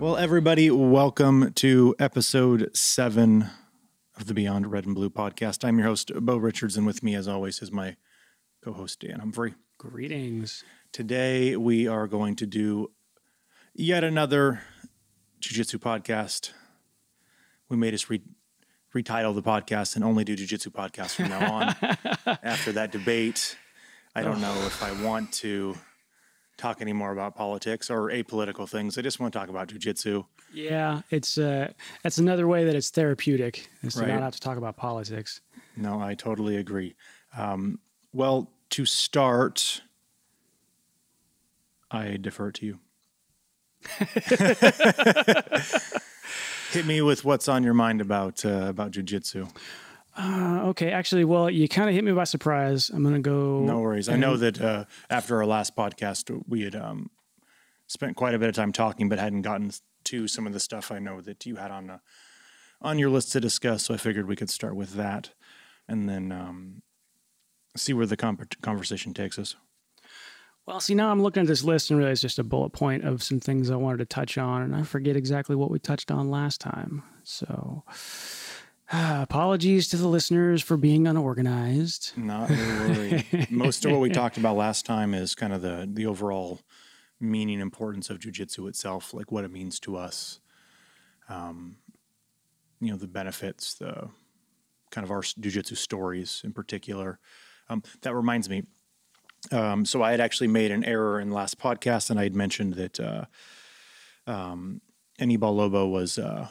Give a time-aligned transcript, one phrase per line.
[0.00, 3.50] Well, everybody, welcome to episode seven
[4.16, 5.62] of the Beyond Red and Blue podcast.
[5.62, 7.96] I'm your host, Bo Richards, and with me, as always, is my
[8.64, 9.56] co host, Dan Humphrey.
[9.76, 10.64] Greetings.
[10.90, 12.92] Today, we are going to do
[13.74, 14.62] yet another
[15.38, 16.52] Jiu Jitsu podcast.
[17.68, 18.22] We made us re-
[18.94, 22.38] retitle the podcast and only do Jiu Jitsu podcasts from now on.
[22.42, 23.58] After that debate,
[24.16, 25.76] I don't know if I want to
[26.60, 28.98] talk anymore about politics or apolitical things.
[28.98, 30.24] I just want to talk about Jiu Jitsu.
[30.52, 34.58] Yeah, it's uh, that's another way that it's therapeutic is to not have to talk
[34.58, 35.40] about politics.
[35.76, 36.94] No, I totally agree.
[37.36, 37.78] Um,
[38.12, 39.82] well, to start,
[41.90, 42.78] I defer to you.
[46.72, 49.50] Hit me with what's on your mind about uh, about jujitsu.
[50.16, 52.90] Uh, okay, actually, well, you kind of hit me by surprise.
[52.90, 53.60] I'm gonna go.
[53.60, 54.08] No worries.
[54.08, 57.10] I know that uh, after our last podcast, we had um,
[57.86, 59.70] spent quite a bit of time talking, but hadn't gotten
[60.04, 61.98] to some of the stuff I know that you had on uh,
[62.82, 63.84] on your list to discuss.
[63.84, 65.30] So I figured we could start with that,
[65.88, 66.82] and then um,
[67.76, 69.56] see where the con- conversation takes us.
[70.66, 73.04] Well, see, now I'm looking at this list and realize it's just a bullet point
[73.04, 76.10] of some things I wanted to touch on, and I forget exactly what we touched
[76.10, 77.02] on last time.
[77.24, 77.82] So,
[79.22, 82.12] apologies to the listeners for being unorganized.
[82.16, 83.46] Not worry.
[83.50, 86.60] Most of what we talked about last time is kind of the the overall
[87.20, 90.40] meaning, importance of jujitsu itself, like what it means to us.
[91.28, 91.76] Um,
[92.80, 94.08] you know, the benefits, the
[94.90, 97.20] kind of our jujitsu stories in particular.
[97.68, 98.64] Um, that reminds me.
[99.52, 102.34] Um, so I had actually made an error in the last podcast, and I had
[102.34, 103.24] mentioned that uh,
[104.26, 104.80] um,
[105.18, 106.48] Anibal Lobo was uh,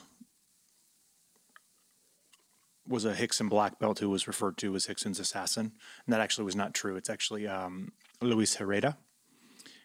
[2.89, 5.73] was a Rickson black belt who was referred to as Rickson's assassin,
[6.05, 6.97] and that actually was not true.
[6.97, 8.97] It's actually um, Luis Heredia.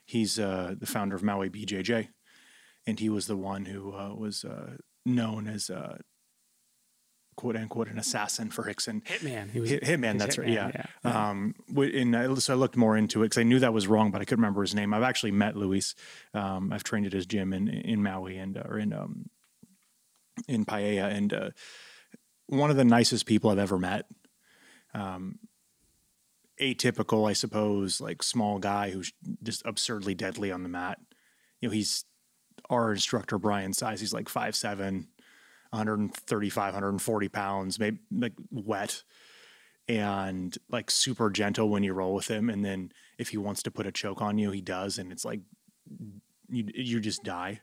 [0.07, 2.09] He's uh, the founder of Maui BJJ,
[2.87, 5.99] and he was the one who uh, was uh, known as uh,
[7.37, 9.03] quote unquote an assassin for Rickson.
[9.05, 9.51] Hitman.
[9.51, 10.49] He was Hit, Hitman, that's right.
[10.49, 11.27] Hitman, Yeah.
[11.27, 14.11] Um, and I, so I looked more into it because I knew that was wrong,
[14.11, 14.95] but I couldn't remember his name.
[14.95, 15.95] I've actually met Luis.
[16.33, 19.31] Um, I've trained at his gym in in Maui and or in um,
[20.49, 21.51] in Paia, and uh,
[22.47, 24.07] one of the nicest people I've ever met.
[24.93, 25.39] Um,
[26.61, 29.13] atypical, I suppose, like small guy who's
[29.43, 30.99] just absurdly deadly on the mat.
[31.61, 32.05] You know, he's
[32.71, 34.01] our instructor Brian's size.
[34.01, 35.09] He's like five seven.
[35.75, 39.03] 135 140 pounds maybe like wet
[39.89, 43.73] and like super gentle when you roll with him and then if he wants to
[43.73, 45.41] put a choke on you he does and it's like
[46.49, 47.61] you you just die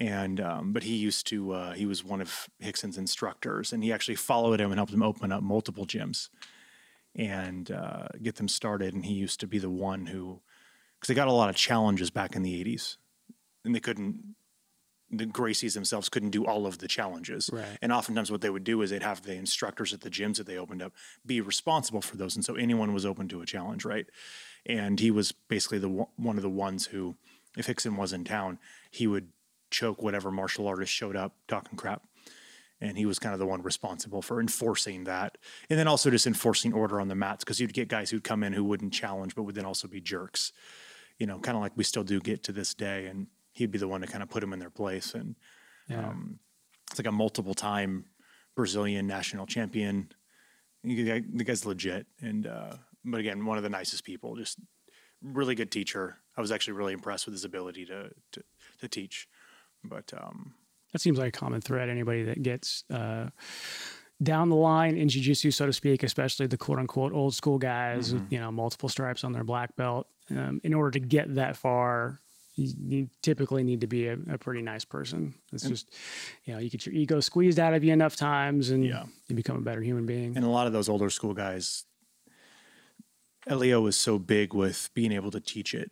[0.00, 3.92] and um, but he used to uh, he was one of Rickson's instructors and he
[3.92, 6.28] actually followed him and helped him open up multiple gyms
[7.14, 10.40] and uh, get them started and he used to be the one who
[10.98, 12.96] because they got a lot of challenges back in the 80s
[13.64, 14.34] and they couldn't
[15.12, 17.50] the Gracies themselves couldn't do all of the challenges.
[17.52, 17.78] Right.
[17.82, 20.46] And oftentimes what they would do is they'd have the instructors at the gyms that
[20.46, 22.34] they opened up be responsible for those.
[22.34, 24.06] And so anyone was open to a challenge, right?
[24.64, 27.16] And he was basically the one one of the ones who,
[27.56, 28.58] if Rickson was in town,
[28.90, 29.28] he would
[29.70, 32.02] choke whatever martial artist showed up talking crap.
[32.80, 35.38] And he was kind of the one responsible for enforcing that.
[35.70, 38.42] And then also just enforcing order on the mats because you'd get guys who'd come
[38.42, 40.52] in who wouldn't challenge, but would then also be jerks,
[41.18, 43.06] you know, kind of like we still do get to this day.
[43.06, 45.14] And he'd be the one to kind of put them in their place.
[45.14, 45.36] And
[45.88, 46.08] Yeah.
[46.08, 46.40] um,
[46.90, 48.06] it's like a multiple time
[48.56, 50.10] Brazilian national champion.
[50.82, 52.06] The guy's legit.
[52.20, 52.74] And, uh,
[53.04, 54.58] but again, one of the nicest people, just
[55.22, 56.18] really good teacher.
[56.36, 58.42] I was actually really impressed with his ability to, to,
[58.80, 59.28] to teach.
[59.84, 60.54] But, um,
[60.92, 61.88] That seems like a common thread.
[61.88, 63.28] Anybody that gets uh,
[64.22, 68.14] down the line in jiu-jitsu, so to speak, especially the quote unquote old school guys
[68.14, 71.56] with you know multiple stripes on their black belt, um, in order to get that
[71.56, 72.20] far,
[72.54, 75.34] you, typically need to be a, a pretty nice person.
[75.52, 75.92] It's just
[76.44, 79.04] you know you get your ego squeezed out of you enough times, and Yeah.
[79.28, 80.36] you become a better human being.
[80.36, 81.84] and a lot of those older school guys,
[83.48, 85.90] Helio was so big with being able to teach it.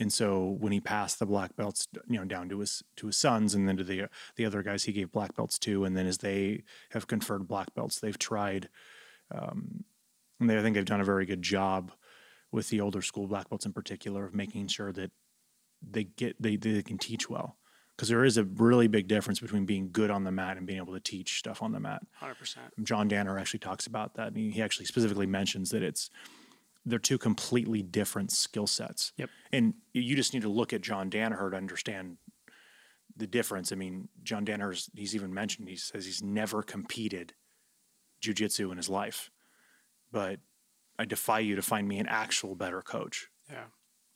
[0.00, 3.16] And so when he passed the black belts, you know, down to his to his
[3.16, 4.06] sons, and then to the
[4.36, 7.74] the other guys he gave black belts to, and then as they have conferred black
[7.74, 8.68] belts, they've tried,
[9.30, 9.84] um,
[10.38, 11.92] and they, I think they've done a very good job
[12.52, 15.10] with the older school black belts in particular of making sure that
[15.82, 17.56] they get they they can teach well
[17.98, 20.78] because there is a really big difference between being good on the mat and being
[20.78, 22.00] able to teach stuff on the mat.
[22.12, 22.66] Hundred percent.
[22.84, 24.28] John Danaher actually talks about that.
[24.28, 26.08] And he, he actually specifically mentions that it's
[26.88, 29.12] they're two completely different skill sets.
[29.16, 29.30] Yep.
[29.52, 32.16] And you just need to look at John Danaher to understand
[33.16, 33.72] the difference.
[33.72, 37.34] I mean, John Danaher's he's even mentioned he says he's never competed
[38.22, 39.30] jujitsu in his life,
[40.10, 40.40] but
[40.98, 43.28] I defy you to find me an actual better coach.
[43.50, 43.64] Yeah.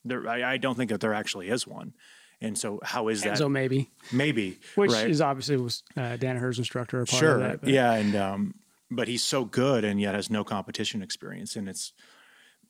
[0.04, 1.94] There, I, I don't think that there actually is one.
[2.40, 3.38] And so, how is that?
[3.38, 5.08] So maybe, maybe, which right?
[5.08, 7.06] is obviously was uh, Danaher's instructor.
[7.06, 8.54] Sure, of that, yeah, and um,
[8.90, 11.92] but he's so good and yet has no competition experience, and it's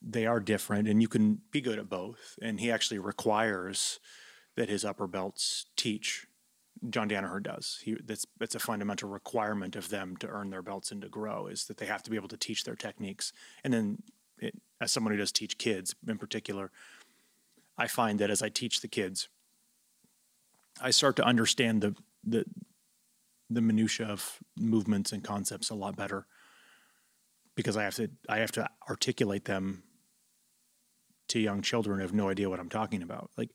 [0.04, 2.38] they are different, and you can be good at both.
[2.43, 4.00] And he actually requires
[4.56, 6.26] that his upper belts teach.
[6.90, 7.81] John Danaher does.
[7.84, 11.46] He that's that's a fundamental requirement of them to earn their belts and to grow
[11.46, 13.32] is that they have to be able to teach their techniques.
[13.62, 14.02] And then,
[14.38, 16.72] it, as someone who does teach kids in particular,
[17.78, 19.28] I find that as I teach the kids,
[20.81, 21.94] I start to understand the
[22.25, 22.44] the
[23.48, 26.26] the minutia of movements and concepts a lot better
[27.55, 29.84] because I have to I have to articulate them
[31.32, 33.31] to young children have no idea what I'm talking about.
[33.37, 33.50] Like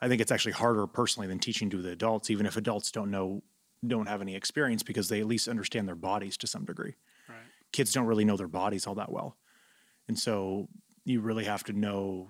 [0.00, 3.10] I think it's actually harder personally than teaching to the adults, even if adults don't
[3.10, 3.42] know
[3.86, 6.96] don't have any experience because they at least understand their bodies to some degree.
[7.28, 7.38] Right.
[7.72, 9.38] Kids don't really know their bodies all that well.
[10.06, 10.68] And so
[11.04, 12.28] you really have to know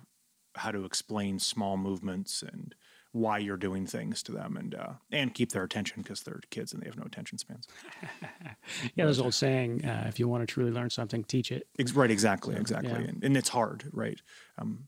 [0.54, 2.74] how to explain small movements and
[3.12, 6.72] why you're doing things to them and uh, and keep their attention because they're kids
[6.72, 7.66] and they have no attention spans.
[8.94, 11.66] Yeah, there's an old saying: uh, if you want to truly learn something, teach it.
[11.78, 12.98] Ex- right, exactly, exactly, yeah.
[12.98, 14.20] and, and it's hard, right?
[14.58, 14.86] Um,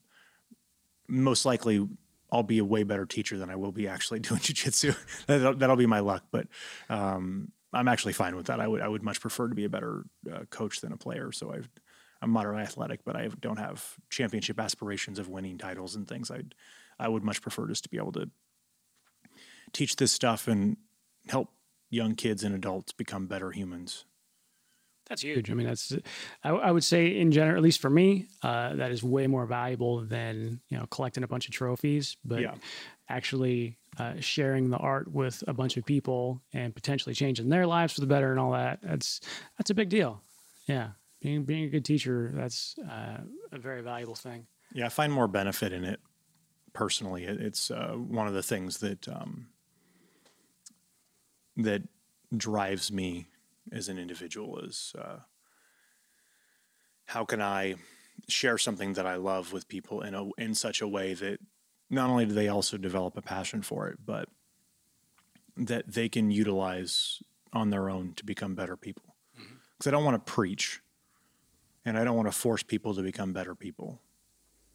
[1.08, 1.86] most likely,
[2.30, 4.96] I'll be a way better teacher than I will be actually doing jujitsu.
[5.26, 6.46] that'll, that'll be my luck, but
[6.88, 8.60] um, I'm actually fine with that.
[8.60, 11.32] I would I would much prefer to be a better uh, coach than a player.
[11.32, 11.68] So I've,
[12.20, 16.30] I'm moderately athletic, but I don't have championship aspirations of winning titles and things.
[16.30, 16.42] I
[17.02, 18.30] I would much prefer just to be able to
[19.72, 20.76] teach this stuff and
[21.28, 21.48] help
[21.90, 24.04] young kids and adults become better humans.
[25.08, 25.50] That's huge.
[25.50, 25.92] I mean, that's
[26.44, 29.46] I, I would say in general, at least for me, uh, that is way more
[29.46, 32.16] valuable than you know collecting a bunch of trophies.
[32.24, 32.54] But Yeah.
[33.08, 37.92] actually uh, sharing the art with a bunch of people and potentially changing their lives
[37.94, 39.20] for the better and all that that's
[39.58, 40.22] that's a big deal.
[40.66, 40.90] Yeah,
[41.20, 43.18] being being a good teacher that's uh,
[43.50, 44.46] a very valuable thing.
[44.72, 46.00] Yeah, I find more benefit in it
[46.72, 47.24] personally.
[47.24, 49.48] It, it's uh, one of the things that um,
[51.56, 51.82] that
[52.36, 53.26] drives me
[53.70, 55.18] as an individual is uh,
[57.06, 57.76] how can I
[58.28, 61.38] share something that I love with people in a in such a way that
[61.90, 64.28] not only do they also develop a passion for it, but
[65.56, 67.22] that they can utilize
[67.52, 69.14] on their own to become better people.
[69.34, 70.80] Because I don't want to preach,
[71.84, 74.00] and I don't want to force people to become better people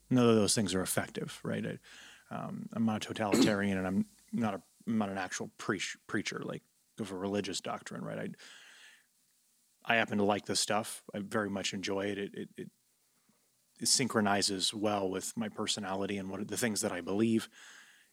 [0.10, 1.66] none of those things are effective, right?
[1.66, 5.98] I, um, I'm not a totalitarian, and I'm not a I'm not an actual preach,
[6.08, 6.64] preacher like
[7.00, 8.20] of a religious doctrine, right?
[8.20, 11.04] I I happen to like this stuff.
[11.14, 12.18] I very much enjoy it.
[12.18, 12.70] It it, it,
[13.80, 17.50] it synchronizes well with my personality and what the things that I believe,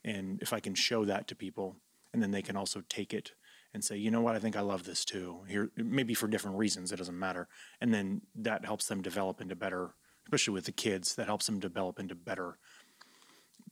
[0.04, 1.76] and if I can show that to people,
[2.12, 3.32] and then they can also take it
[3.72, 5.40] and say, you know what, I think I love this too.
[5.48, 7.48] Here, maybe for different reasons, it doesn't matter,
[7.80, 9.94] and then that helps them develop into better
[10.24, 12.58] especially with the kids, that helps them develop into better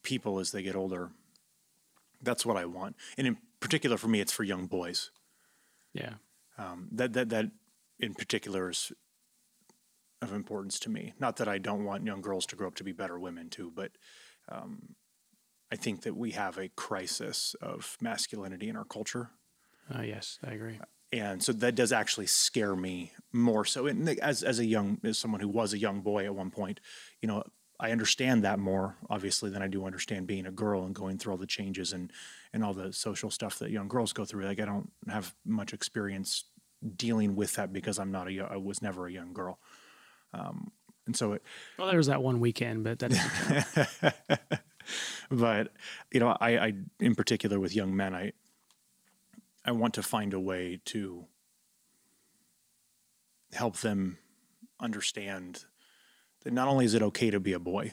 [0.02, 1.10] people as they get older.
[2.22, 5.10] That's what I want, and in particular for me, it's for young boys.
[5.92, 6.14] Yeah,
[6.56, 7.50] Um, that that that
[7.98, 8.92] in particular is
[10.20, 11.14] of importance to me.
[11.18, 13.72] Not that I don't want young girls to grow up to be better women too,
[13.74, 13.90] but
[14.48, 14.94] um,
[15.72, 19.30] I think that we have a crisis of masculinity in our culture
[19.94, 20.78] uh, yes, I agree.
[21.12, 23.86] And so that does actually scare me more so.
[23.86, 26.80] And as as a young as someone who was a young boy at one point
[27.20, 27.42] you know
[27.80, 31.32] i understand that more obviously than i do understand being a girl and going through
[31.32, 32.12] all the changes and
[32.52, 34.44] and all the social stuff that young girls go through.
[34.44, 36.44] Like i don't have much experience
[36.96, 39.58] dealing with that because i'm not a i was never a young girl.
[40.34, 40.72] Um,
[41.06, 41.42] and so it
[41.78, 44.22] Well, there was that one weekend, but that
[45.30, 45.72] but
[46.12, 48.32] you know I, I in particular with young men i
[49.64, 51.26] i want to find a way to
[53.52, 54.18] help them
[54.80, 55.64] understand
[56.42, 57.92] that not only is it okay to be a boy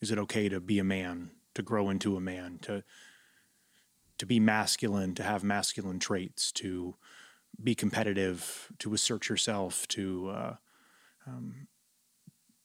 [0.00, 2.82] is it okay to be a man to grow into a man to
[4.18, 6.94] to be masculine to have masculine traits to
[7.60, 10.54] be competitive to assert yourself to uh,
[11.26, 11.66] um,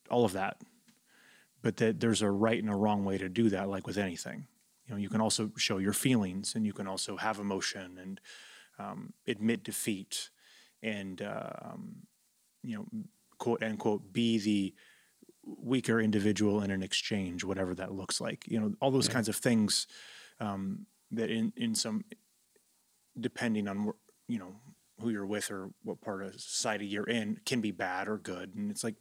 [0.10, 0.62] all of that.
[1.62, 4.48] But that there's a right and a wrong way to do that like with anything
[4.88, 8.22] you know you can also show your feelings and you can also have emotion and
[8.79, 10.29] um, admit defeat
[10.82, 11.96] and uh, um,
[12.63, 12.86] you know
[13.38, 14.74] quote unquote be the
[15.44, 19.13] weaker individual in an exchange whatever that looks like you know all those Yeah.
[19.13, 19.88] kinds of things
[20.39, 22.03] um, that in in some
[23.20, 23.94] depending on
[24.27, 24.56] you know
[25.00, 28.56] who you're with or what part of society you're in can be bad or good
[28.56, 28.96] and it's like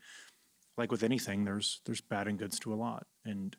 [0.76, 3.56] like with anything there's there's bad and goods to a lot and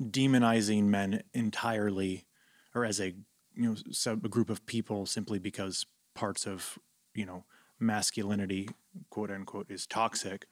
[0.00, 2.26] demonizing men entirely
[2.74, 3.08] or as a
[3.54, 6.78] you know sub a group of people simply because parts of
[7.14, 7.44] you know
[7.80, 8.68] masculinity
[9.10, 10.46] quote unquote is toxic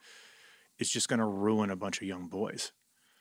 [0.78, 2.72] is just going to ruin a bunch of young boys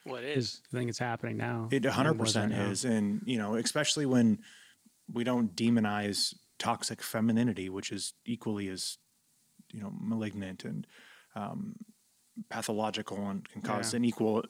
[0.06, 0.62] Well, it is.
[0.74, 1.68] I think it's happening now.
[1.72, 2.70] It It 100% was right now.
[2.70, 2.86] is.
[2.86, 4.40] And, you know, especially when
[5.12, 8.98] we don't demonize toxic femininity, which is equally as,
[9.74, 10.86] you know, malignant and
[11.36, 11.76] um,
[12.50, 13.98] pathological and can cause Yeah.
[13.98, 14.44] an equal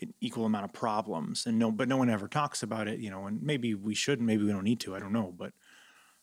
[0.00, 1.46] an equal amount of problems.
[1.46, 4.20] And no, but no one ever talks about it, you know, and maybe we should,
[4.20, 4.94] maybe we don't need to.
[4.94, 5.34] I don't know.
[5.36, 5.52] But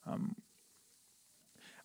[0.05, 0.35] um,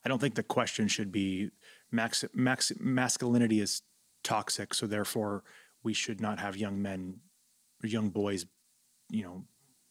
[0.04, 1.50] I don't think the question should be
[1.90, 3.82] max, max, masculinity is
[4.22, 4.74] toxic.
[4.74, 5.44] So therefore
[5.82, 7.20] we should not have young men
[7.82, 8.46] or young boys,
[9.10, 9.44] you know,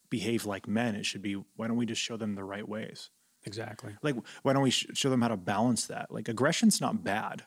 [0.09, 0.95] behave like men.
[0.95, 3.09] It should be, why don't we just show them the right ways?
[3.45, 3.95] Exactly.
[4.01, 6.11] Like, why don't we sh- show them how to balance that?
[6.11, 7.43] Like, aggression's not bad.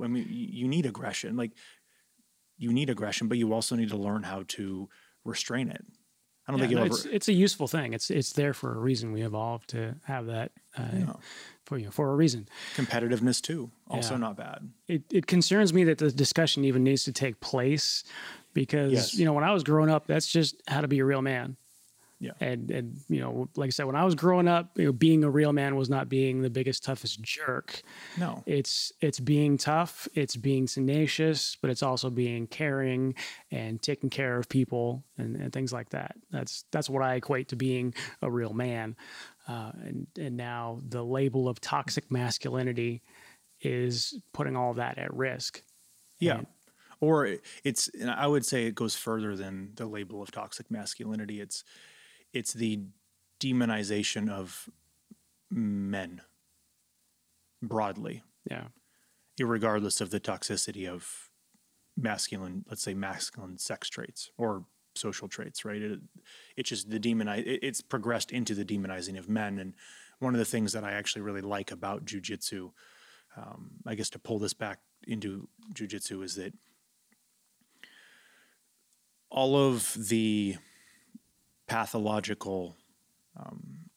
[0.00, 1.36] I mean, you, you need aggression.
[1.36, 1.52] Like,
[2.58, 4.88] you need aggression, but you also need to learn how to
[5.24, 5.84] restrain it.
[6.48, 6.94] I don't Yeah, think no, ever.
[6.94, 7.92] it's it's a useful thing.
[7.92, 9.10] It's it's there for a reason.
[9.12, 11.20] We evolved to have that uh, No.
[11.64, 12.48] for you know, for a reason.
[12.76, 14.20] competitiveness too, also Yeah.
[14.20, 14.70] not bad.
[14.86, 18.04] it, it concerns me that the discussion even needs to take place
[18.54, 19.14] because Yes.
[19.14, 21.56] you know when I was growing up, that's just how to be a real man.
[22.18, 22.30] Yeah.
[22.40, 25.22] And and you know, like I said, when I was growing up, you know, being
[25.22, 27.82] a real man was not being the biggest, toughest jerk.
[28.16, 33.14] No, It's it's being tough, it's being tenacious, but it's also being caring
[33.50, 36.16] and taking care of people and, and things like that.
[36.30, 38.96] That's that's what I equate to being a real man.
[39.46, 43.02] Uh, and and now the label of toxic masculinity
[43.60, 45.62] is putting all that at risk.
[46.18, 46.38] yeah.
[46.38, 46.46] And-
[47.00, 47.28] Or
[47.62, 51.40] it's, and I would say it goes further than the label of toxic masculinity.
[51.42, 51.62] It's,
[52.36, 52.80] it's the
[53.40, 54.68] demonization of
[55.50, 56.20] men
[57.62, 58.22] broadly.
[58.50, 58.68] Yeah.
[59.40, 61.30] irregardless of the toxicity of
[61.96, 64.64] masculine, let's say masculine sex traits or
[64.94, 65.82] social traits, right?
[65.82, 66.00] It,
[66.56, 67.46] it's just the demonize.
[67.46, 69.74] It, it's progressed into the demonizing of men, and
[70.18, 72.70] one of the things that I actually really like about jujitsu,
[73.36, 76.54] um, I guess to pull this back into jujitsu, is that
[79.30, 80.56] all of the
[81.66, 82.76] pathological
[83.38, 83.90] um,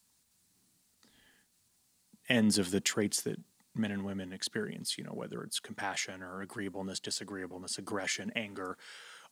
[2.28, 3.40] ends of the traits that
[3.76, 8.78] men and women experience, you know, whether it's compassion or agreeableness, disagreeableness, aggression, anger,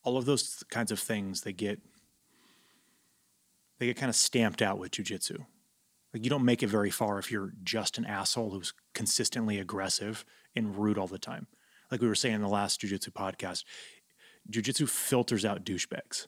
[0.03, 1.79] all of those kinds of things they get
[3.79, 5.37] they get kind of stamped out with jujitsu.
[6.13, 10.25] Like you don't make it very far if you're just an asshole who's consistently aggressive
[10.55, 11.45] and rude all the time.
[11.91, 13.65] Like we were saying in the last jujitsu podcast,
[14.49, 16.25] jujitsu filters out douchebags.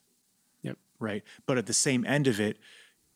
[1.00, 1.24] Right.
[1.46, 2.58] But at the same end of it,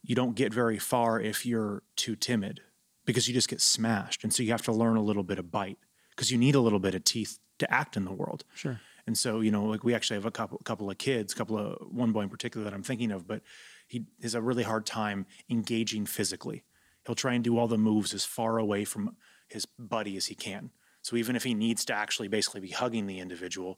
[0.01, 2.61] you don't get very far if you're too timid
[3.05, 4.23] because you just get smashed.
[4.23, 5.77] And so you have to learn a little bit of bite
[6.09, 8.43] because you need a little bit of teeth to act in the world.
[8.53, 8.79] Sure.
[9.05, 11.57] And so, you know, like we actually have a couple couple of kids, a couple
[11.57, 13.41] of one boy in particular that I'm thinking of, but
[13.87, 16.63] he has a really hard time engaging physically.
[17.05, 19.17] He'll try and do all the moves as far away from
[19.49, 20.71] his buddy as he can.
[21.01, 23.77] So even if he needs to actually basically be hugging the individual,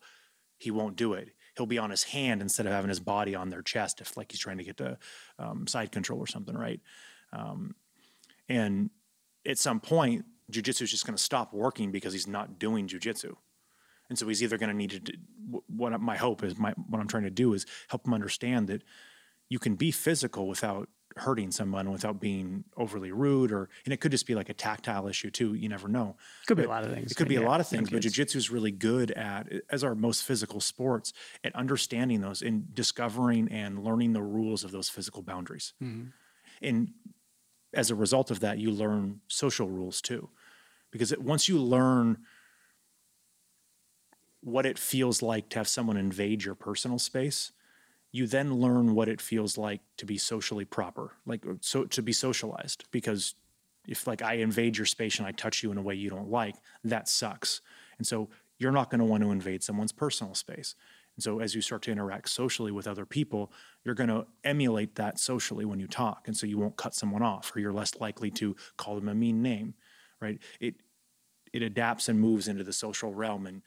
[0.57, 1.29] he won't do it.
[1.57, 4.31] He'll be on his hand instead of having his body on their chest if like
[4.31, 4.97] he's trying to get to
[5.39, 6.81] um, side control or something, right?
[7.31, 7.75] Um,
[8.50, 8.89] and
[9.45, 13.35] at some point, jujitsu is just going to stop working because he's not doing jujitsu.
[14.09, 15.13] And so he's either going to need to.
[15.67, 18.83] What my hope is, my what I'm trying to do is help him understand that
[19.50, 24.12] you can be physical without hurting someone, without being overly rude, or and it could
[24.12, 25.53] just be like a tactile issue too.
[25.53, 26.17] You never know.
[26.48, 27.12] Could be a lot of things.
[27.12, 28.15] It could be a lot of things, but kids.
[28.15, 33.48] jujitsu is really good at, as our most physical sports, at understanding those and discovering
[33.50, 35.74] and learning the rules of those physical boundaries.
[35.79, 36.13] Mhm.
[36.62, 36.93] And
[37.74, 40.29] as a result of that, you learn social rules too,
[40.91, 42.25] because it, once you learn
[44.41, 47.51] what it feels like to have someone invade your personal space,
[48.15, 52.01] you then learn what it feels like to be socially proper, like uh, so to
[52.01, 52.86] be socialized.
[52.89, 53.36] Because
[53.89, 56.29] if like I invade your space and I touch you in a way you don't
[56.29, 56.55] like,
[56.86, 57.60] that sucks.
[57.98, 60.75] And so you're not going to want to invade someone's personal space.
[61.17, 63.51] And so as you start to interact socially with other people,
[63.84, 66.27] you're going to emulate that socially when you talk.
[66.27, 69.15] And so you won't cut someone off or you're less likely to call them a
[69.15, 69.74] mean name,
[70.22, 70.39] right?
[70.62, 70.75] It
[71.51, 73.62] it adapts and moves into the social realm and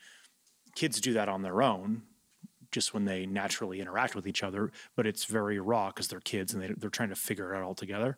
[0.75, 2.03] kids do that on their own
[2.71, 6.53] just when they naturally interact with each other, but it's very raw because they're kids
[6.53, 8.17] and they, they're trying to figure it out all together.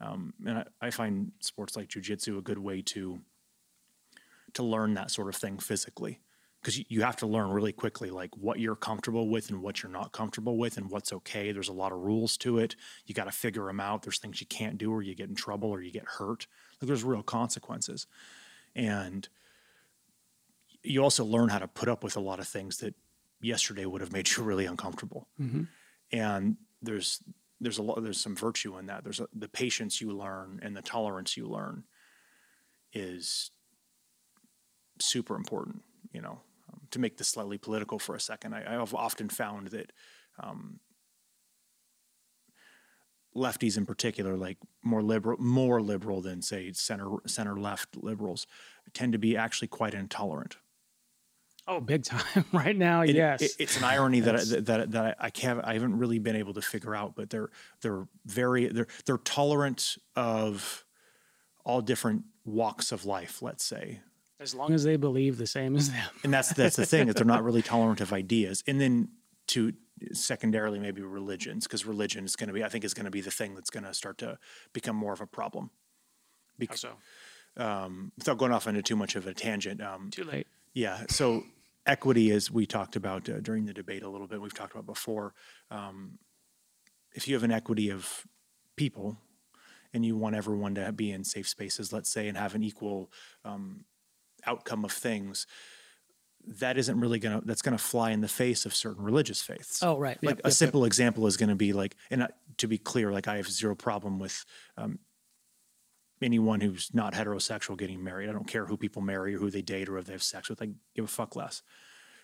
[0.00, 3.20] Um, and I, I find sports like jujitsu a good way to
[4.54, 6.20] to learn that sort of thing physically
[6.60, 9.82] because you, you have to learn really quickly like what you're comfortable with and what
[9.82, 11.52] you're not comfortable with and what's okay.
[11.52, 12.76] There's a lot of rules to it.
[13.06, 14.02] You got to figure them out.
[14.02, 16.46] There's things you can't do or you get in trouble or you get hurt.
[16.80, 18.06] Like there's real consequences.
[18.74, 19.28] And
[20.82, 22.94] you also learn how to put up with a lot of things that
[23.40, 25.28] yesterday would have made you really uncomfortable.
[25.40, 25.68] Mhm.
[26.12, 27.22] And there's
[27.60, 29.04] there's a lot there's some virtue in that.
[29.04, 31.84] There's a, the patience you learn and the tolerance you learn
[32.92, 33.50] is
[34.98, 35.82] super important.
[36.12, 36.40] You know,
[36.72, 39.92] um, to make this slightly political for a second, I, I've often found that
[40.42, 40.80] um,
[43.36, 48.46] lefties in particular, like more liberal, more liberal than say center center left liberals,
[48.92, 50.56] tend to be actually quite intolerant.
[51.68, 53.02] Oh, big time right now.
[53.02, 53.42] It- yes.
[53.42, 56.54] it- it's an irony that I, that that I can't I haven't really been able
[56.54, 57.50] to figure out, but they're
[57.82, 60.84] they're very they're they're tolerant of
[61.64, 63.42] all different walks of life.
[63.42, 64.00] Let's say,
[64.40, 66.08] as long as they believe the same as them.
[66.24, 69.08] and that's that's the thing that they're not really tolerant of ideas and then
[69.48, 69.72] to
[70.12, 73.20] secondarily maybe religions because religion is going to be i think is going to be
[73.20, 74.38] the thing that's going to start to
[74.72, 75.68] become more of a problem
[76.58, 76.92] because So
[77.62, 80.46] um, without going off into too much of a tangent um, too late.
[80.74, 81.44] Yeah so
[81.86, 84.86] equity as we talked about uh, during the debate a little bit we've talked about
[84.86, 85.34] before
[85.70, 86.18] um,
[87.14, 88.26] if you have an equity of
[88.76, 89.16] people
[89.92, 93.10] and you want everyone to be in safe spaces let's say and have an equal
[93.44, 93.84] um,
[94.46, 95.46] outcome of things
[96.46, 99.42] that isn't really going to that's going to fly in the face of certain religious
[99.42, 100.18] faiths Oh, right.
[100.22, 102.78] like Yep, a yep, simple example is going to be like and uh, to be
[102.78, 104.44] clear like i have zero problem with
[104.78, 104.98] um,
[106.22, 108.28] anyone who's not heterosexual getting married.
[108.28, 110.48] I don't care who people marry or who they date or if they have sex
[110.48, 111.62] with i give a fuck less.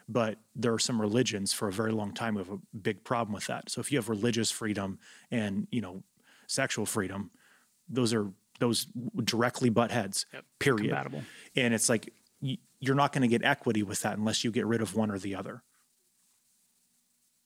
[0.08, 3.32] But there are some religions for a very long time who have a big problem
[3.34, 3.70] with that.
[3.70, 4.98] So if you have religious freedom
[5.30, 6.02] and you know
[6.46, 7.30] sexual freedom
[7.88, 8.86] those are those
[9.24, 10.88] directly butt heads Yep, period.
[10.90, 11.22] compatible.
[11.56, 12.12] and it's like
[12.80, 15.18] you're not going to get equity with that unless you get rid of one or
[15.18, 15.62] the other.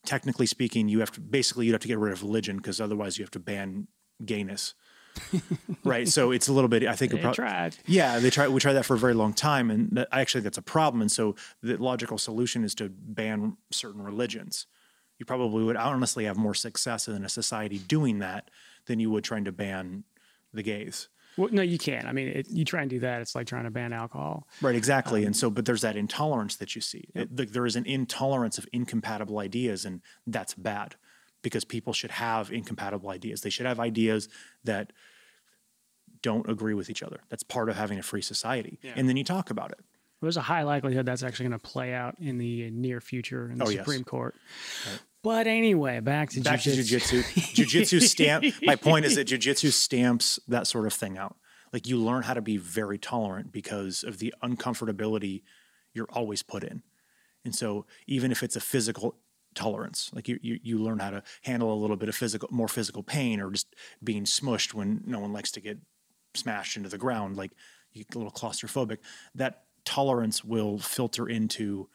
[0.04, 3.18] Technically speaking you have to basically you have to get rid of religion because otherwise
[3.18, 3.86] you have to ban
[4.24, 4.74] gayness
[5.84, 7.76] right so it's a little bit i think They prob- tried.
[7.86, 10.44] yeah they try we tried that for a very long time and that, actually think
[10.44, 14.66] that's a problem and so the logical solution is to ban certain religions
[15.18, 18.50] you probably would honestly have more success in a society doing that
[18.86, 20.04] than you would trying to ban
[20.52, 22.06] the gays Well, no, you can't.
[22.06, 24.48] I mean, it, you try and do that, it's like trying to ban alcohol.
[24.60, 25.20] Right, exactly.
[25.20, 27.04] Um, and so, but there's that intolerance that you see.
[27.14, 30.96] It- th- there is an intolerance of incompatible ideas, and that's bad
[31.42, 33.40] because people should have incompatible ideas.
[33.40, 34.28] They should have ideas
[34.64, 34.92] that
[36.22, 37.20] don't agree with each other.
[37.30, 38.78] That's part of having a free society.
[38.82, 38.92] Yeah.
[38.96, 39.78] And then you talk about it.
[40.20, 43.56] There's a high likelihood that's actually going to play out in the near future in
[43.56, 43.78] the Oh, yes.
[43.78, 44.34] Supreme Court.
[45.22, 47.22] But anyway, back to Back to jujitsu.
[47.22, 47.54] jujitsu.
[47.54, 48.44] jujitsu stamp.
[48.62, 51.36] My point is that jujitsu stamps that sort of thing out.
[51.72, 55.42] Like you learn how to be very tolerant because of the uncomfortability
[55.94, 56.82] you're always put in.
[57.44, 59.16] And so even if it's a physical
[59.54, 62.68] tolerance, like you, you, you learn how to handle a little bit of physical, more
[62.68, 65.78] physical pain or just being smushed when no one likes to get
[66.34, 67.52] smashed into the ground, like
[67.92, 68.98] you get a little claustrophobic,
[69.34, 71.88] that tolerance will filter into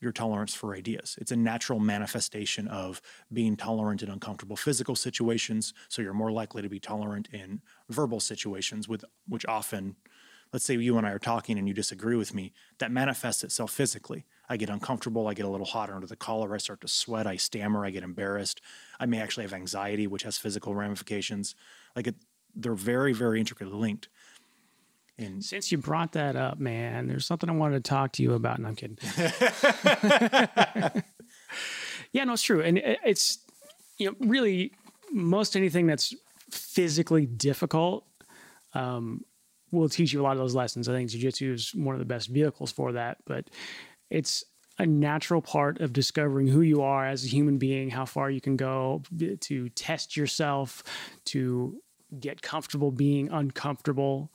[0.00, 1.16] your tolerance for ideas.
[1.20, 5.74] It's a natural manifestation of being tolerant in uncomfortable physical situations.
[5.88, 9.96] So you're more likely to be tolerant in verbal situations with which often,
[10.52, 13.72] let's say you and I are talking and you disagree with me, that manifests itself
[13.72, 14.24] physically.
[14.50, 17.24] I get uncomfortable, I get a little hot under the collar, I start to sweat,
[17.24, 18.60] I stammer, I get embarrassed.
[18.98, 21.54] I may actually have anxiety, which has physical ramifications.
[21.94, 22.16] Like it,
[22.56, 24.08] they're very, very intricately linked.
[25.16, 28.32] And Since you brought that up, man, there's something I wanted to talk to you
[28.32, 28.58] about.
[28.58, 28.98] And I'm kidding.
[32.12, 32.60] yeah, no, it's true.
[32.60, 33.38] And it's,
[33.98, 34.72] you know, really
[35.12, 36.12] most anything that's
[36.50, 38.04] physically difficult
[38.74, 39.24] um,
[39.70, 40.88] will teach you a lot of those lessons.
[40.88, 43.18] I think jujitsu is one of the best vehicles for that.
[43.26, 43.48] But
[44.10, 44.44] it's
[44.78, 48.40] a natural part of discovering who you are as a human being, how far you
[48.40, 49.02] can go
[49.40, 50.82] to test yourself,
[51.26, 51.80] to
[52.18, 54.32] get comfortable being uncomfortable.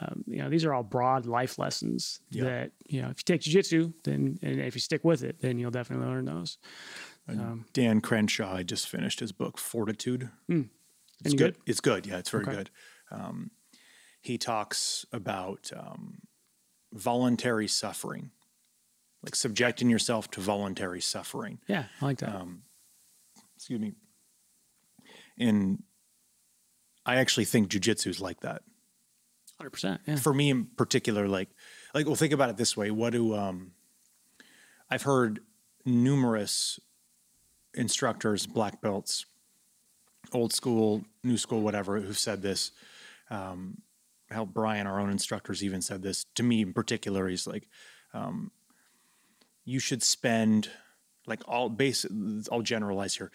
[0.00, 2.44] Um, you know, these are all broad life lessons Yeah.
[2.44, 5.58] that, you know, if you take jujitsu, then, and if you stick with it, then
[5.58, 6.58] you'll definitely learn those.
[7.74, 10.22] Dan Crenshaw just finished his book Fortitude.
[10.22, 10.62] It's Hmm.
[11.24, 11.36] Good.
[11.36, 11.56] good?
[11.66, 12.06] It's good.
[12.06, 12.54] Yeah, it's very Okay.
[12.56, 12.70] good.
[13.10, 13.50] Um,
[14.22, 16.22] he talks about um,
[16.92, 18.30] voluntary suffering,
[19.22, 21.58] like subjecting yourself to voluntary suffering.
[21.66, 22.34] Yeah, I like that.
[22.34, 22.62] Um,
[23.56, 23.94] excuse me.
[25.38, 25.82] And
[27.04, 28.62] I actually think jujitsu is like that.
[29.60, 29.98] 100%.
[30.06, 30.16] Yeah.
[30.16, 31.48] For me in particular, like,
[31.94, 32.90] like, well, think about it this way.
[32.90, 33.72] What do um,
[34.90, 35.40] I've heard
[35.84, 36.78] numerous
[37.74, 39.26] instructors, black belts,
[40.32, 42.72] old school, new school, whatever, who've said this.
[43.30, 43.82] Um,
[44.30, 47.28] how Brian, our own instructors, even said this to me in particular.
[47.28, 47.68] He's like,
[48.12, 48.50] um,
[49.68, 50.70] you should spend
[51.26, 52.06] like all base.
[52.50, 53.30] I'll generalize here.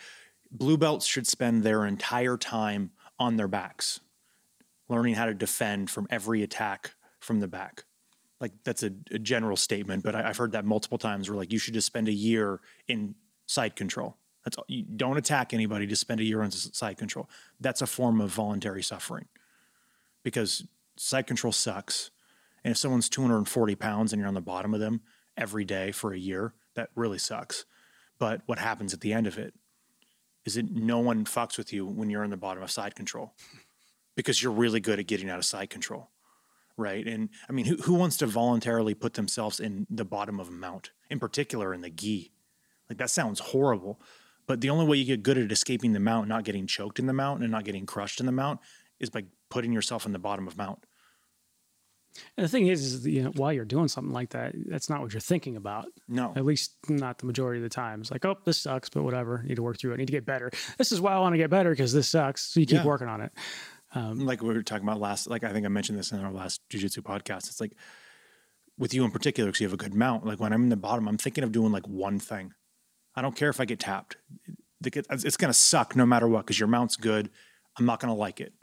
[0.50, 4.00] Blue belts should spend their entire time on their backs,
[4.90, 7.84] learning how to defend from every attack from the back.
[8.42, 11.30] Like that's a, a general statement, but I, I've heard that multiple times.
[11.30, 13.14] Where like you should just spend a year in
[13.46, 14.18] side control.
[14.44, 14.66] That's all.
[14.68, 15.86] You don't attack anybody.
[15.86, 17.30] Just spend a year on side control.
[17.60, 19.28] That's a form of voluntary suffering,
[20.24, 20.66] because
[20.98, 22.10] side control sucks.
[22.64, 25.02] And if someone's 240 pounds and you're on the bottom of them,
[25.38, 27.66] every day for a year, that really sucks.
[28.20, 29.54] But what happens at the end of it
[30.46, 33.34] is that no one fucks with you when you're in the bottom of side control
[34.16, 36.10] because you're really good at getting out of side control.
[36.76, 37.06] Right.
[37.06, 40.52] And I mean, who, who wants to voluntarily put themselves in the bottom of a
[40.52, 42.32] mount, in particular in the gi?
[42.90, 44.02] Like that sounds horrible.
[44.48, 47.06] But the only way you get good at escaping the mount, not getting choked in
[47.06, 48.60] the mount and not getting crushed in the mount,
[49.00, 50.86] is by putting yourself in the bottom of mount.
[52.38, 55.02] And the thing is, is you know, while you're doing something like that, that's not
[55.02, 55.88] what you're thinking about.
[56.08, 56.34] No.
[56.36, 58.02] At least not the majority of the time.
[58.02, 59.42] It's like, oh, this sucks, but whatever.
[59.44, 59.96] I need to work through it.
[59.96, 60.52] I need to get better.
[60.78, 62.42] This is why I want to get better because this sucks.
[62.54, 62.86] So you keep Yeah.
[62.86, 63.32] working on it.
[63.96, 66.32] Um, like we were talking about last, like I think I mentioned this in our
[66.32, 67.48] last jujitsu podcast.
[67.48, 67.74] It's like
[68.78, 70.26] with you in particular, because you have a good mount.
[70.26, 72.54] Like when I'm in the bottom, I'm thinking of doing like one thing.
[73.16, 74.18] I don't care if I get tapped.
[74.86, 77.30] It's going to suck no matter what because your mount's good.
[77.78, 78.54] I'm not going to like it,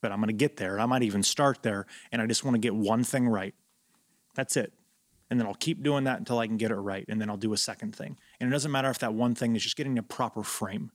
[0.00, 0.78] but I'm going to get there.
[0.78, 1.86] I might even start there.
[2.12, 3.54] And I just want to get one thing right.
[4.34, 4.72] That's it.
[5.30, 7.04] And then I'll keep doing that until I can get it right.
[7.08, 8.18] And then I'll do a second thing.
[8.40, 10.90] And it doesn't matter if that one thing is just getting a proper frame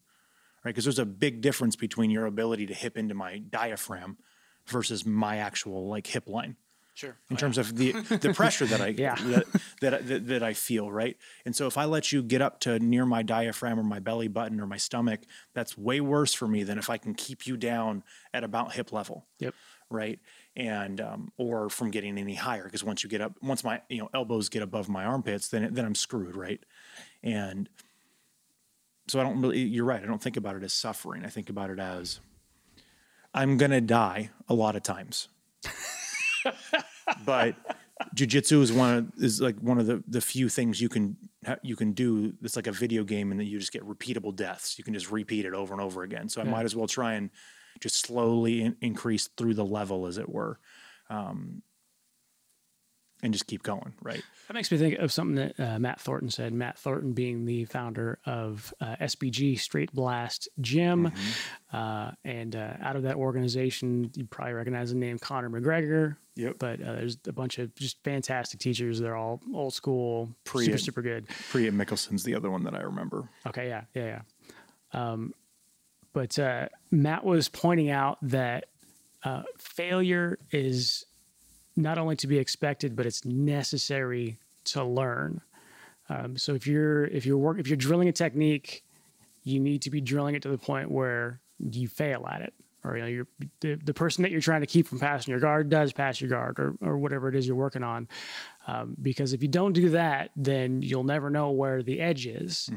[0.63, 0.71] right?
[0.71, 4.17] Because there's a big difference between your ability to hip into my diaphragm
[4.65, 6.55] versus my actual like hip line
[6.95, 7.17] Sure.
[7.31, 9.15] in terms of the the pressure that I Yeah.
[9.15, 9.45] that,
[9.81, 11.17] that, I- that that I feel, right?
[11.45, 14.27] And so if I let you get up to near my diaphragm or my belly
[14.27, 15.21] button or my stomach,
[15.53, 18.03] that's way worse for me than if I can keep you down
[18.33, 19.55] at about hip level Yep.
[19.89, 20.19] right?
[20.55, 23.97] And um, or from getting any higher because once you get up, once my you
[23.99, 26.63] know elbows get above my armpits, then then I'm screwed, right?
[27.23, 27.67] And
[29.07, 29.59] so I don't really.
[29.61, 30.01] You're right.
[30.01, 31.25] I don't think about it as suffering.
[31.25, 32.19] I think about it as
[33.33, 35.27] I'm gonna die a lot of times,
[37.25, 37.55] but
[38.15, 41.15] jujitsu is one of is like one of the the few things you can
[41.61, 42.33] you can do.
[42.41, 44.77] It's like a video game, and then you just get repeatable deaths.
[44.77, 46.29] You can just repeat it over and over again.
[46.29, 47.29] So I might as well try and
[47.79, 50.59] just slowly in- increase through the level, as it were,
[51.09, 51.61] um,
[53.23, 53.93] and just keep going.
[54.01, 54.21] Right.
[54.47, 56.53] That makes me think of something that uh, Matt Thornton said.
[56.53, 61.05] Matt Thornton being the founder of uh, SBG Straight Blast Gym.
[61.05, 61.75] Mm-hmm.
[61.75, 66.17] Uh, and uh, out of that organization, you probably recognize the name Conor McGregor.
[66.35, 66.57] Yep.
[66.59, 68.99] But uh, there's a bunch of just fantastic teachers.
[68.99, 71.27] They're all old school, Pre- super, super good.
[71.49, 73.29] Priya Mickelson's the other one that I remember.
[73.47, 74.21] Okay, yeah, yeah,
[74.93, 75.11] yeah.
[75.11, 75.33] Um,
[76.11, 78.65] but uh, Matt was pointing out that
[79.23, 81.05] uh, failure is
[81.75, 85.41] not only to be expected, but it's necessary to learn.
[86.09, 88.83] Um, so if you're if you're work if you're drilling a technique,
[89.43, 92.97] you need to be drilling it to the point where you fail at it, or
[92.97, 93.27] you know, you're,
[93.61, 96.29] the the person that you're trying to keep from passing your guard does pass your
[96.29, 98.07] guard, or or whatever it is you're working on.
[98.65, 102.69] Um, because if you don't do that, then you'll never know where the edge is.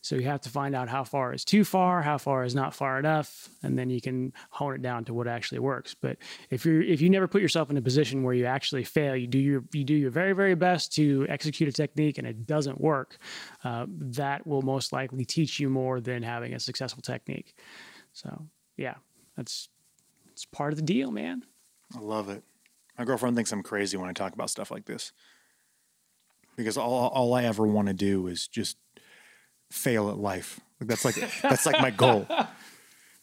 [0.00, 2.74] So you have to find out how far is too far, how far is not
[2.74, 5.94] far enough, and then you can hone it down to what actually works.
[5.94, 6.18] But
[6.50, 9.26] if you're if you never put yourself in a position where you actually fail, you
[9.26, 12.80] do your you do your very very best to execute a technique and it doesn't
[12.80, 13.18] work,
[13.64, 17.54] uh, that will most likely teach you more than having a successful technique.
[18.12, 18.94] So yeah,
[19.38, 19.68] that's
[20.32, 21.44] it's part of the deal, man.
[21.96, 22.42] I love it.
[22.98, 25.12] My girlfriend thinks I'm crazy when I talk about stuff like this
[26.56, 28.76] because all all I ever want to do is just
[29.70, 30.58] fail at life.
[30.80, 32.26] Like that's like that's like my goal.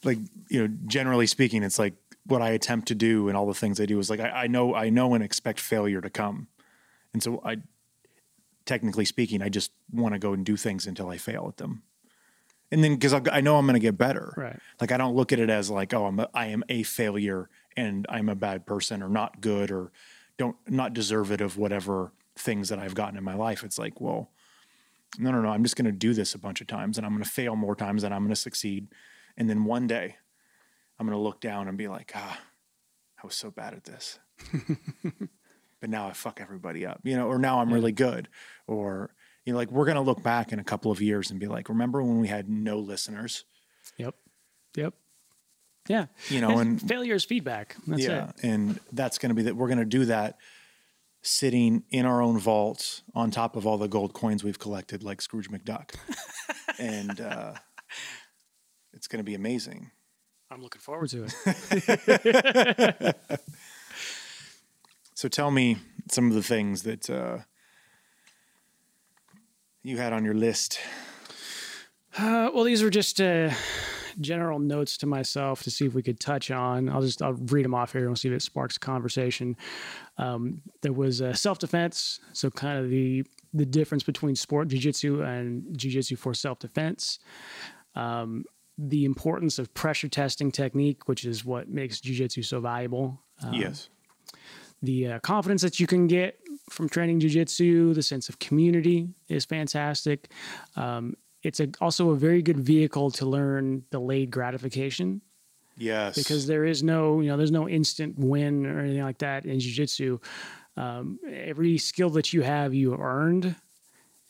[0.04, 0.18] Like
[0.50, 1.94] you know, generally speaking, it's like
[2.26, 4.46] what I attempt to do and all the things I do is like I, I
[4.46, 6.46] know I know and expect failure to come,
[7.12, 7.56] and so I,
[8.66, 11.82] technically speaking, I just want to go and do things until I fail at them,
[12.70, 14.34] and then because I know I'm going to get better.
[14.36, 14.58] Right.
[14.80, 17.48] Like I don't look at it as like, oh, I'm a, I am a failure
[17.76, 19.92] and I'm a bad person or not good or
[20.36, 23.62] don't not deserve it of whatever things that I've gotten in my life.
[23.62, 24.30] It's like, well,
[25.18, 25.48] no, no, no.
[25.48, 27.54] I'm just going to do this a bunch of times and I'm going to fail
[27.54, 28.88] more times than I'm going to succeed.
[29.36, 30.16] And then one day
[30.98, 32.40] I'm going to look down and be like, ah,
[33.22, 34.18] I was so bad at this.
[35.80, 38.28] but now I fuck everybody up, you know, or now I'm really good.
[38.66, 39.10] Or,
[39.46, 41.46] you know, like we're going to look back in a couple of years and be
[41.46, 43.44] like, remember when we had no listeners?
[43.96, 44.14] Yep,
[44.76, 44.94] yep,
[45.88, 46.06] yeah.
[46.28, 47.76] You know, and failure is feedback.
[47.86, 48.34] That's yeah, it.
[48.42, 50.36] and that's going to be that we're going to do that
[51.22, 55.22] sitting in our own vaults on top of all the gold coins we've collected, like
[55.22, 55.94] Scrooge McDuck,
[56.78, 57.54] and uh,
[58.92, 59.90] it's going to be amazing.
[60.50, 63.16] I'm looking forward to it.
[65.16, 65.78] So tell me
[66.10, 67.38] some of the things that uh,
[69.86, 70.80] you had on your list.
[72.18, 73.50] Uh, well, these were just uh,
[74.20, 76.88] general notes to myself to see if we could touch on.
[76.88, 79.56] I'll just I'll read them off here and we'll see if it sparks conversation.
[80.18, 85.24] Um, there was uh, self defense, so kind of the the difference between sport jujitsu
[85.24, 87.18] and jujitsu for self defense.
[87.94, 88.44] Um,
[88.78, 93.22] the importance of pressure testing technique, which is what makes jujitsu so valuable.
[93.42, 93.88] Um, yes.
[94.82, 96.38] The uh, confidence that you can get
[96.70, 97.94] from training jujitsu.
[97.94, 100.30] The sense of community is fantastic.
[100.76, 105.20] Um, it's a, also a very good vehicle to learn delayed gratification
[105.78, 106.16] Yes.
[106.16, 109.58] because there is no, you know, there's no instant win or anything like that in
[109.58, 110.22] jujitsu.
[110.76, 113.54] Um, every skill that you have, you have earned,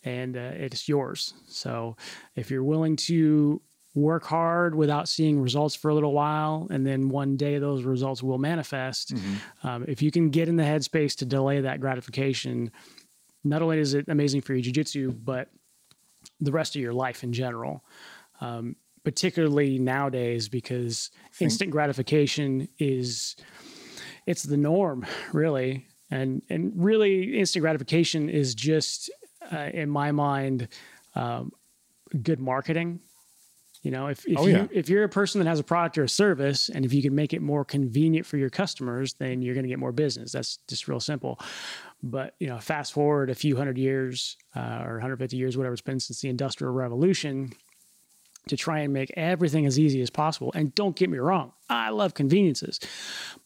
[0.03, 1.33] and uh, it's yours.
[1.47, 1.97] So
[2.35, 3.61] if you're willing to
[3.97, 8.21] work hard without seeing results for a little while, and then one day those results
[8.21, 9.13] will manifest,
[9.63, 12.71] um, if you can get in the headspace to delay that gratification,
[13.43, 15.49] not only is it amazing for your jujitsu, but
[16.39, 17.83] the rest of your life in general.
[18.39, 23.37] Um, particularly nowadays, because instant gratification is
[24.25, 29.09] it's the norm, really, and and really instant gratification is just,
[29.49, 30.67] uh, in my mind,
[31.15, 31.51] um,
[32.21, 32.99] good marketing.
[33.87, 34.67] You know, if if Oh, you yeah.
[34.69, 37.15] if you're a person that has a product or a service, and if you can
[37.15, 40.33] make it more convenient for your customers, then you're going to get more business.
[40.33, 41.39] That's just real simple.
[42.03, 45.81] But you know, fast forward a few hundred years uh, or 150 years, whatever it's
[45.81, 47.53] been since the Industrial Revolution,
[48.49, 50.51] to try and make everything as easy as possible.
[50.53, 52.81] And don't get me wrong, I love conveniences,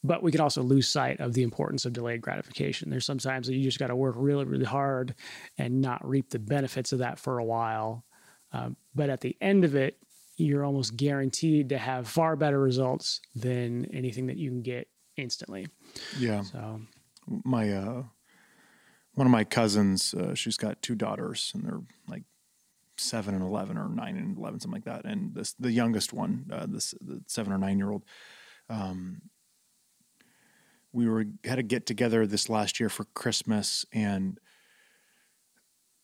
[0.04, 2.90] but we can also lose sight of the importance of delayed gratification.
[2.90, 5.14] There's sometimes that you just got to work really, really hard
[5.60, 8.06] and not reap the benefits of that for a while.
[8.54, 9.98] Um, but at the end of it,
[10.42, 15.68] you're almost guaranteed to have far better results than anything that you can get instantly.
[16.18, 16.42] yeah.
[16.42, 16.82] So,
[17.44, 18.04] my uh
[19.14, 22.24] one of my cousins uh, she's got two daughters and they're like
[22.98, 26.46] seven and 11 or nine and 11 something like that and this the youngest one
[26.52, 28.04] uh, this the seven or nine year old
[28.70, 29.22] um
[30.94, 34.40] we were had a get together this last year for christmas and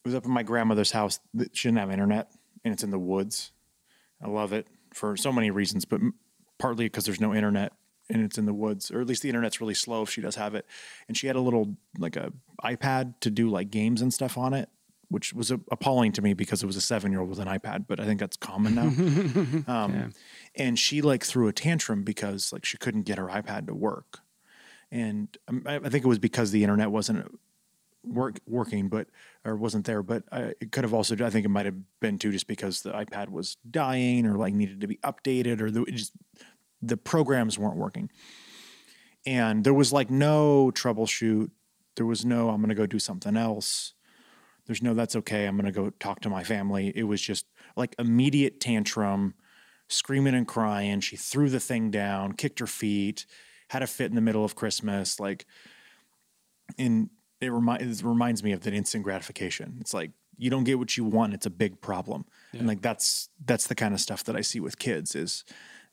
[0.03, 1.19] it was up in my grandmother's house
[1.53, 2.31] she didn't have internet
[2.63, 3.51] and it's in the woods
[4.21, 6.01] i love it for so many reasons but
[6.57, 7.73] partly because there's no internet
[8.09, 10.35] and it's in the woods or at least the internet's really slow if she does
[10.35, 10.65] have it.
[11.07, 12.31] And she had a little like a
[12.63, 14.69] ipad to do like games and stuff on it
[15.09, 17.85] which was appalling to me because it was a seven year old with an ipad
[17.87, 18.91] but i think that's common now.
[19.67, 20.13] Um,
[20.55, 24.19] and she like threw a tantrum because like she couldn't get her ipad to work.
[24.91, 27.39] And um, I, I think it was because the internet wasn't
[28.07, 29.07] work working, but
[29.45, 30.03] or wasn't there.
[30.03, 31.15] But I, it could have also.
[31.23, 34.53] I think it might have been too, just because the iPad was dying or like
[34.53, 36.13] needed to be updated, or the just
[36.81, 38.09] the programs weren't working.
[39.25, 41.51] And there was like no troubleshoot.
[41.95, 42.49] There was no.
[42.49, 43.93] I'm going to go do something else.
[44.65, 44.93] There's no.
[44.93, 45.45] That's okay.
[45.45, 46.91] I'm going to go talk to my family.
[46.95, 49.33] It was just like immediate tantrum,
[49.89, 50.99] screaming and crying.
[51.01, 53.25] She threw the thing down, kicked her feet,
[53.69, 55.45] had a fit in the middle of Christmas, like
[56.77, 57.09] in
[57.41, 59.77] it, remi- it reminds me of that instant gratification.
[59.79, 62.25] It's like you don't get what you want, it's a big problem.
[62.53, 65.43] And like that's that's the kind of stuff that I see with kids is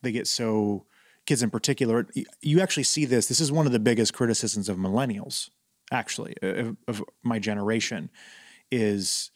[0.03, 0.87] they get so
[1.27, 2.07] kids in particular.
[2.41, 3.27] You actually see this.
[3.27, 5.51] This is one of the biggest criticisms of millennials,
[5.91, 8.11] actually, of, of my generation,
[8.71, 9.31] is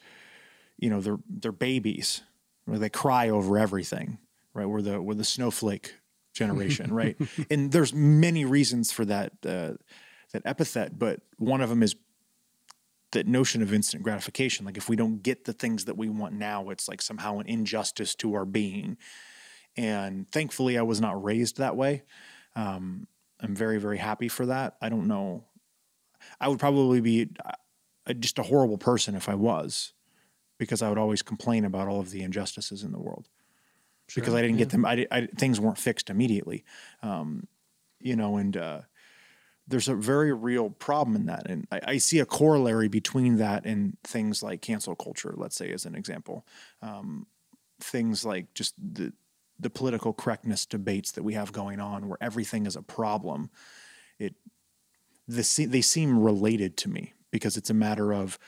[0.78, 2.22] you know they're they're babies
[2.64, 4.18] where they cry over everything,
[4.54, 4.66] right?
[4.66, 5.94] We're the we're the snowflake
[6.34, 7.16] generation, right?
[7.50, 9.72] and there's many reasons for that uh,
[10.32, 11.96] that epithet, but one of them is
[13.12, 14.66] that notion of instant gratification.
[14.66, 17.46] Like if we don't get the things that we want now, it's like somehow an
[17.46, 18.98] injustice to our being.
[19.76, 22.02] And thankfully, I was not raised that way.
[22.54, 23.06] Um,
[23.40, 24.76] I'm very very happy for that.
[24.82, 25.44] I don't know.
[26.40, 29.92] I would probably be uh, just a horrible person if I was,
[30.58, 33.28] because I would always complain about all of the injustices in the world
[34.14, 34.84] because I didn't get them.
[34.84, 36.64] I, I, things weren't fixed immediately,
[37.02, 37.46] um,
[38.00, 38.36] you know.
[38.36, 38.80] And uh,
[39.68, 43.66] there's a very real problem in that, and I, I see a corollary between that
[43.66, 45.35] and things like cancel culture.
[45.37, 46.46] Let's say, as an example,
[46.83, 47.26] um,
[47.81, 49.12] things like just the
[49.61, 53.50] the political correctness debates that we have going on, where everything is a problem.
[54.18, 54.35] It
[55.26, 58.38] the, they seem related to me because it's a matter of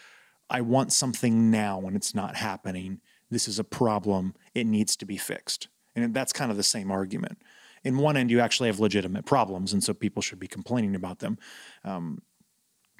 [0.48, 3.00] I want something now and it's not happening.
[3.30, 4.35] This is a problem.
[4.54, 5.68] It needs to be fixed.
[5.94, 7.38] And that's kind of the same argument.
[7.82, 11.20] In one end, you actually have legitimate problems, and so people should be complaining about
[11.20, 11.38] them.
[11.84, 12.22] Um,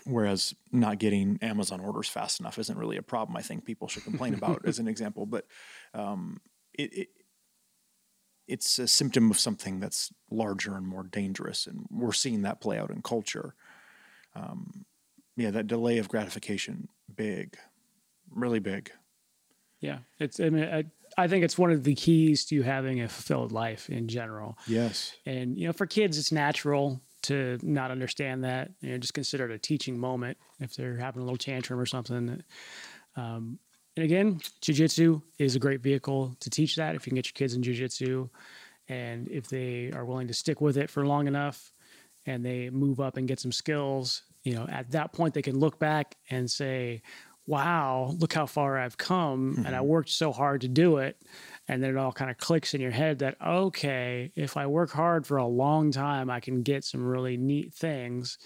[0.05, 3.37] whereas not getting Amazon orders fast enough isn't really a problem.
[3.37, 5.47] I think people should complain about as an example, but
[5.95, 6.41] um,
[6.73, 7.09] it, it
[8.47, 12.79] it's a symptom of something that's larger and more dangerous, and we're seeing that play
[12.79, 13.55] out in culture.
[14.35, 14.85] Um,
[15.37, 17.57] yeah, that delay of gratification, big,
[18.31, 18.91] really big.
[19.81, 20.85] yeah, it's, I mean, I,
[21.17, 24.59] I think it's one of the keys to having a fulfilled life in general.
[24.67, 25.15] Yes.
[25.27, 28.71] And you know, for kids, it's natural to not understand that.
[28.81, 31.87] You know, just consider it a teaching moment if they're having a little tantrum or
[31.87, 32.43] something.
[33.17, 33.59] Um,
[33.97, 36.95] and again, jujitsu is a great vehicle to teach that.
[36.95, 38.31] If you can get your kids in jujitsu,
[38.89, 41.73] and if they are willing to stick with it for long enough,
[42.27, 45.59] and they move up and get some skills, you know, at that point they can
[45.59, 47.03] look back and say,
[47.47, 49.55] wow, look how far I've come.
[49.55, 49.67] Mm-hmm.
[49.67, 51.21] And I worked so hard to do it.
[51.69, 54.91] And then it all kind of clicks in your head that, okay, if I work
[54.91, 58.39] hard for a long time, I can get some really neat things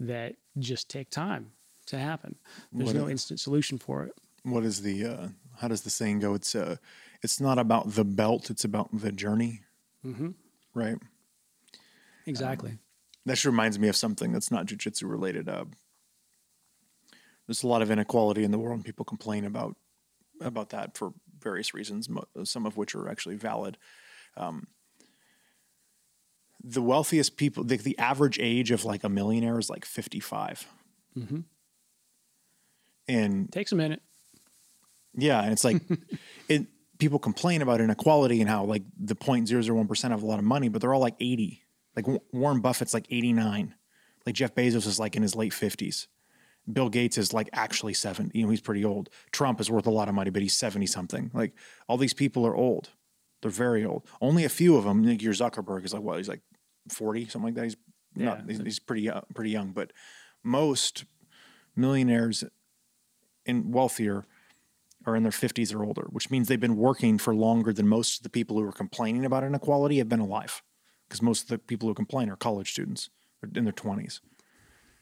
[0.00, 1.52] that just take time
[1.86, 2.36] to happen.
[2.72, 4.12] There's what no instant solution for it.
[4.42, 6.34] What is the, uh, how does the saying go?
[6.34, 6.76] It's, uh,
[7.22, 9.62] it's not about the belt, it's about the journey.
[10.04, 10.30] Mm-hmm.
[10.74, 10.98] Right.
[12.26, 12.70] Exactly.
[12.70, 12.78] Um,
[13.26, 15.48] that reminds me of something that's not jujitsu related.
[15.48, 15.64] Uh,
[17.46, 19.76] there's a lot of inequality in the world, and people complain about
[20.40, 22.08] about that for various reasons,
[22.44, 23.78] some of which are actually valid.
[24.36, 24.66] Um,
[26.62, 30.66] the wealthiest people, the, the, average age of like a millionaire is like 55.
[31.16, 31.40] Mm-hmm.
[33.08, 34.02] And takes a minute.
[35.14, 35.42] Yeah.
[35.42, 35.80] And it's like,
[36.48, 36.66] it,
[36.98, 40.80] people complain about inequality and how like the 0.001% have a lot of money, but
[40.80, 41.62] they're all like 80.
[41.94, 43.74] Like Warren Buffett's like 89.
[44.26, 46.08] Like Jeff Bezos is like in his late 50s.
[46.70, 48.36] Bill Gates is like actually 70.
[48.36, 49.08] You know, he's pretty old.
[49.30, 51.30] Trump is worth a lot of money, but he's 70 something.
[51.32, 51.52] Like
[51.88, 52.90] all these people are old.
[53.42, 54.06] They're very old.
[54.20, 56.42] Only a few of them, like your Zuckerberg is like, what, he's like
[56.88, 57.64] 40, something like that.
[57.64, 57.76] He's
[58.16, 58.24] yeah.
[58.24, 59.92] not, he's, he's pretty, uh, pretty young, but
[60.42, 61.04] most
[61.76, 62.42] millionaires
[63.44, 64.26] and wealthier
[65.04, 68.18] are in their 50s or older, which means they've been working for longer than most
[68.18, 70.62] of the people who are complaining about inequality have been alive.
[71.06, 73.10] Because most of the people who complain are college students
[73.54, 74.20] in their 20s.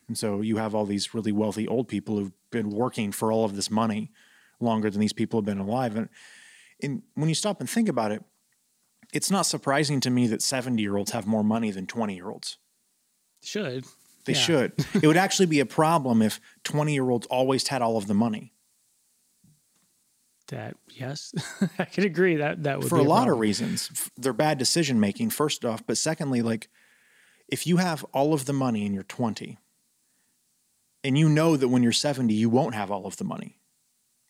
[0.09, 3.45] And so you have all these really wealthy old people who've been working for all
[3.45, 4.11] of this money
[4.61, 5.97] longer than these people have been alive.
[5.97, 6.09] And,
[6.83, 8.23] and when you stop and think about it,
[9.13, 12.29] it's not surprising to me that 70 year olds have more money than 20 year
[12.29, 12.59] olds.
[13.43, 13.85] Should.
[14.25, 14.39] They yeah.
[14.39, 14.73] should.
[15.03, 18.15] it would actually be a problem if 20 year olds always had all of the
[18.15, 18.53] money.
[20.49, 21.33] That yes,
[21.79, 23.35] I could agree that that would be for a, a lot problem.
[23.35, 24.11] of reasons.
[24.19, 26.69] They're bad decision making, first off, but secondly, like
[27.49, 29.59] if you have all of the money and you're 20,
[31.05, 33.61] and you know that when you're 70, you won't have all of the money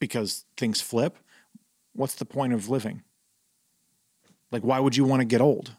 [0.00, 1.16] because things flip.
[1.94, 3.02] What's the point of living?
[4.50, 5.72] Like, why would you want to get old?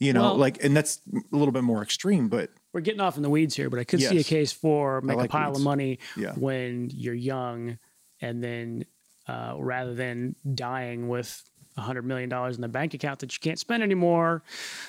[0.00, 3.16] You know, well, like, and that's a little bit more extreme, but we're getting off
[3.16, 3.70] in the weeds here.
[3.70, 5.60] But I could yes, see a case for make like a pile weeds.
[5.60, 6.32] of money yeah.
[6.32, 7.78] when you're young,
[8.20, 8.84] and then
[9.28, 11.42] uh, rather than dying with
[11.76, 14.42] hundred million dollars in the bank account that you can't spend anymore,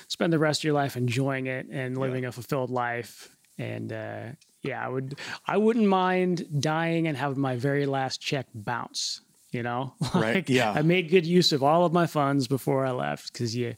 [0.08, 2.30] spend the rest of your life enjoying it and living yeah.
[2.30, 3.36] a fulfilled life.
[3.58, 4.24] And uh,
[4.66, 5.18] yeah, I would.
[5.46, 9.20] I wouldn't mind dying and having my very last check bounce.
[9.52, 10.48] You know, right?
[10.50, 13.76] yeah, I made good use of all of my funds before I left because you,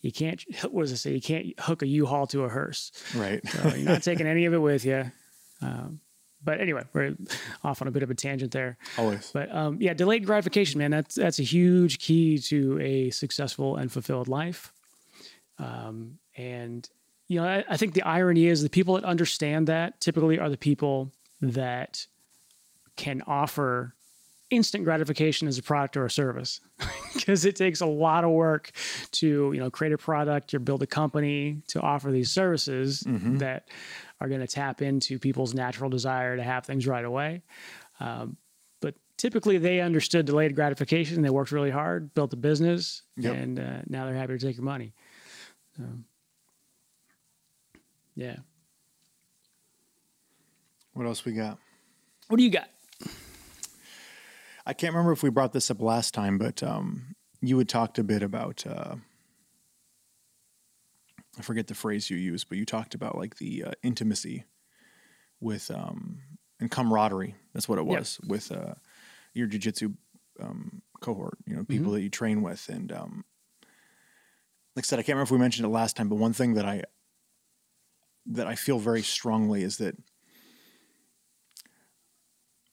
[0.00, 0.42] you can't.
[0.70, 1.12] What does it say?
[1.12, 2.92] You can't hook a U-Haul to a hearse.
[3.14, 3.46] Right.
[3.46, 5.10] So you're not taking any of it with you.
[5.60, 6.00] Um,
[6.42, 7.16] but anyway, we're
[7.64, 8.78] off on a bit of a tangent there.
[8.96, 9.30] Always.
[9.32, 10.92] But um, yeah, delayed gratification, man.
[10.92, 14.72] That's that's a huge key to a successful and fulfilled life.
[15.58, 16.88] Um, and
[17.28, 20.48] you know, I, I think the irony is the people that understand that typically are
[20.48, 22.06] the people that
[22.96, 23.94] can offer
[24.50, 26.60] instant gratification as a product or a service
[27.14, 28.70] because it takes a lot of work
[29.12, 33.36] to you know create a product or build a company to offer these services mm-hmm.
[33.36, 33.68] that
[34.20, 37.42] are going to tap into people's natural desire to have things right away
[38.00, 38.38] um,
[38.80, 43.36] but typically they understood delayed gratification they worked really hard built a business yep.
[43.36, 44.94] and uh, now they're happy to take your money
[45.76, 45.84] so.
[48.18, 48.38] Yeah.
[50.92, 51.58] What else we got?
[52.26, 52.68] What do you got?
[54.66, 57.96] I can't remember if we brought this up last time, but um, you had talked
[57.96, 58.66] a bit about.
[58.66, 58.96] Uh,
[61.38, 64.44] I forget the phrase you used, but you talked about like the uh, intimacy
[65.40, 66.18] with um,
[66.58, 67.36] and camaraderie.
[67.54, 68.30] That's what it was yep.
[68.30, 68.74] with uh,
[69.32, 69.94] your jujitsu
[70.40, 71.38] um, cohort.
[71.46, 71.94] You know, people mm-hmm.
[71.94, 73.24] that you train with, and um,
[74.74, 76.54] like I said, I can't remember if we mentioned it last time, but one thing
[76.54, 76.82] that I
[78.28, 79.96] that I feel very strongly is that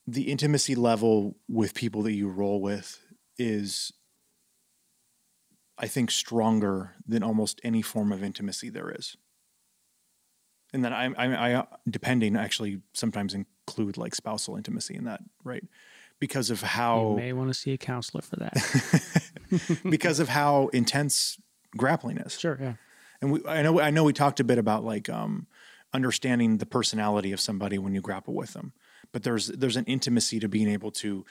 [0.05, 3.01] the intimacy level with people that you roll with
[3.37, 3.91] is
[5.77, 9.17] I think stronger than almost any form of intimacy there is.
[10.73, 15.63] And then I, I, I depending actually sometimes include like spousal intimacy in that, right?
[16.19, 19.81] Because of how you may want to see a counselor for that.
[19.89, 21.37] because of how intense
[21.75, 22.39] grappling is.
[22.39, 22.73] Sure, yeah
[23.21, 25.47] and we, I know I know we talked a bit about like um,
[25.93, 28.73] understanding the personality of somebody when you grapple with them,
[29.11, 31.25] but there's there's an intimacy to being able to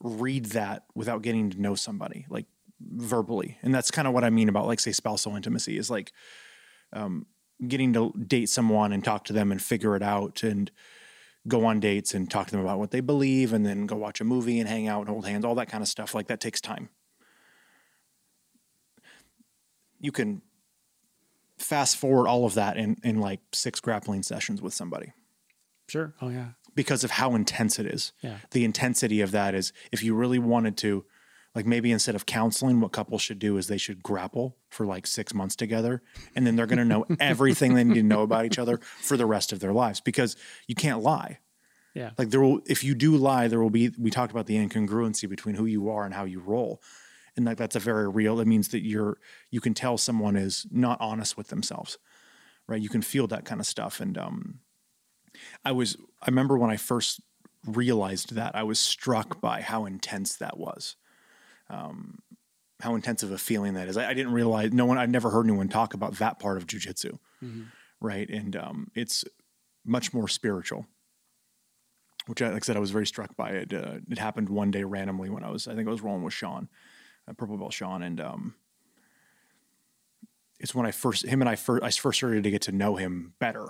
[0.00, 2.46] read that without getting to know somebody like
[2.80, 6.12] verbally, and that's kind of what I mean about like say spousal intimacy is like
[6.92, 7.26] um,
[7.66, 10.70] getting to date someone and talk to them and figure it out and
[11.46, 14.20] go on dates and talk to them about what they believe and then go watch
[14.20, 16.40] a movie and hang out and hold hands all that kind of stuff like that
[16.40, 16.88] takes time.
[20.00, 20.42] You can
[21.58, 25.12] fast forward all of that in, in like six grappling sessions with somebody.
[25.88, 26.14] Sure.
[26.20, 26.48] Oh yeah.
[26.74, 28.12] because of how intense it is.
[28.22, 28.38] Yeah.
[28.50, 31.04] The intensity of that is if you really wanted to,
[31.54, 35.06] like maybe instead of counseling, what couples should do is they should grapple for like
[35.06, 36.02] six months together.
[36.36, 39.16] And then they're going to know everything they need to know about each other for
[39.16, 40.36] the rest of their lives because
[40.68, 41.38] you can't lie.
[41.94, 42.10] Yeah.
[42.18, 45.28] Like there will, if you do lie, there will be, we talked about the incongruency
[45.28, 46.80] between who you are and how you roll.
[47.38, 49.16] And like that's a very real, it means that you're,
[49.50, 51.96] you can tell someone is not honest with themselves,
[52.66, 52.82] right?
[52.82, 54.00] You can feel that kind of stuff.
[54.00, 54.60] And, um,
[55.64, 57.20] I was, I remember when I first
[57.64, 60.96] realized that, I was struck by how intense that was.
[61.70, 62.18] Um,
[62.80, 63.96] how intense of a feeling that is.
[63.96, 66.66] I, I didn't realize, no one, I'd never heard anyone talk about that part of
[66.66, 67.18] jujitsu,
[68.00, 68.28] right?
[68.28, 69.24] And um, it's
[69.84, 70.86] much more spiritual,
[72.26, 73.72] which, I, like I said, I was very struck by it.
[73.72, 76.34] Uh, it happened one day randomly when I was, I think I was rolling with
[76.34, 76.68] Sean,
[77.34, 78.54] Purple Belt Sean, and um,
[80.60, 82.96] it's when I first him and I first I first started to get to know
[82.96, 83.66] him better.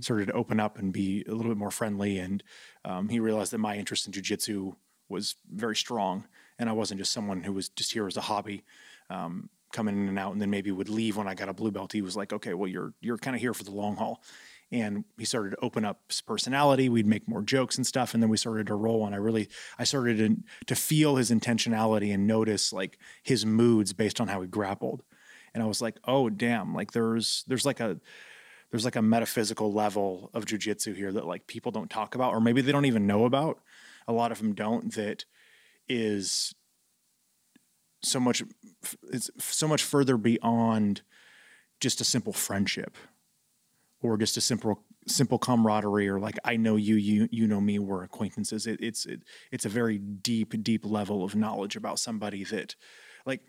[0.00, 2.42] Started to open up and be a little bit more friendly, and
[2.84, 4.74] um, he realized that my interest in jujitsu
[5.08, 6.24] was very strong,
[6.58, 8.64] and I wasn't just someone who was just here as a hobby,
[9.10, 11.70] um, coming in and out, and then maybe would leave when I got a blue
[11.70, 11.92] belt.
[11.92, 14.22] He was like, "Okay, well, you're you're kind of here for the long haul."
[14.70, 16.88] And he started to open up his personality.
[16.88, 19.06] We'd make more jokes and stuff, and then we started to roll.
[19.06, 19.48] And I really,
[19.78, 24.42] I started to, to feel his intentionality and notice like his moods based on how
[24.42, 25.02] he grappled
[25.54, 27.98] and I was like, oh damn, like there's there's like a
[28.70, 32.40] there's like a metaphysical level of jujitsu here that like people don't talk about, or
[32.40, 33.58] maybe they don't even know about.
[34.06, 34.94] A lot of them don't.
[34.94, 35.24] That
[35.88, 36.54] is
[38.02, 38.42] so much
[39.10, 41.02] it's so much further beyond
[41.80, 42.96] just a simple friendship
[44.00, 47.78] or just a simple simple camaraderie or like I know you you you know me
[47.78, 52.44] we're acquaintances it, it's it, it's a very deep deep level of knowledge about somebody
[52.44, 52.76] that
[53.24, 53.40] like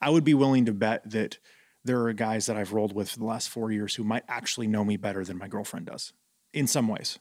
[0.00, 1.38] I would be willing to bet that
[1.84, 4.66] there are guys that I've rolled with for the last 4 years who might actually
[4.66, 6.12] know me better than my girlfriend does
[6.52, 7.18] in some ways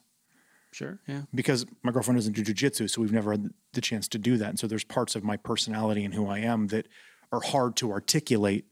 [0.73, 0.99] Sure.
[1.07, 1.21] Yeah.
[1.33, 4.49] because my girlfriend doesn't do jujitsu, so we've never had the chance to do that.
[4.49, 6.87] And so there's parts of my personality and who I am that
[7.31, 8.65] are hard to articulate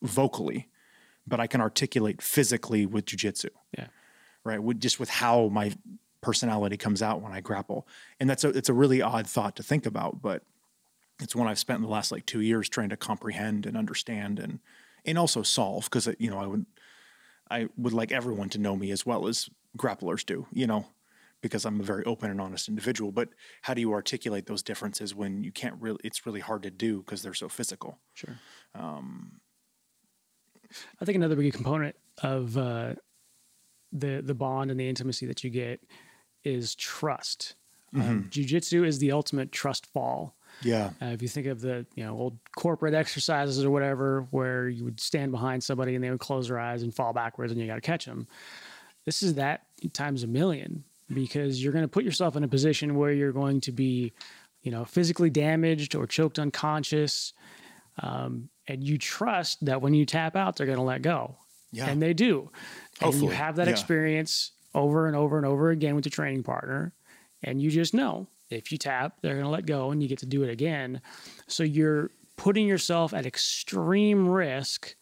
[0.00, 0.68] vocally,
[1.26, 3.50] but I can articulate physically with jujitsu.
[3.76, 3.86] Yeah.
[4.44, 4.62] Right.
[4.62, 5.72] With just with how my
[6.20, 7.86] personality comes out when I grapple.
[8.20, 10.42] And that's a it's a really odd thought to think about, but
[11.20, 14.60] it's one I've spent the last like two years trying to comprehend and understand and
[15.04, 16.66] and also solve because you know I would
[17.50, 20.86] I would like everyone to know me as well as grapplers do, you know,
[21.40, 23.12] because I'm a very open and honest individual.
[23.12, 23.28] But
[23.62, 26.00] how do you articulate those differences when you can't really?
[26.02, 27.98] It's really hard to do because they're so physical.
[28.14, 28.38] Sure.
[28.74, 29.40] Um,
[31.00, 32.94] I think another big component of uh,
[33.92, 35.80] the the bond and the intimacy that you get
[36.42, 37.54] is trust.
[37.94, 40.34] Um, jiu-jitsu is the ultimate trust fall.
[40.62, 40.90] Yeah.
[41.00, 44.84] Uh, if you think of the you know old corporate exercises or whatever, where you
[44.84, 47.66] would stand behind somebody and they would close their eyes and fall backwards, and you
[47.66, 48.26] got to catch them.
[49.04, 52.96] This is that times a million because you're going to put yourself in a position
[52.96, 54.12] where you're going to be,
[54.62, 57.32] you know, physically damaged or choked unconscious,
[58.02, 61.36] um, and you trust that when you tap out, they're going to let go,
[61.72, 61.88] Yeah.
[61.88, 62.50] and they do.
[63.00, 63.72] And you have that yeah.
[63.72, 66.92] experience over and over and over again with your training partner,
[67.42, 70.18] and you just know if you tap, they're going to let go, and you get
[70.18, 71.00] to do it again.
[71.46, 74.94] So you're putting yourself at extreme risk,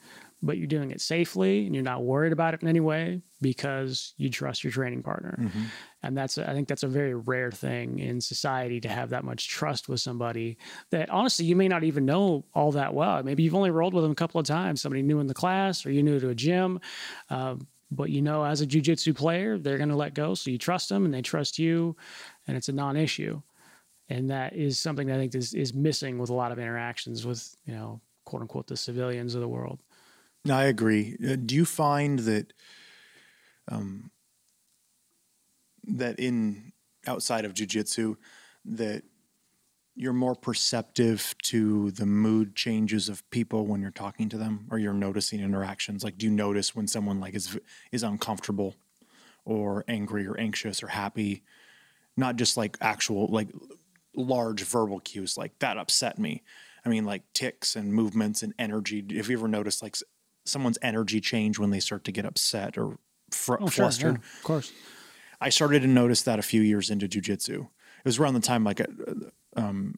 [0.42, 4.14] but you're doing it safely, and you're not worried about it in any way because
[4.16, 5.36] you trust your training partner.
[5.40, 5.62] Mm-hmm.
[6.02, 9.48] And that's I think that's a very rare thing in society to have that much
[9.48, 10.58] trust with somebody
[10.90, 13.22] that honestly you may not even know all that well.
[13.22, 15.86] Maybe you've only rolled with them a couple of times, somebody new in the class,
[15.86, 16.80] or you new to a gym.
[17.30, 20.34] Um, but you know, as a jujitsu player, they're going to let go.
[20.34, 21.96] So you trust them and they trust you,
[22.48, 23.42] and it's a non issue.
[24.08, 27.24] And that is something that I think is, is missing with a lot of interactions
[27.24, 29.82] with, you know, quote unquote, the civilians of the world.
[30.50, 31.16] I agree.
[31.24, 32.52] Uh, do you find that
[33.68, 34.10] um,
[35.84, 36.72] that in
[37.06, 38.16] outside of jujitsu
[38.64, 39.02] that
[39.94, 44.78] you're more perceptive to the mood changes of people when you're talking to them, or
[44.78, 46.02] you're noticing interactions?
[46.02, 47.58] Like, do you notice when someone like is
[47.92, 48.74] is uncomfortable,
[49.44, 51.44] or angry, or anxious, or happy?
[52.16, 53.48] Not just like actual like
[54.16, 56.42] large verbal cues like that upset me.
[56.84, 59.04] I mean, like ticks and movements and energy.
[59.16, 59.96] Have you ever noticed like
[60.44, 62.98] someone's energy change when they start to get upset or
[63.30, 64.14] fr- Oh, sure, flustered?
[64.14, 64.72] yeah, of course.
[65.40, 67.60] I started to notice that a few years into jujitsu.
[67.62, 68.86] It was around the time like uh,
[69.56, 69.96] um,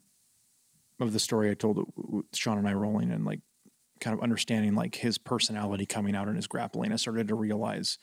[1.00, 1.92] of the story I told
[2.32, 3.40] Sean and I rolling and like
[4.00, 6.92] kind of understanding like his personality coming out in his grappling.
[6.92, 7.98] I started to realize,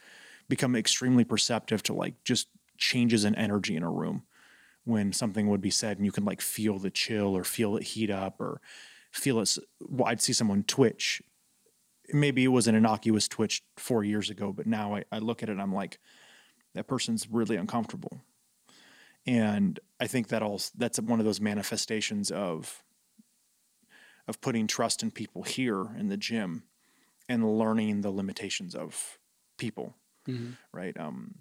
[0.49, 4.23] become extremely perceptive to like just changes in energy in a room
[4.83, 7.83] when something would be said and you can like feel the chill or feel it
[7.83, 8.59] heat up or
[9.11, 9.57] feel it.
[9.79, 11.21] Well, I'd see someone twitch.
[12.13, 15.49] Maybe it was an innocuous twitch four years ago, but now I, I look at
[15.49, 15.99] it and I'm like,
[16.73, 18.21] that person's really uncomfortable.
[19.25, 22.83] And I think that all that's one of those manifestations of
[24.27, 26.63] of putting trust in people here in the gym
[27.27, 29.17] and learning the limitations of
[29.57, 29.95] people,
[30.27, 30.57] Mhm.
[30.71, 30.97] right?
[30.97, 31.35] Um,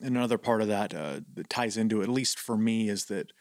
[0.00, 3.32] another part of that uh, that ties into at least for me, is that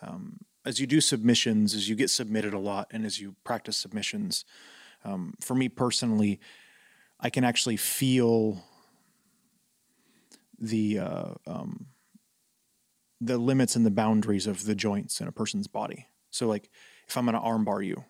[0.00, 3.76] um, as you do submissions, as you get submitted a lot, and as you practice
[3.76, 4.44] submissions,
[5.04, 6.40] um, for me personally,
[7.20, 8.62] I can actually feel
[10.58, 11.86] the uh, um,
[13.20, 16.08] the limits and the boundaries of the joints in a person's body.
[16.30, 16.70] So, like,
[17.08, 18.04] if I'm going to armbar you,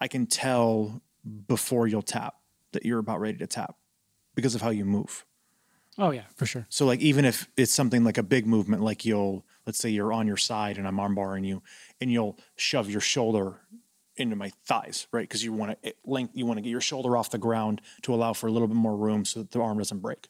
[0.00, 1.02] I can tell
[1.48, 2.34] before you'll tap
[2.72, 3.76] that you're about ready to tap
[4.34, 5.24] because of how you move.
[5.98, 6.66] Oh yeah, for sure.
[6.68, 10.12] So like even if it's something like a big movement, like you'll let's say you're
[10.12, 11.62] on your side and I'm armbarring you,
[12.00, 13.60] and you'll shove your shoulder
[14.16, 15.22] into my thighs, right?
[15.22, 18.14] Because you want to length, you want to get your shoulder off the ground to
[18.14, 20.28] allow for a little bit more room so that the arm doesn't break.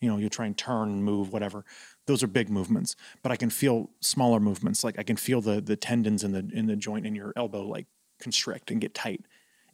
[0.00, 1.64] You know, you try and turn and move, whatever.
[2.06, 4.82] Those are big movements, but I can feel smaller movements.
[4.82, 7.66] Like I can feel the the tendons in the in the joint in your elbow
[7.66, 7.86] like
[8.20, 9.26] constrict and get tight,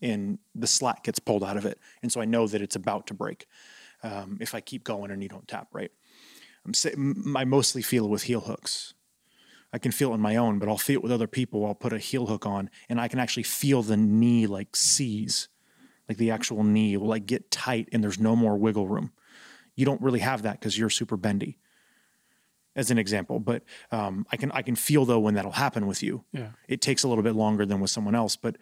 [0.02, 3.06] and the slack gets pulled out of it, and so I know that it's about
[3.06, 3.46] to break
[4.02, 5.90] um, if I keep going and you don't tap right.
[6.66, 8.94] I'm sa- m- I mostly feel it with heel hooks.
[9.74, 11.66] I can feel it on my own, but I'll feel it with other people.
[11.66, 15.48] I'll put a heel hook on, and I can actually feel the knee like seize,
[16.08, 19.10] like the actual knee will like get tight, and there's no more wiggle room.
[19.74, 21.58] You don't really have that because you're super bendy,
[22.76, 23.40] as an example.
[23.40, 26.24] But um, I can I can feel though when that'll happen with you.
[26.30, 26.50] Yeah.
[26.68, 28.56] It takes a little bit longer than with someone else, but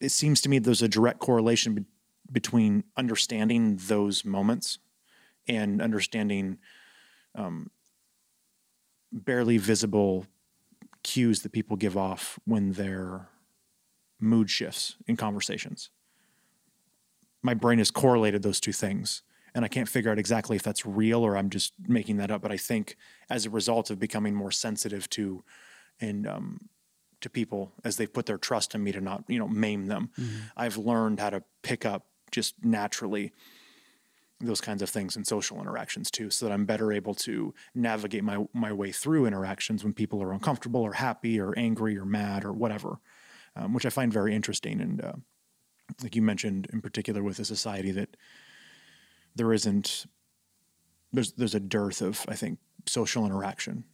[0.00, 1.84] it seems to me there's a direct correlation be-
[2.30, 4.80] between understanding those moments
[5.48, 6.58] and understanding
[7.34, 7.70] um,
[9.24, 10.26] barely visible
[11.02, 13.28] cues that people give off when their
[14.20, 15.90] mood shifts in conversations.
[17.42, 19.22] My brain has correlated those two things,
[19.54, 22.42] and I can't figure out exactly if that's real or I'm just making that up.
[22.42, 22.96] But I think
[23.30, 25.44] as a result of becoming more sensitive to
[26.00, 26.68] and um,
[27.20, 30.10] to people as they've put their trust in me to not you know maim them,
[30.56, 33.32] I've learned how to pick up just naturally
[34.40, 38.24] those kinds of things in social interactions too, so that I'm better able to navigate
[38.24, 42.44] my my way through interactions when people are uncomfortable or happy or angry or mad
[42.44, 42.98] or whatever,
[43.54, 44.80] um, which I find very interesting.
[44.80, 45.12] And uh,
[46.02, 48.16] like you mentioned in particular with a society that
[49.34, 50.06] there isn't
[51.12, 53.84] there's there's a dearth of I think social interaction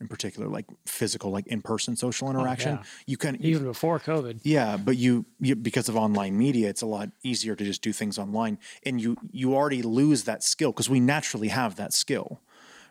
[0.00, 2.82] in particular like physical like in-person social oh, interaction yeah.
[3.06, 4.40] you can Even before COVID.
[4.42, 7.92] yeah, but you, you because of online media, it's a lot easier to just do
[7.92, 12.40] things online, and you you already lose that skill because we naturally have that skill,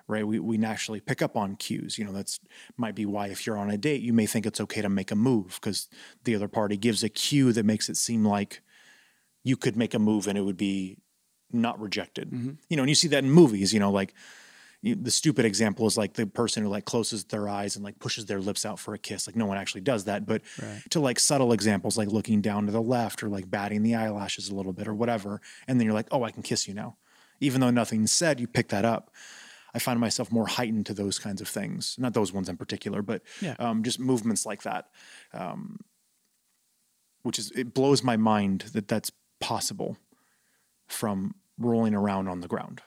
[0.07, 0.27] right?
[0.27, 1.97] We we naturally pick up on cues.
[1.97, 2.39] You know, that's
[2.75, 5.11] might be why if you're on a date, you may think it's okay to make
[5.11, 5.87] a move because
[6.23, 8.61] the other party gives a cue that makes it seem like
[9.43, 10.97] you could make a move and it would be
[11.51, 12.29] not rejected.
[12.31, 12.51] Mm-hmm.
[12.69, 13.73] You know, and you see that in movies.
[13.73, 14.15] You know, like you,
[14.83, 18.25] the stupid example is like the person who like closes their eyes and like pushes
[18.27, 19.25] their lips out for a kiss.
[19.27, 20.81] Like no one actually does that, but Right.
[20.91, 24.49] to like subtle examples like looking down to the left or like batting the eyelashes
[24.49, 26.97] a little bit or whatever, and then you're like, oh, I can kiss you now,
[27.39, 28.39] even though nothing's said.
[28.39, 29.11] You pick that up.
[29.73, 31.95] I find myself more heightened to those kinds of things.
[31.99, 33.55] Not those ones in particular, but Yeah.
[33.59, 34.89] um, just movements like that,
[35.33, 35.79] um,
[37.23, 39.97] which is it blows my mind that that's possible
[40.87, 42.81] from rolling around on the ground.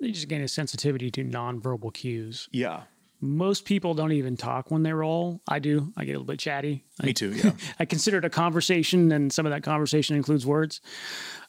[0.00, 2.48] You just gain a sensitivity to nonverbal cues.
[2.52, 2.82] Yeah,
[3.20, 5.40] Most people don't even talk when they roll.
[5.48, 5.92] I do.
[5.96, 6.84] I get a little bit chatty.
[7.00, 7.32] I, me too.
[7.44, 10.80] Yeah, I consider it a conversation, and some of that conversation includes words.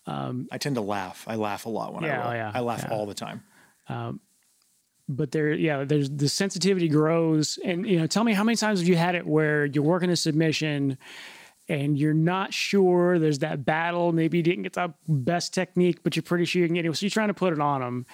[0.08, 1.26] Um, I tend to laugh.
[1.28, 2.28] I laugh a lot when Yeah, I roll.
[2.32, 2.96] oh, yeah, I laugh yeah.
[2.96, 3.44] all the time.
[3.88, 4.20] Um,
[5.12, 8.78] but there yeah there's the sensitivity grows and you know tell me how many times
[8.80, 11.00] have you had it where you're working a submission
[11.70, 16.16] and you're not sure there's that battle maybe you didn't get the best technique but
[16.16, 18.06] you're pretty sure you can get it so you're trying to put it on them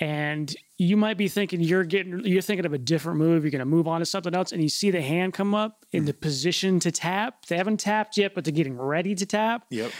[0.00, 3.58] and you might be thinking you're getting you're thinking of a different move you're going
[3.58, 6.14] to move on to something else and you see the hand come up in the
[6.14, 9.90] position to tap they haven't tapped yet but they're getting ready to tap Yep.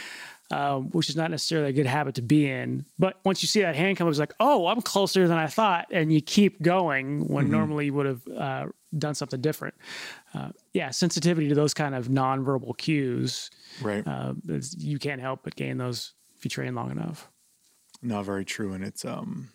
[0.51, 2.85] um, which is not necessarily a good habit to be in.
[2.97, 5.45] But once you see that hand come up, it's like, oh, I'm closer than I
[5.45, 8.65] thought, and you keep going when normally you would have uh,
[8.97, 9.75] done something different.
[10.33, 13.49] Uh, yeah, sensitivity to those kind of nonverbal cues,
[13.81, 14.05] Right.
[14.07, 14.33] uh,
[14.77, 17.29] you can't help but gain those if you train long enough.
[18.01, 18.73] No, very true.
[18.73, 19.49] And it's um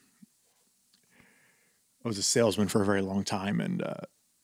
[2.04, 3.94] I was a salesman for a very long time and uh,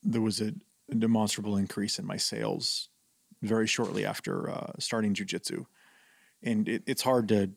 [0.03, 0.55] there was a,
[0.91, 2.89] a demonstrable increase in my sales
[3.43, 5.66] very shortly after uh, starting jujitsu.
[6.43, 7.51] And it, it's hard to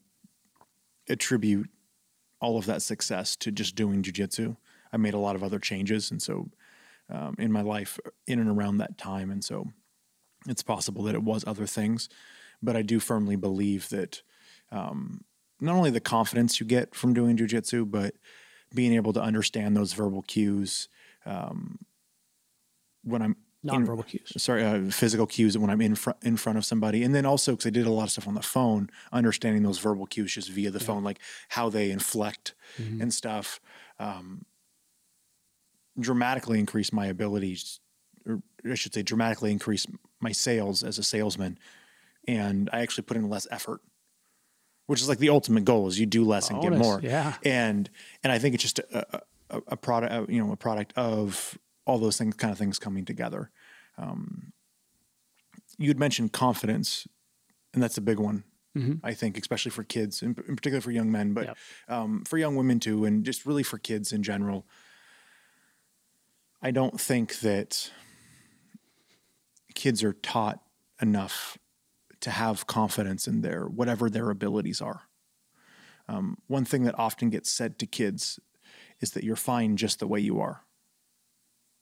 [1.08, 1.70] attribute
[2.42, 4.58] all of that success to just doing jujitsu.
[4.92, 6.12] I made a lot of other changes.
[6.12, 6.50] And so
[7.14, 7.98] um, in my life
[8.28, 9.32] in and around that time.
[9.32, 9.68] And so
[10.48, 12.10] it's possible that it was other things,
[12.62, 14.22] but I do firmly believe that
[15.62, 18.16] not only the confidence you get from doing jujitsu, but
[18.76, 20.90] being able to understand those verbal cues
[21.26, 21.80] um,
[23.04, 24.34] when I'm in- Nonverbal cues.
[24.38, 27.54] sorry, uh, physical cues when I'm in front in front of somebody, and then also
[27.54, 30.50] because I did a lot of stuff on the phone, understanding those verbal cues just
[30.50, 33.02] via the phone, like how they inflect Mm-hmm.
[33.04, 33.62] and stuff,
[34.00, 34.46] um,
[36.00, 37.80] dramatically increase my abilities,
[38.26, 39.86] or I should say, dramatically increase
[40.20, 41.58] my sales as a salesman,
[42.28, 43.82] and I actually put in less effort,
[44.88, 47.00] which is like the ultimate goal: is you do less and get more.
[47.04, 47.36] yeah.
[47.46, 47.90] and
[48.24, 51.58] and I think it's just a, a, a product, uh, you know, a product of
[51.86, 53.52] all those things, kind of things coming together.
[53.98, 54.54] Um,
[55.78, 57.08] you had mentioned confidence,
[57.74, 58.44] and that's a big one.
[59.04, 61.58] I think, especially for kids, in, in particular for young men, but Yep.
[61.90, 64.66] um, for young women too, and just really for kids in general.
[66.64, 67.92] I don't think that
[69.76, 70.62] kids are taught
[71.02, 71.58] enough
[72.22, 75.02] to have confidence in their whatever their abilities are.
[76.08, 78.40] Um, one thing that often gets said to kids
[79.02, 80.62] is that you're fine just the way you are.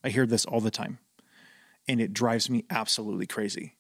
[0.04, 0.98] I hear this all the time,
[1.88, 3.78] and it drives me absolutely crazy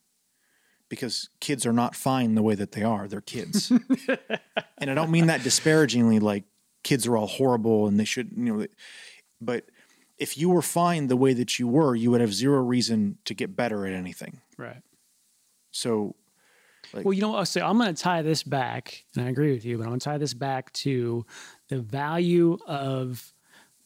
[0.87, 3.07] because kids are not fine the way that they are.
[3.07, 3.71] They're kids.
[4.77, 6.43] and I don't mean that disparagingly, like
[6.83, 8.67] kids are all horrible and they shouldn't, you know,
[9.39, 9.65] but
[10.21, 13.33] if you were fine the way that you were, you would have zero reason to
[13.33, 14.39] get better at anything.
[14.57, 14.81] Right.
[15.71, 16.15] So,
[16.93, 17.45] Like- well, you know what?
[17.45, 19.99] So I'm going to tie this back, and I agree with you, but I'm going
[19.99, 21.25] to tie this back to
[21.69, 23.33] the value of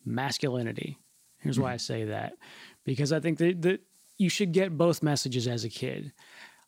[0.03, 0.97] masculinity.
[1.39, 2.33] Here's why I say that
[2.85, 3.81] because I think that, that
[4.17, 6.11] you should get both messages as a kid.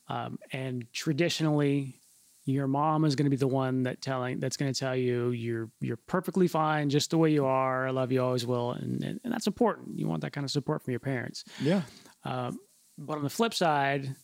[0.07, 1.99] Um, and traditionally,
[2.48, 5.32] your mom is going to be the one that telling that's going to tell you
[5.32, 7.88] you're you're perfectly fine just the way you are.
[7.88, 10.00] I love you, always will, and, and and that's important.
[10.00, 11.43] You want that kind of support from your parents.
[11.62, 11.82] yeah.
[13.00, 14.16] But on the flip side,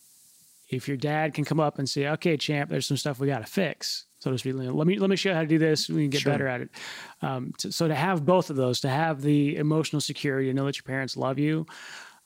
[0.68, 3.38] if your dad can come up and say, "Okay, champ, there's some stuff we got
[3.44, 5.88] to fix," so to speak, let me let me show you how to do this.
[5.88, 6.32] We can get Sure.
[6.32, 6.70] better at it.
[7.22, 10.64] Um, to, so to have both of those, to have the emotional security, to know
[10.64, 11.66] that your parents love you,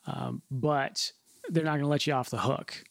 [0.07, 1.11] um, but
[1.49, 2.83] they're not going to let you off the hook,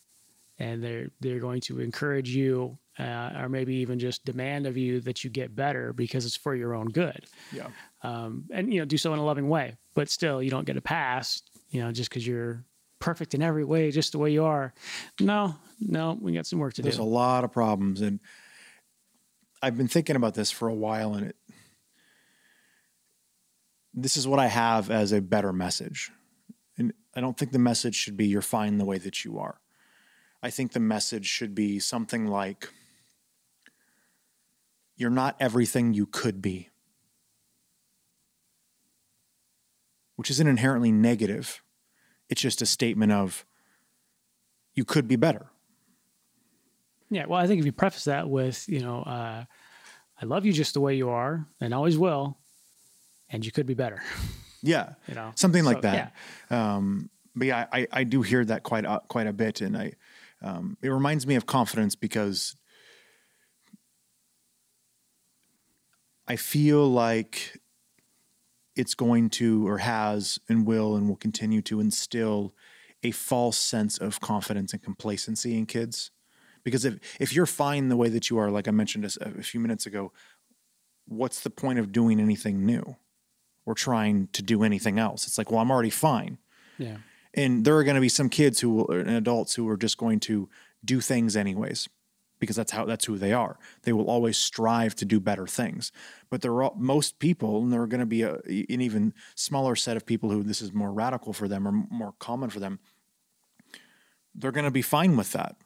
[0.58, 5.00] and they're they're going to encourage you, uh, or maybe even just demand of you
[5.00, 7.68] that you get better because it's for your own good Yeah.
[8.02, 10.76] um, and you know do so in a loving way but still you don't get
[10.76, 12.64] a pass you know just because you're
[12.98, 14.74] perfect in every way just the way you are
[15.20, 18.00] no no we got some work to There's do There's a lot of problems.
[18.00, 18.18] And
[19.62, 21.14] I've been thinking about this for a while.
[21.14, 21.36] And it,
[23.94, 26.10] this is what I have as a better message.
[26.76, 29.60] And I don't think the message should be you're fine the way that you are.
[30.42, 32.68] I think the message should be something like
[34.96, 36.68] you're not everything you could be,
[40.16, 41.62] which isn't inherently negative.
[42.28, 43.44] It's just a statement of
[44.74, 45.46] you could be better.
[47.10, 49.44] yeah well i think if you preface that with you know uh,
[50.20, 52.36] i love you just the way you are and always will
[53.30, 54.00] and you could be better
[54.60, 56.12] Yeah, you know something like So, that.
[56.50, 59.92] Um, but yeah, I, I do hear that quite a, quite a bit, and I
[60.42, 62.56] um, it reminds me of confidence because
[66.26, 67.60] I feel like
[68.76, 72.54] it's going to or has and will and will continue to instill
[73.02, 76.10] a false sense of confidence and complacency in kids.
[76.64, 79.42] Because if if you're fine the way that you are, like I mentioned a, a
[79.42, 80.12] few minutes ago,
[81.06, 82.96] what's the point of doing anything new?
[83.68, 85.26] or trying to do anything else.
[85.26, 86.38] It's like, well, I'm already fine.
[86.78, 86.96] yeah
[87.34, 89.98] And there are going to be some kids who will, and adults who are just
[89.98, 90.48] going to
[90.84, 91.88] do things anyways
[92.38, 93.58] because that's how that's who they are.
[93.82, 95.92] They will always strive to do better things.
[96.30, 99.76] But there are most people, and there are going to be a, an even smaller
[99.76, 102.78] set of people who this is more radical for them or more common for them.
[104.34, 105.56] They're going to be fine with that.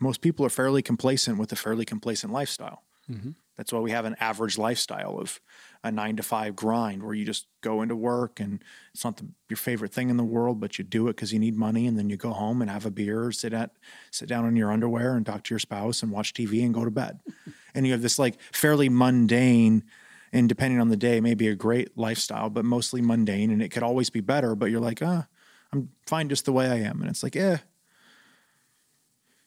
[0.00, 2.82] Most people are fairly complacent with a fairly complacent lifestyle.
[3.10, 3.30] Mm-hmm.
[3.56, 5.40] That's why we have an average lifestyle of
[5.84, 8.64] a nine to five grind where you just go into work and
[8.94, 11.38] it's not the, your favorite thing in the world, but you do it because you
[11.38, 13.70] need money, and then you go home and have a beer, or sit at
[14.10, 16.84] sit down in your underwear and talk to your spouse and watch TV and go
[16.84, 17.20] to bed.
[17.74, 19.84] and you have this like fairly mundane
[20.32, 23.84] and depending on the day, maybe a great lifestyle, but mostly mundane, and it could
[23.84, 24.56] always be better.
[24.56, 25.28] But you're like, ah,
[25.72, 27.58] I'm fine just the way I am, and it's like, eh,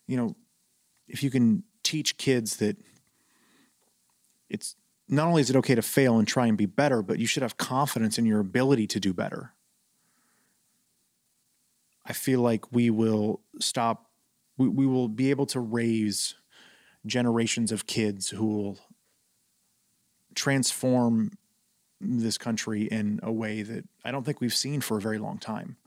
[0.06, 0.36] you know,
[1.08, 2.78] if you can teach kids that
[4.50, 4.77] it's
[5.10, 7.44] not only is it okay to fail and try and be better, but you should
[7.44, 9.54] have confidence in your ability to do better.
[12.06, 14.10] I feel like we will stop,
[14.58, 16.36] we, we will be able to raise
[17.06, 18.80] generations of kids who will
[20.36, 21.32] transform
[22.00, 25.38] this country in a way that I don't think we've seen for a very long
[25.38, 25.78] time.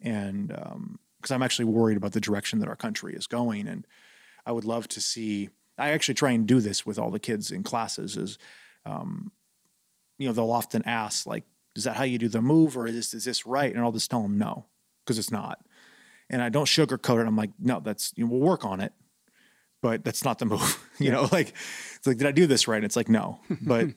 [0.00, 3.68] And um, because I'm actually worried about the direction that our country is going.
[3.68, 3.86] And
[4.46, 5.50] I would love to see
[5.80, 8.16] I actually try and do this with all the kids in classes.
[8.16, 8.38] Is
[8.84, 9.32] um,
[10.18, 12.94] you know they'll often ask like, "Is that how you do the move, or is
[12.94, 14.66] this, is this right?" And I'll just tell them no
[15.04, 15.64] because it's not.
[16.28, 17.26] And I don't sugarcoat it.
[17.26, 18.92] I'm like, no, that's you know, we'll work on it,
[19.82, 20.88] but that's not the move.
[20.98, 21.52] you know, like
[21.96, 22.76] it's like, did I do this right?
[22.76, 23.88] And it's like, no, but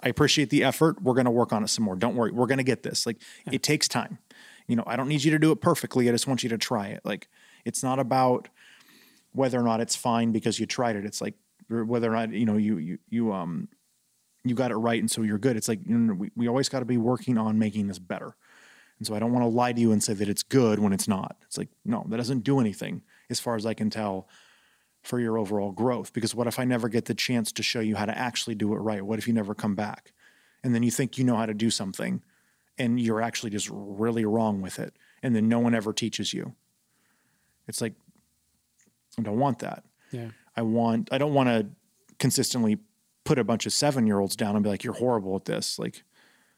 [0.00, 1.02] I appreciate the effort.
[1.02, 1.96] We're going to work on it some more.
[1.96, 3.06] Don't worry, we're going to get this.
[3.06, 3.16] Like
[3.46, 3.54] yeah.
[3.54, 4.18] it takes time.
[4.66, 6.08] You know, I don't need you to do it perfectly.
[6.08, 7.00] I just want you to try it.
[7.04, 7.28] Like
[7.64, 8.48] it's not about
[9.32, 11.04] whether or not it's fine because you tried it.
[11.04, 11.34] It's like
[11.68, 13.68] whether or not you know you you you um
[14.44, 15.56] you got it right and so you're good.
[15.56, 18.34] It's like you know, we we always got to be working on making this better.
[18.98, 20.92] And so I don't want to lie to you and say that it's good when
[20.92, 21.36] it's not.
[21.46, 24.28] It's like no, that doesn't do anything as far as I can tell
[25.02, 26.12] for your overall growth.
[26.12, 28.72] Because what if I never get the chance to show you how to actually do
[28.74, 29.02] it right?
[29.02, 30.12] What if you never come back?
[30.62, 32.22] And then you think you know how to do something
[32.80, 34.94] and you're actually just really wrong with it.
[35.22, 36.54] And then no one ever teaches you.
[37.68, 37.94] It's like,
[39.20, 39.84] I don't want that.
[40.10, 40.30] Yeah.
[40.56, 41.66] I want, I don't want to
[42.18, 42.78] consistently
[43.24, 45.78] put a bunch of seven year olds down and be like, you're horrible at this.
[45.78, 46.02] Like,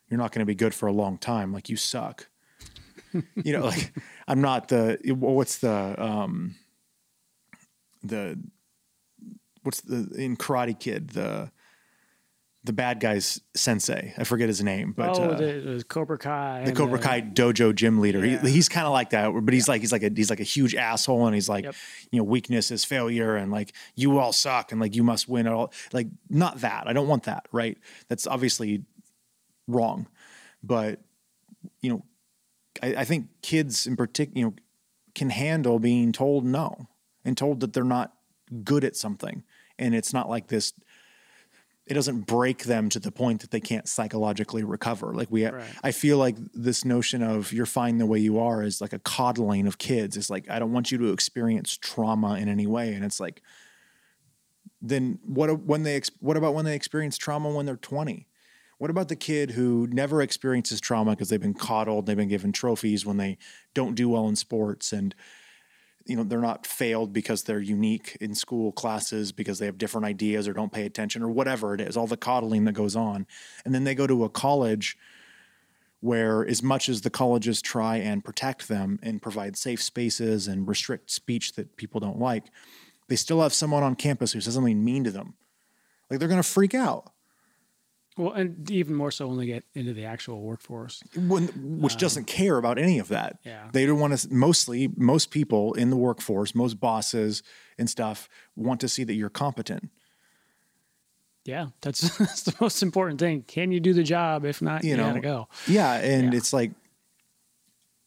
[0.08, 1.52] you're not going to be good for a long time.
[1.52, 2.28] Like, you suck.
[3.12, 3.92] you know, like,
[4.26, 6.56] I'm not the, what's the, um,
[8.02, 8.38] the
[9.62, 11.50] what's the in Karate Kid the
[12.64, 14.14] the bad guy's sensei.
[14.16, 17.74] I forget his name, but oh, uh, the, the, Cobra Kai, the Cobra Kai dojo
[17.74, 18.24] gym leader.
[18.24, 18.40] Yeah.
[18.40, 20.44] He, he's kind of like that, but he's like he's like a he's like a
[20.44, 21.74] huge asshole, and he's like, yep.
[22.12, 25.48] you know, weakness is failure, and like you all suck, and like you must win
[25.48, 25.72] all.
[25.92, 26.86] Like not that.
[26.86, 27.46] I don't want that.
[27.50, 27.78] Right?
[28.08, 28.84] That's obviously
[29.66, 30.06] wrong,
[30.62, 31.00] but
[31.80, 32.04] you know,
[32.80, 34.54] I, I think kids in particular, you know,
[35.14, 36.88] can handle being told no
[37.24, 38.12] and told that they're not
[38.62, 39.42] good at something.
[39.78, 40.74] And it's not like this
[41.86, 45.14] it doesn't break them to the point that they can't psychologically recover.
[45.14, 45.64] Like we, right.
[45.82, 49.00] I feel like this notion of you're fine the way you are is like a
[49.00, 50.16] coddling of kids.
[50.16, 53.42] It's like I don't want you to experience trauma in any way, and it's like,
[54.80, 55.60] then what?
[55.62, 58.28] When they what about when they experience trauma when they're 20?
[58.78, 62.50] What about the kid who never experiences trauma because they've been coddled, they've been given
[62.52, 63.38] trophies when they
[63.74, 65.14] don't do well in sports, and
[66.07, 70.07] you know they're not failed because they're unique in school classes because they have different
[70.07, 73.26] ideas or don't pay attention or whatever it is all the coddling that goes on.
[73.64, 74.96] And then they go to a college
[76.00, 80.66] where as much as the colleges try and protect them and provide safe spaces and
[80.66, 82.46] restrict speech that people don't like
[83.12, 85.34] they still have someone on campus who says something mean to them.
[86.09, 87.11] Like they're going to freak out
[88.16, 91.48] well, and even more so when they get into the actual workforce, when,
[91.80, 93.38] which um, doesn't care about any of that.
[93.44, 94.32] Yeah, they don't want to.
[94.32, 97.42] Mostly, most people in the workforce, most bosses
[97.78, 99.90] and stuff, want to see that you're competent.
[101.44, 103.42] Yeah, that's that's the most important thing.
[103.42, 104.44] Can you do the job?
[104.44, 105.48] If not, you, you know, gotta go.
[105.66, 106.38] Yeah, and yeah.
[106.38, 106.72] it's like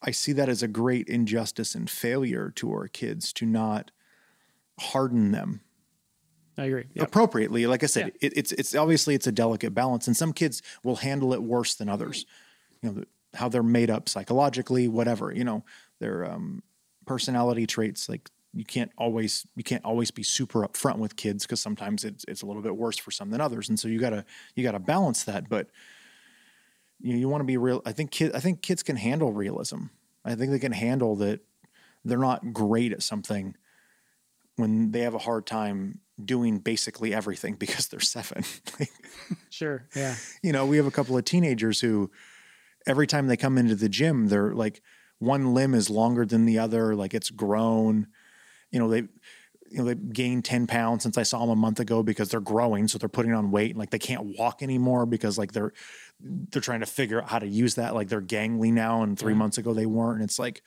[0.04, 3.90] I see that as a great injustice and failure to our kids to not
[4.80, 5.62] harden them
[6.58, 6.86] I agree.
[6.94, 7.08] Yep.
[7.08, 8.28] Appropriately, like I said, yeah.
[8.28, 11.76] it, it's it's obviously it's a delicate balance, and some kids will handle it worse
[11.76, 12.26] than others.
[12.82, 13.04] You know
[13.34, 15.34] how they're made up psychologically, whatever.
[15.34, 15.64] You know
[16.00, 16.64] their um,
[17.06, 18.08] personality traits.
[18.08, 22.24] Like you can't always you can't always be super upfront with kids because sometimes it's
[22.26, 24.26] it's a little bit worse for some than others, and so you gotta
[24.56, 25.50] you gotta balance that.
[25.50, 25.68] But
[27.02, 27.82] you know, you want to be real.
[27.86, 29.86] I think kid I think kids can handle realism.
[30.24, 31.42] I think they can handle that
[32.06, 33.56] they're not great at something
[34.56, 38.44] when they have a hard time doing basically everything because they're seven.
[39.50, 39.88] sure.
[39.96, 40.16] Yeah.
[40.42, 42.12] You know, we have a couple of teenagers who
[42.88, 44.82] every time they come into the gym, they're like
[45.20, 48.08] one limb is longer than the other, like it's grown.
[48.72, 49.04] You know, they
[49.68, 52.40] you know, they gained 10 pounds since I saw them a month ago because they're
[52.40, 52.88] growing.
[52.88, 55.74] So they're putting on weight and like they can't walk anymore because like they're
[56.22, 57.96] they're trying to figure out how to use that.
[57.96, 59.40] Like they're gangly now and three yeah.
[59.40, 60.22] months ago they weren't.
[60.22, 60.62] And it's like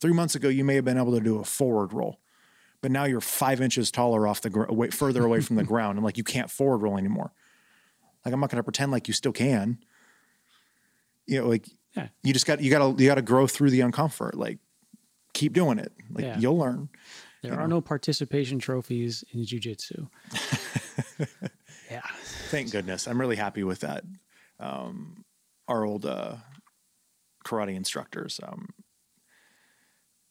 [0.00, 2.20] three months ago you may have been able to do a forward roll
[2.84, 6.04] but now you're five inches taller off the ground, further away from the ground, and
[6.04, 7.32] like you can't forward roll anymore.
[8.22, 9.78] Like I'm not going to pretend like you still can.
[11.24, 11.66] You know, like
[11.96, 12.08] yeah.
[12.22, 14.34] you just got you got to you got to grow through the uncomfort.
[14.34, 14.58] Like
[15.32, 15.94] keep doing it.
[16.10, 16.38] Like yeah.
[16.38, 16.90] you'll learn.
[17.42, 17.76] There are know.
[17.76, 20.06] no participation trophies in jujitsu.
[21.90, 22.02] yeah.
[22.50, 23.08] Thank goodness.
[23.08, 24.04] I'm really happy with that.
[24.60, 25.24] Um,
[25.68, 26.36] our old uh,
[27.46, 28.68] karate instructors, um,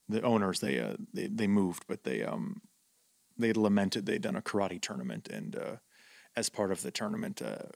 [0.10, 2.62] the owners they uh, they they moved, but they um
[3.38, 5.76] they lamented they'd done a karate tournament, and uh,
[6.36, 7.70] as part of the tournament, uh,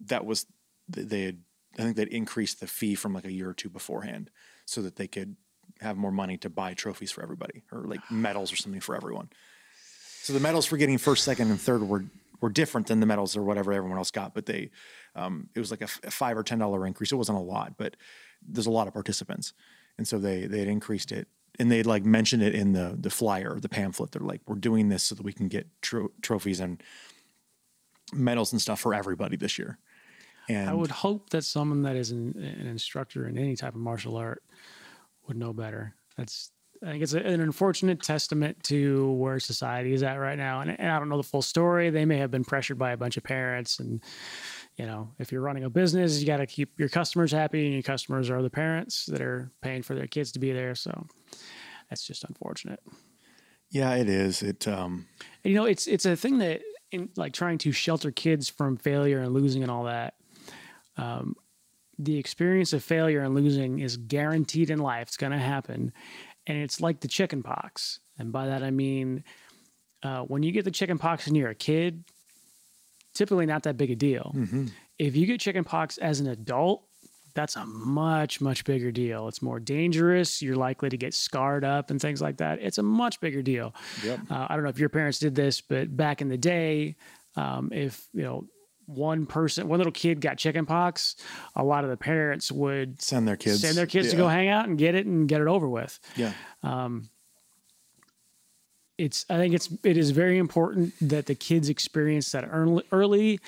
[0.00, 0.46] that was
[0.88, 1.38] they had
[1.78, 4.30] I think they'd increased the fee from like a year or two beforehand,
[4.64, 5.36] so that they could
[5.80, 9.28] have more money to buy trophies for everybody or like medals or something for everyone.
[10.22, 12.04] So the medals for getting first, second, and third were
[12.40, 14.70] were different than the medals or whatever everyone else got, but they
[15.14, 17.12] um, it was like a, a five or ten dollar increase.
[17.12, 17.96] It wasn't a lot, but
[18.46, 19.54] there's a lot of participants
[19.98, 21.28] and so they they had increased it
[21.58, 24.12] and they'd like mentioned it in the the flyer, the pamphlet.
[24.12, 26.82] They're like, we're doing this so that we can get tro- trophies and
[28.12, 29.78] medals and stuff for everybody this year.
[30.48, 33.80] And I would hope that someone that is an, an instructor in any type of
[33.80, 34.42] martial art
[35.26, 35.94] would know better.
[36.16, 40.60] That's I think it's a, an unfortunate testament to where society is at right now.
[40.60, 41.90] And, and I don't know the full story.
[41.90, 43.80] They may have been pressured by a bunch of parents.
[43.80, 44.02] And,
[44.76, 47.74] you know, if you're running a business, you got to keep your customers happy, and
[47.74, 50.74] your customers are the parents that are paying for their kids to be there.
[50.74, 51.06] So
[51.88, 52.80] that's just unfortunate.
[53.70, 54.42] yeah, it is.
[54.42, 55.06] It um,
[55.44, 56.60] And, you know, it's it's a thing that
[56.92, 60.14] in like trying to shelter kids from failure and losing and all that.
[60.96, 61.36] Um,
[61.98, 65.08] the experience of failure and losing is guaranteed in life.
[65.08, 65.92] It's going to happen,
[66.46, 68.00] and it's like the chicken pox.
[68.18, 69.24] And by that I mean,
[70.02, 72.04] uh, when you get the chicken pox and you're a kid,
[73.16, 74.32] typically not that big a deal.
[74.98, 76.84] If you get chickenpox as an adult,
[77.34, 79.28] that's a much much bigger deal.
[79.28, 80.40] It's more dangerous.
[80.40, 82.60] You're likely to get scarred up and things like that.
[82.62, 83.74] It's a much bigger deal.
[84.04, 84.20] Yep.
[84.30, 86.96] Uh, I don't know if your parents did this, but back in the day,
[87.36, 88.46] um, if you know
[88.86, 91.16] one person, one little kid got chickenpox,
[91.56, 94.48] a lot of the parents would send their kids send their kids to go hang
[94.48, 95.98] out and get it and get it over with.
[96.16, 96.32] Yeah,
[98.98, 103.40] It's I think it's it is very important that the kids experience that early, early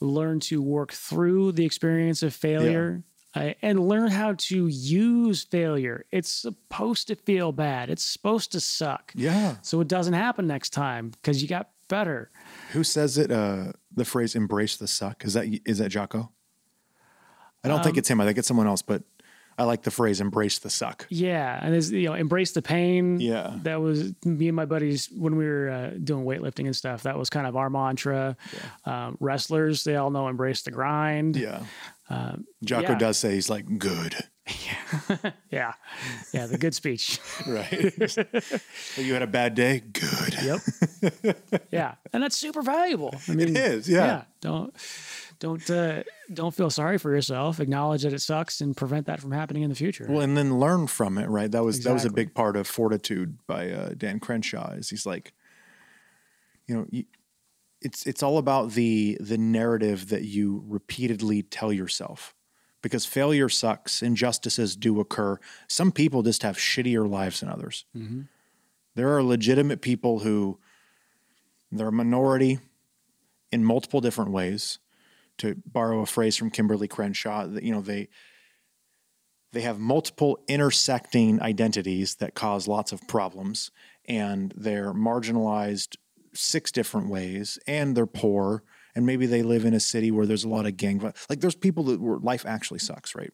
[0.00, 3.02] learn to work through the experience of failure.
[3.34, 6.04] uh, and learn how to use failure.
[6.10, 7.88] It's supposed to feel bad.
[7.88, 9.12] It's supposed to suck.
[9.14, 9.56] yeah.
[9.62, 12.30] So it doesn't happen next time because you got better.
[12.72, 13.30] Who says it?
[13.30, 16.30] Uh, the phrase "embrace the suck" is that is that Jocko?
[17.62, 18.20] I don't think it's him.
[18.20, 18.82] I think it's someone else.
[18.82, 19.02] But
[19.58, 23.20] I like the phrase "embrace the suck." Yeah, and there's you know embrace the pain.
[23.20, 23.58] Yeah.
[23.62, 27.02] that was me and my buddies when we were uh, doing weightlifting and stuff.
[27.02, 28.36] That was kind of our mantra.
[28.84, 31.36] Um, wrestlers, they all know embrace the grind.
[31.36, 31.62] Yeah.
[32.64, 32.98] Jocko yeah.
[32.98, 34.16] does say he's like good,
[35.50, 35.74] yeah,
[36.32, 36.46] yeah.
[36.46, 37.18] The good speech.
[37.46, 37.72] right?
[38.96, 39.80] you had a bad day.
[39.80, 40.42] Good.
[40.42, 40.60] yep.
[41.70, 43.14] Yeah, and that's super valuable.
[43.28, 43.88] I mean, It is.
[43.88, 44.24] Yeah.
[44.40, 44.74] Don't
[45.40, 47.58] don't uh, don't feel sorry for yourself.
[47.58, 50.06] Acknowledge that it sucks and prevent that from happening in the future.
[50.08, 51.50] Well, and then learn from it, right?
[51.50, 54.72] That was that was a big part of Fortitude by uh, Dan Crenshaw.
[54.72, 55.32] Is he's like,
[56.66, 57.04] you know, you,
[57.80, 62.34] it's it's all about the the narrative that you repeatedly tell yourself,
[62.82, 65.38] because failure sucks, injustices do occur.
[65.66, 67.86] Some people just have shittier lives than others.
[68.94, 70.58] There are legitimate people who
[71.72, 72.58] they're a minority
[73.50, 74.78] in multiple different ways.
[75.40, 78.08] To borrow a phrase from Kimberlé Crenshaw, that you know they
[79.52, 83.70] they have multiple intersecting identities that cause lots of problems
[84.06, 85.96] and they're marginalized
[86.32, 88.62] six different ways and they're poor
[88.94, 91.26] and maybe they live in a city where there's a lot of gang violence.
[91.28, 93.32] like there's people that where life actually sucks right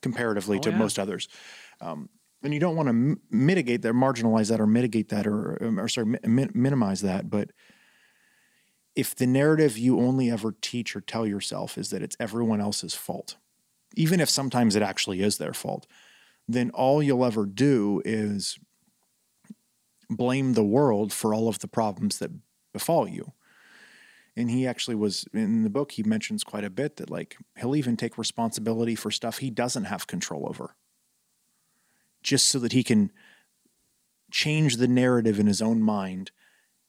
[0.00, 0.76] comparatively to yeah.
[0.76, 1.28] most others
[1.82, 2.08] um,
[2.42, 5.88] and you don't want to m- mitigate that marginalize that or mitigate that or, or
[5.88, 7.50] sorry mi- minimize that but
[8.96, 12.94] if the narrative you only ever teach or tell yourself is that it's everyone else's
[12.94, 13.36] fault
[13.96, 15.86] even if sometimes it actually is their fault,
[16.46, 18.58] then all you'll ever do is
[20.08, 22.30] blame the world for all of the problems that
[22.72, 23.32] befall you.
[24.36, 27.76] And he actually was in the book, he mentions quite a bit that, like, he'll
[27.76, 30.76] even take responsibility for stuff he doesn't have control over,
[32.22, 33.10] just so that he can
[34.30, 36.30] change the narrative in his own mind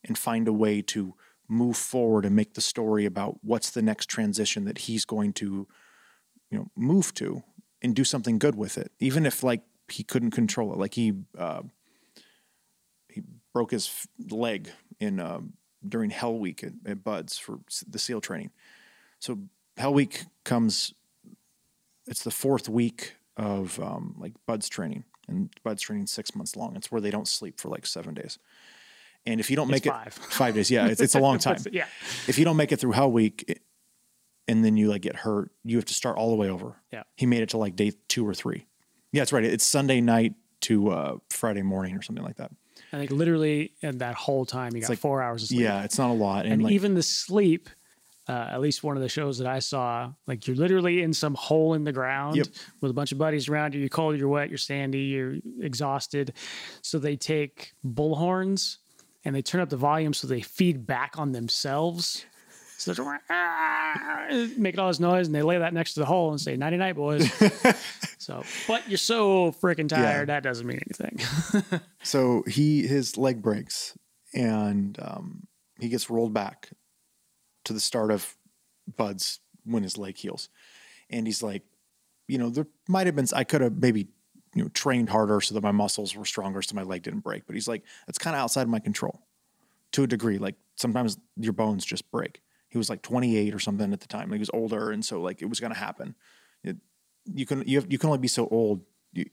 [0.04, 1.16] and find a way to
[1.52, 5.68] move forward and make the story about what's the next transition that he's going to
[6.49, 7.43] you know move to
[7.82, 10.80] and do something good with it even if like he couldn't control it.
[10.80, 11.64] Like he uh,
[13.10, 13.22] he
[13.54, 15.41] broke his leg in uh,
[15.88, 18.52] during hell week at, at BUD/S for the seal training.
[19.20, 19.39] So
[19.78, 20.93] hell week comes
[22.08, 26.76] it's the fourth week of um, like BUD/S training and BUD/S training six months long.
[26.76, 28.39] It's where they don't sleep for like seven days
[29.26, 30.08] and if you don't make five.
[30.08, 31.86] it five days yeah it's, it's a long time yeah,
[32.28, 33.62] if you don't make it through hell week it-
[34.48, 37.04] and then you like get hurt you have to start all the way over Yeah.
[37.16, 38.66] he made it to like day two or three
[39.12, 42.52] yeah that's right it's sunday night to uh, friday morning or something like that
[42.94, 45.62] I think literally in that whole time you got like- four hours of sleep.
[45.62, 47.70] yeah it's not a lot and, and like even the sleep.
[48.30, 51.34] Uh, at least one of the shows that I saw, like you're literally in some
[51.34, 52.48] hole in the ground Yep.
[52.80, 53.80] with a bunch of buddies around you.
[53.80, 56.34] You're cold, you're wet, you're sandy, you're exhausted.
[56.84, 58.78] So they take bullhorns
[59.24, 62.26] and they turn up the volume so they feed back on themselves.
[62.78, 66.32] So they're "Ah," making all this noise, and they lay that next to the hole
[66.32, 67.32] and say "nighty night, boys."
[68.18, 71.82] so, but you're so freaking tired that doesn't mean anything.
[72.04, 73.98] so he his leg breaks
[74.34, 75.48] and um,
[75.80, 76.70] he gets rolled back
[77.66, 78.36] to the start of
[78.98, 80.50] BUD/S when his leg heals
[81.12, 81.64] and he's like
[82.28, 84.08] you know there might have been i could have maybe
[84.54, 87.45] you know, trained harder so that my muscles were stronger so my leg didn't break.
[87.45, 89.22] But he's like, that's kind of outside of my control
[89.93, 90.38] to a degree.
[90.38, 92.41] Like sometimes your bones just break.
[92.70, 94.32] He was like 28 or something at the time.
[94.32, 96.16] He was older, and so like it was going to happen.
[96.64, 96.78] It,
[97.26, 98.82] you can you have, you can only be so old
[99.14, 99.26] you,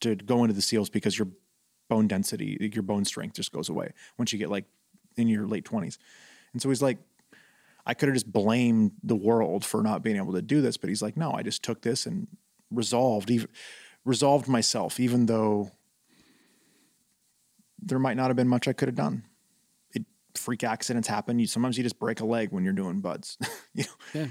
[0.00, 1.28] to go into the seals because your
[1.88, 4.66] bone density, your bone strength just goes away once you get like
[5.16, 5.96] in your late 20s.
[6.52, 6.98] And so he's like,
[7.86, 10.88] I could have just blamed the world for not being able to do this, but
[10.88, 12.26] he's like, no, I just took this and
[12.70, 13.48] resolved, even
[14.08, 15.70] resolved myself, even though
[17.80, 19.22] there might not have been much I could have done.
[19.92, 20.04] It
[20.34, 21.38] freak accidents happen.
[21.38, 23.38] You sometimes you just break a leg when you're doing BUD/S.
[23.74, 23.90] you know?
[24.14, 24.26] Yeah.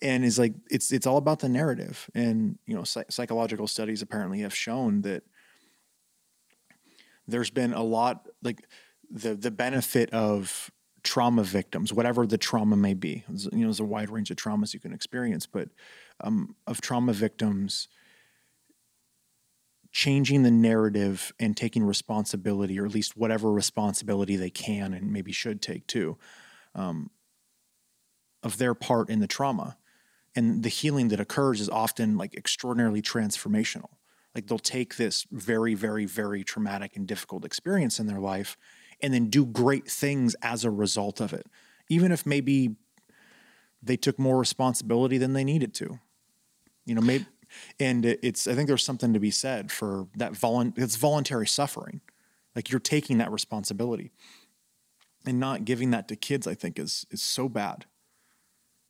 [0.00, 4.00] And it's like it's it's all about the narrative, and you know psych- psychological studies
[4.00, 5.24] apparently have shown that
[7.26, 8.64] there's been a lot like
[9.10, 10.70] the the benefit of
[11.02, 13.24] trauma victims, whatever the trauma may be.
[13.28, 15.68] You know, there's a wide range of traumas you can experience, but
[16.20, 17.88] um, of trauma victims
[19.90, 25.32] changing the narrative and taking responsibility, or at least whatever responsibility they can and maybe
[25.32, 26.16] should take too,
[26.74, 27.10] um,
[28.42, 29.76] of their part in the trauma.
[30.36, 33.88] And the healing that occurs is often like extraordinarily transformational.
[34.34, 38.56] Like they'll take this very, very, very traumatic and difficult experience in their life
[39.00, 41.46] and then do great things as a result of it,
[41.88, 42.76] even if maybe
[43.82, 45.98] they took more responsibility than they needed to.
[46.84, 47.26] You know, maybe,
[47.78, 52.00] and it's I think there's something to be said for that volun it's voluntary suffering.
[52.54, 54.12] Like you're taking that responsibility.
[55.26, 57.86] And not giving that to kids, I think, is is so bad.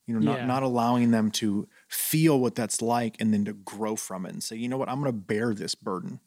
[0.07, 0.47] You know, not yeah.
[0.47, 4.43] not allowing them to feel what that's like and then to grow from it and
[4.43, 6.21] say, you know what, I'm gonna bear this burden.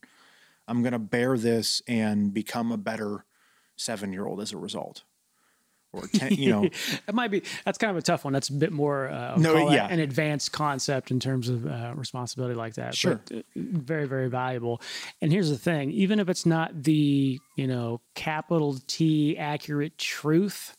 [0.67, 3.25] I'm gonna bear this and become a better
[3.75, 5.03] seven year old as a result
[5.93, 6.63] or 10 you know.
[7.07, 8.33] It might be that's kind of a tough one.
[8.33, 9.87] That's a bit more uh, no yeah.
[9.87, 13.21] an advanced concept in terms of uh, responsibility like that sure.
[13.27, 14.81] but, uh, very very valuable.
[15.21, 20.75] And here's the thing even if it's not the you know capital t accurate truth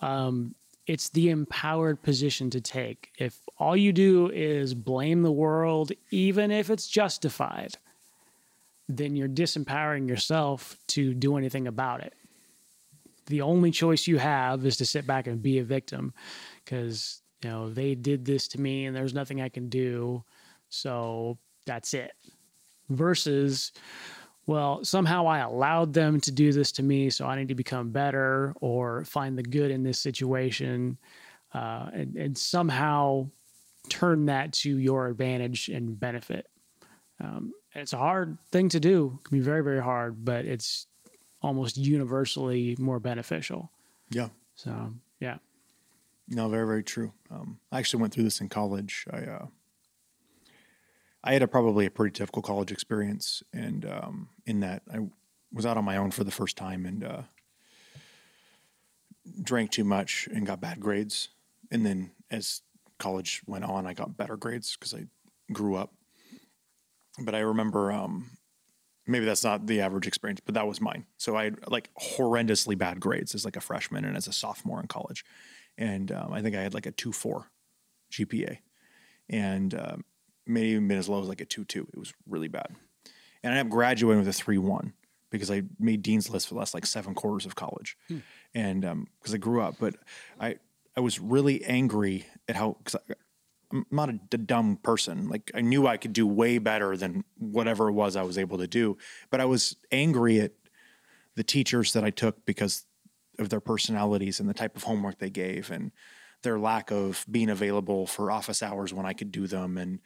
[0.00, 0.54] um
[0.84, 3.12] it's the empowered position to take.
[3.16, 7.76] If all you do is blame the world even if it's justified
[8.88, 12.14] then you're disempowering yourself to do anything about it.
[13.26, 16.12] The only choice you have is to sit back and be a victim
[16.64, 20.24] because, you know, they did this to me and there's nothing I can do.
[20.68, 22.12] So that's it.
[22.88, 23.72] Versus,
[24.46, 27.90] well, somehow I allowed them to do this to me, so I need to become
[27.90, 30.98] better or find the good in this situation
[31.54, 33.30] uh, and, and somehow
[33.88, 36.46] turn that to your advantage and benefit.
[37.20, 39.18] Um, it's a hard thing to do.
[39.20, 40.86] It can be very, very hard, but it's
[41.42, 43.70] almost universally more beneficial.
[44.10, 44.28] Yeah.
[44.54, 45.38] So, yeah.
[46.28, 47.12] No, very, very true.
[47.30, 49.06] Um, I actually went through this in college.
[49.12, 49.46] I, uh,
[51.24, 54.98] I had a probably a pretty typical college experience, and um, in that I
[55.52, 57.22] was out on my own for the first time and uh,
[59.42, 61.28] drank too much and got bad grades.
[61.70, 62.62] And then as
[62.98, 65.06] college went on, I got better grades because I
[65.52, 65.92] grew up
[67.18, 68.30] but I remember um,
[69.06, 71.06] maybe that's not the average experience, but that was mine.
[71.16, 74.80] So I had like horrendously bad grades as like a freshman and as a sophomore
[74.80, 75.24] in college,
[75.76, 77.50] and um, I think I had like a two four
[78.10, 78.58] GPA,
[79.28, 80.04] and um,
[80.46, 81.88] maybe even been as low as like a two two.
[81.92, 82.68] It was really bad,
[83.42, 84.92] and I ended up graduating with a three one
[85.30, 88.18] because I made dean's list for the last like seven quarters of college, hmm.
[88.54, 89.96] and because um, I grew up, but
[90.40, 90.56] I
[90.96, 93.00] I was really angry at how because
[93.72, 95.28] I'm not a, dumb person.
[95.28, 98.58] Like I knew I could do way better than whatever it was I was able
[98.58, 98.98] to do,
[99.30, 100.52] but I was angry at
[101.36, 102.84] the teachers that I took because
[103.38, 105.90] of their personalities and the type of homework they gave and
[106.42, 110.00] their lack of being available for office hours when I could do them and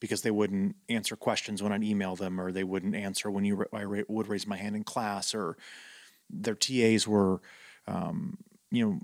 [0.00, 3.64] because they wouldn't answer questions when I'd email them or they wouldn't answer when you
[3.72, 5.56] I would raise my hand in class or
[6.30, 7.40] their TAs were
[7.86, 8.38] um,
[8.70, 9.00] you know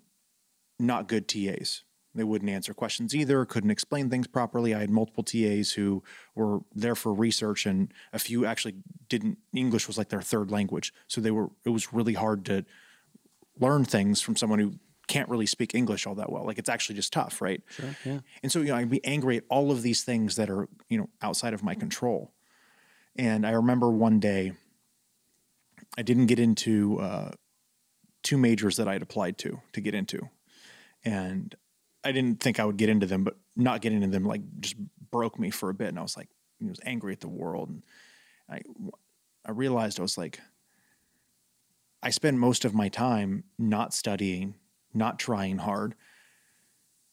[0.78, 1.82] not good TAs
[2.14, 4.74] they wouldn't answer questions either, couldn't explain things properly.
[4.74, 6.02] I had multiple TAs who
[6.34, 8.76] were there for research, and a few actually
[9.08, 9.38] didn't.
[9.52, 11.50] English was like their third language, so they were.
[11.64, 12.64] It was really hard to
[13.58, 14.74] learn things from someone who
[15.06, 16.44] can't really speak English all that well.
[16.44, 17.62] Like it's actually just tough, right?
[17.68, 17.96] Sure.
[18.04, 18.20] Yeah.
[18.42, 20.98] And so you know, I'd be angry at all of these things that are you
[20.98, 22.32] know outside of my control.
[23.16, 24.52] And I remember one day,
[25.96, 27.30] I didn't get into uh,
[28.22, 30.28] two majors that I'd applied to to get into,
[31.04, 31.54] and
[32.04, 34.76] I didn't think I would get into them, but not getting into them like just
[35.10, 35.88] broke me for a bit.
[35.88, 36.28] And I was like,
[36.62, 37.68] I was angry at the world.
[37.70, 37.82] And
[38.48, 38.60] I,
[39.46, 40.40] I realized I was like,
[42.02, 44.56] I spend most of my time not studying,
[44.92, 45.94] not trying hard.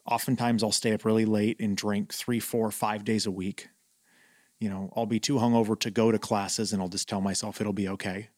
[0.06, 3.70] Oftentimes I'll stay up really late and drink three, four, five days a week.
[4.62, 7.60] you know, I'll be too hungover to go to classes and I'll just tell myself
[7.60, 8.30] it'll be okay.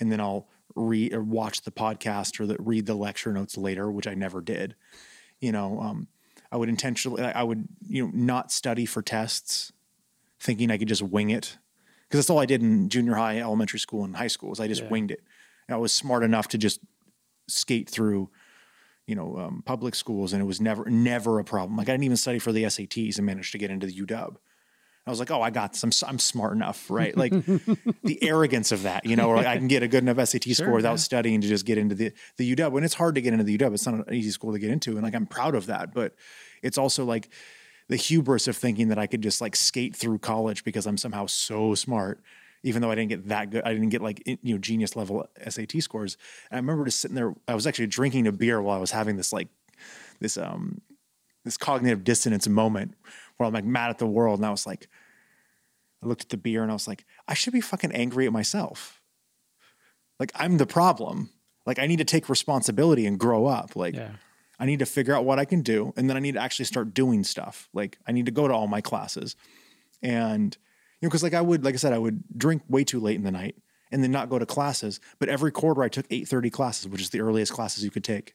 [0.00, 3.90] And then I'll read or watch the podcast or the, read the lecture notes later,
[3.90, 4.74] which I never did.
[5.40, 6.08] You know, um,
[6.50, 9.72] I would intentionally, I would, you know, not study for tests,
[10.40, 11.58] thinking I could just wing it.
[12.02, 14.52] Because that's all I did in junior high, elementary school, and high school.
[14.52, 14.88] Is I just Yeah.
[14.88, 15.22] winged it.
[15.68, 16.80] I was smart enough to just
[17.48, 18.30] skate through,
[19.06, 21.76] you know, um, public schools, and it was never, never a problem.
[21.76, 24.36] Like I didn't even study for the SATs and managed to get into the UW.
[25.06, 26.02] I was like, oh, I got this.
[26.02, 27.14] I'm, smart enough, right?
[27.14, 30.26] Like the arrogance of that, you know, or like I can get a good enough
[30.26, 30.96] SAT score without yeah.
[30.96, 32.76] studying to just get into the, the UW.
[32.76, 33.74] And it's hard to get into the UW.
[33.74, 34.92] It's not an easy school to get into.
[34.92, 35.92] And like, I'm proud of that.
[35.92, 36.14] But
[36.62, 37.28] it's also like
[37.88, 41.26] the hubris of thinking that I could just like skate through college because I'm somehow
[41.26, 42.22] so smart,
[42.62, 43.62] even though I didn't get that good.
[43.62, 46.16] I didn't get like, you know, genius level SAT scores.
[46.50, 48.92] And I remember just sitting there, I was actually drinking a beer while I was
[48.92, 49.48] having this like,
[50.18, 50.80] this, um,
[51.44, 52.94] this cognitive dissonance moment
[53.36, 54.38] where I'm like mad at the world.
[54.38, 54.88] And I was like,
[56.02, 58.32] I looked at the beer and I was like, I should be fucking angry at
[58.32, 59.00] myself.
[60.20, 61.30] Like I'm the problem.
[61.66, 63.74] Like I need to take responsibility and grow up.
[63.76, 64.12] Like Yeah.
[64.58, 65.92] I need to figure out what I can do.
[65.96, 67.68] And then I need to actually start doing stuff.
[67.72, 69.34] Like I need to go to all my classes.
[70.00, 70.56] And,
[71.00, 73.16] you know, because like I would, like I said, I would drink way too late
[73.16, 73.56] in the night
[73.90, 75.00] and then not go to classes.
[75.18, 78.34] But every quarter I took 8.30 classes, which is the earliest classes you could take.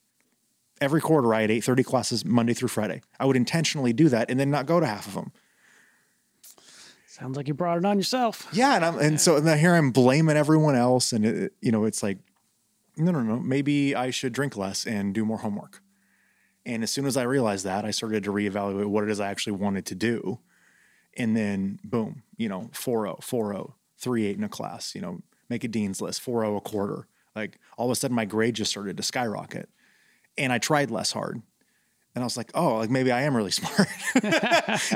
[0.82, 3.02] Every quarter I had 8.30 classes Monday through Friday.
[3.20, 5.32] I would intentionally do that and then not go to half of them.
[7.06, 8.48] Sounds like you brought it on yourself.
[8.54, 11.84] Yeah, and I'm and so then here I'm blaming everyone else, and it, you know
[11.84, 12.18] it's like,
[12.96, 13.40] no, no, no.
[13.40, 15.82] Maybe I should drink less and do more homework.
[16.66, 19.30] And as soon as I realized that, I started to reevaluate what it is I
[19.30, 20.40] actually wanted to do,
[21.18, 25.20] and then boom, you know, 4-0, 4-0, 3-8 in a class, you know,
[25.50, 27.08] make a dean's list, 4-0 a quarter.
[27.36, 29.68] Like all of a sudden, my grade just started to skyrocket,
[30.40, 31.42] and I tried less hard.
[32.16, 34.22] And I was like, oh, like maybe I am really smart, you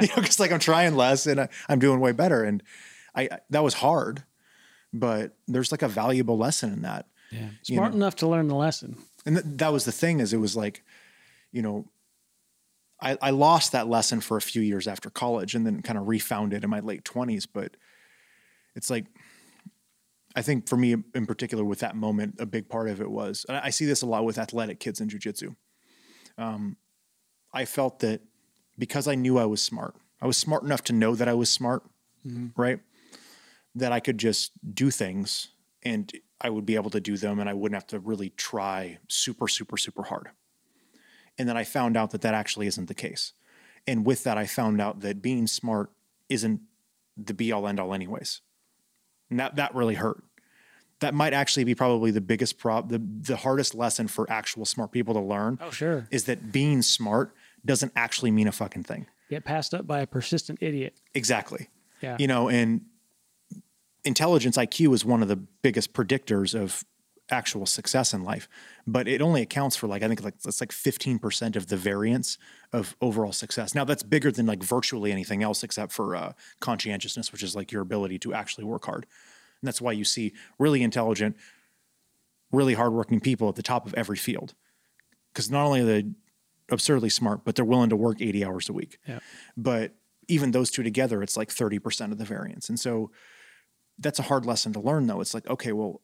[0.08, 2.44] know, because like I'm trying less and I, I'm doing way better.
[2.44, 2.64] And
[3.14, 4.24] I I- that was hard,
[4.91, 7.06] but there's like a valuable lesson in that.
[7.32, 7.50] Yeah.
[7.62, 7.98] Smart know.
[7.98, 8.98] enough to learn the lesson.
[9.26, 10.84] And th- that was the thing is it was like,
[11.52, 11.86] you know,
[13.02, 16.08] I, I lost that lesson for a few years after college and then kind of
[16.08, 17.46] refound it in my late twenties.
[17.46, 17.76] But
[18.76, 19.06] it's like,
[20.36, 23.45] I think for me in particular with that moment, a big part of it was,
[23.47, 25.55] and I see this a lot with athletic kids in jujitsu.
[26.38, 26.77] Um,
[27.53, 28.21] I felt that
[28.77, 31.49] because I knew I was smart, I was smart enough to know that I was
[31.49, 31.84] smart,
[32.57, 32.79] right?
[33.75, 35.49] That I could just do things
[35.84, 36.11] and
[36.41, 39.47] I would be able to do them and I wouldn't have to really try super,
[39.47, 40.29] super, super hard.
[41.38, 43.34] And then I found out that that actually isn't the case.
[43.86, 45.91] And with that, I found out that being smart
[46.29, 46.61] isn't
[47.17, 48.41] the be all end all, anyways.
[49.34, 50.23] And that, that really hurt.
[50.99, 54.91] That might actually be probably the biggest prob, the, the hardest lesson for actual smart
[54.91, 56.07] people to learn Oh, sure.
[56.11, 57.34] is that being smart
[57.65, 59.07] doesn't actually mean a fucking thing.
[59.31, 60.93] Get passed up by a persistent idiot.
[61.15, 61.69] Exactly.
[61.99, 62.15] Yeah.
[62.19, 62.81] You know, and
[64.05, 66.84] intelligence IQ is one of the biggest predictors of
[67.30, 68.47] actual success in life,
[68.86, 72.38] but it only accounts for like I think like that's like 15% of the variance
[72.71, 73.74] of overall success.
[73.74, 77.71] Now that's bigger than like virtually anything else except for uh, conscientiousness, which is like
[77.71, 79.05] your ability to actually work hard.
[79.61, 81.38] And that's why you see really intelligent,
[82.51, 84.53] really hardworking people at the top of every field.
[85.32, 86.05] Because not only are they
[86.69, 88.99] absurdly smart, but they're willing to work 80 hours a week.
[89.07, 89.19] Yeah.
[89.57, 89.93] But
[90.28, 92.69] even those two together, it's like 30% of the variance.
[92.69, 93.11] And so
[93.98, 95.22] that's a hard lesson to learn, though.
[95.22, 96.02] It's like, okay, well,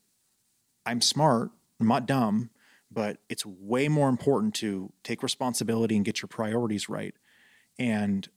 [0.86, 2.50] I'm smart, I'm not dumb,
[2.92, 7.14] but it's way more important to take responsibility and get your priorities right.
[7.78, 8.28] And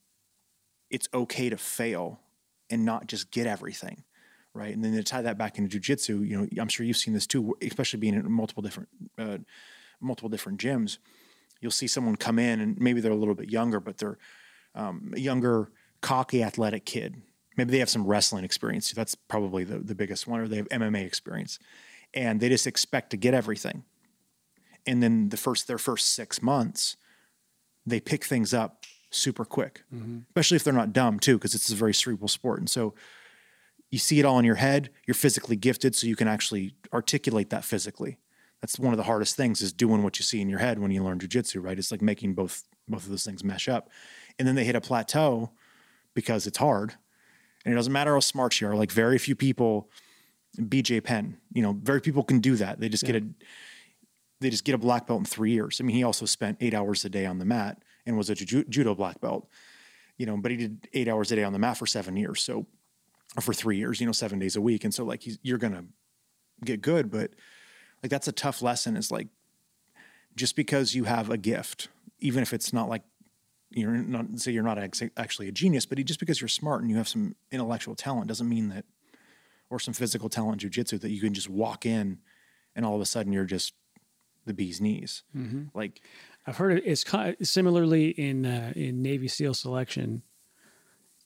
[0.91, 2.21] it's okay to fail
[2.71, 4.05] and not just get everything.
[4.55, 4.75] Right.
[4.75, 7.27] And then to tie that back into jujitsu, you know, I'm sure you've seen this
[7.27, 9.39] too, especially being in multiple different, uh,
[9.99, 10.99] multiple different gyms.
[11.63, 14.19] You'll see someone come in and maybe they're a little bit younger, but they're
[14.75, 15.71] um, a younger,
[16.03, 17.23] cocky, athletic kid.
[17.57, 18.93] Maybe they have some wrestling experience.
[18.93, 21.59] That's probably the, the biggest one, or they have MMA experience.
[22.15, 23.85] And they just expect to get everything.
[24.87, 26.97] And then the first their first six months,
[27.87, 30.21] they pick things up super quick, mm-hmm.
[30.29, 32.59] especially if they're not dumb too, because it's a very cerebral sport.
[32.59, 32.95] And so
[33.91, 34.91] you see it all in your head.
[35.07, 38.19] You're physically gifted, so you can actually articulate that physically.
[38.61, 40.91] That's one of the hardest things is doing what you see in your head when
[40.91, 41.79] you learn jujitsu, right?
[41.79, 43.91] It's like making both both of those things mesh up.
[44.39, 45.51] And then they hit a plateau
[46.15, 46.95] because it's hard.
[47.65, 48.75] And it doesn't matter how smart you are.
[48.75, 49.91] Like very few people,
[50.59, 52.81] BJ Penn, you know, very people can do that.
[52.81, 53.25] They just get a
[54.41, 55.81] they just get a black belt in three years.
[55.81, 58.35] I mean, he also spent eight hours a day on the mat and was a
[58.35, 59.49] ju- judo black belt,
[60.19, 62.43] you know, but he did eight hours a day on the mat for seven years.
[62.43, 62.67] So,
[63.37, 64.85] or for three years, you know, seven days a week.
[64.85, 65.85] And so, like, he's, you're going to
[66.65, 67.31] get good, but
[68.03, 69.29] like, that's a tough lesson is like,
[70.35, 71.89] just because you have a gift,
[72.19, 73.03] even if it's not like
[73.71, 76.91] you're not say you're not ex- actually a genius, but just because you're smart and
[76.91, 78.85] you have some intellectual talent doesn't mean that,
[79.73, 82.19] or some physical talent in jujitsu that you can just walk in,
[82.77, 83.73] and all of a sudden you're just
[84.45, 85.23] the bee's knees.
[85.75, 86.03] Like
[86.47, 90.23] I've heard it's kind of similarly in uh, in Navy SEAL selection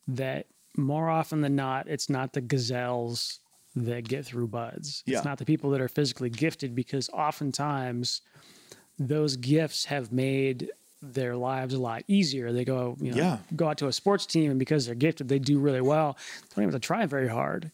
[0.06, 0.46] that
[0.76, 3.40] more often than not, it's not the gazelles
[3.74, 5.02] that get through BUD/S.
[5.06, 5.16] Yeah.
[5.16, 8.22] It's not the people that are physically gifted because oftentimes
[8.98, 10.70] those gifts have made
[11.02, 12.52] their lives a lot easier.
[12.52, 13.38] They go, you know, Yeah.
[13.54, 16.16] go out to a sports team and because they're gifted, they do really well.
[16.42, 17.70] They don't even have to try very hard.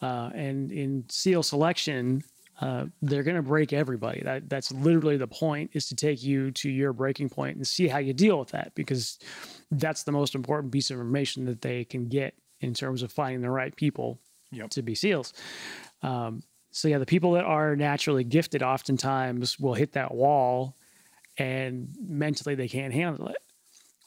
[0.00, 2.22] Uh, and in SEAL selection,
[2.60, 4.20] uh, they're going to break everybody.
[4.22, 7.88] That that's literally the point is to take you to your breaking point and see
[7.88, 9.18] how you deal with that because
[9.70, 13.40] that's the most important piece of information that they can get in terms of finding
[13.42, 14.18] the right people
[14.50, 14.70] Yep.
[14.70, 15.34] to be SEALs.
[16.02, 20.76] Um, so yeah, the people that are naturally gifted oftentimes will hit that wall,
[21.36, 23.36] and mentally they can't handle it.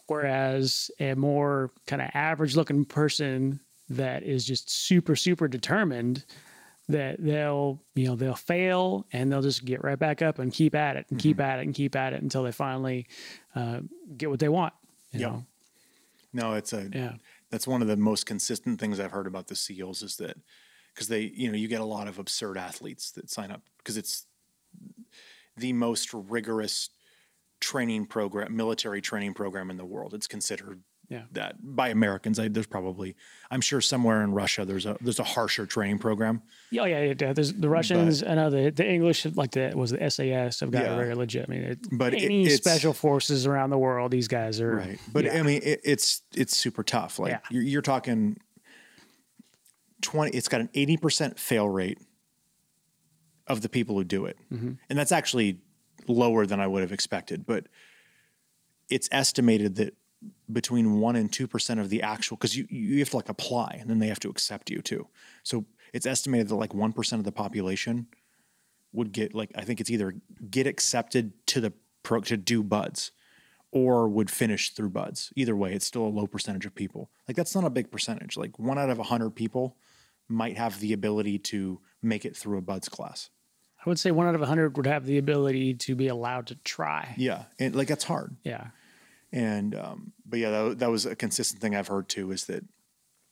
[0.07, 3.59] Whereas a more kind of average looking person
[3.95, 6.25] that is just super super determined
[6.89, 10.75] that they'll you know they'll fail and they'll just get right back up and keep
[10.75, 13.07] at it and keep at it and keep at it until they finally
[13.55, 13.79] uh,
[14.17, 14.73] get what they want.
[15.11, 15.29] You Yep.
[15.31, 15.45] know?
[16.33, 17.13] no, it's a Yeah.
[17.49, 20.37] that's one of the most consistent things I've heard about the SEALs is that
[20.93, 23.95] because they, you know, you get a lot of absurd athletes that sign up because
[23.97, 24.25] it's
[25.55, 26.89] the most rigorous
[27.59, 30.13] training program, military training program in the world.
[30.13, 30.81] It's considered
[31.11, 31.23] Yeah.
[31.33, 32.39] that by Americans.
[32.39, 33.17] I, there's probably,
[33.51, 36.41] I'm sure somewhere in Russia there's a there's a harsher training program.
[36.71, 37.13] Yeah, yeah, yeah.
[37.19, 37.33] yeah.
[37.33, 38.23] There's the Russians.
[38.23, 40.95] I know the the English, like the was the SAS, have got Yeah.
[40.95, 41.45] very legit.
[41.49, 44.99] I mean, it, But any it's- special forces around the world, these guys are Right.
[45.11, 45.39] But yeah.
[45.39, 47.19] I mean, it, it's it's super tough.
[47.19, 47.39] Like Yeah.
[47.51, 48.37] you're, you're talking
[50.01, 50.35] twenty.
[50.37, 51.99] It's got an eighty percent fail rate
[53.47, 54.71] of the people who do it, Mm-hmm.
[54.89, 55.59] and that's actually
[56.07, 57.45] lower than I would have expected.
[57.45, 57.67] But
[58.89, 59.93] it's estimated that
[60.51, 63.77] between one and two percent of the actual because you you have to like apply
[63.79, 65.07] and then they have to accept you too.
[65.43, 68.07] So it's estimated that like one percent of the population
[68.93, 70.15] would get like I think it's either
[70.49, 71.73] get accepted to the
[72.03, 73.11] pro to do BUD/S
[73.71, 75.31] or would finish through BUD/S.
[75.35, 77.09] Either way, it's still a low percentage of people.
[77.27, 78.37] Like that's not a big percentage.
[78.37, 79.77] Like one out of a hundred people
[80.27, 83.29] might have the ability to make it through a BUD/S class.
[83.83, 86.47] I would say one out of a hundred would have the ability to be allowed
[86.47, 87.15] to try.
[87.17, 88.35] Yeah, and like that's hard.
[88.43, 88.67] Yeah,
[89.31, 92.63] And um, but yeah, that, that was a consistent thing I've heard too is that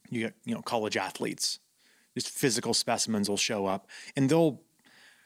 [0.09, 1.59] you get you know college athletes,
[2.15, 4.61] just physical specimens will show up, and they'll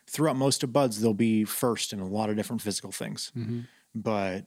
[0.08, 3.32] throughout most of BUD/S they'll be first in a lot of different physical things,
[3.96, 4.46] but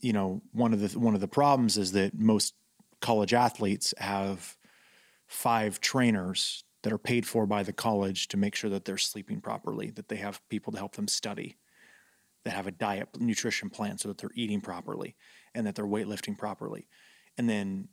[0.00, 2.54] you know one of the one of the problems is that most
[3.00, 4.56] college athletes have
[5.26, 9.40] five trainers that are paid for by the college to make sure that they're sleeping
[9.40, 11.56] properly, that they have people to help them study,
[12.44, 15.14] that have a diet nutrition plan so that they're eating properly
[15.54, 16.88] and that they're weightlifting properly.
[17.38, 17.88] And then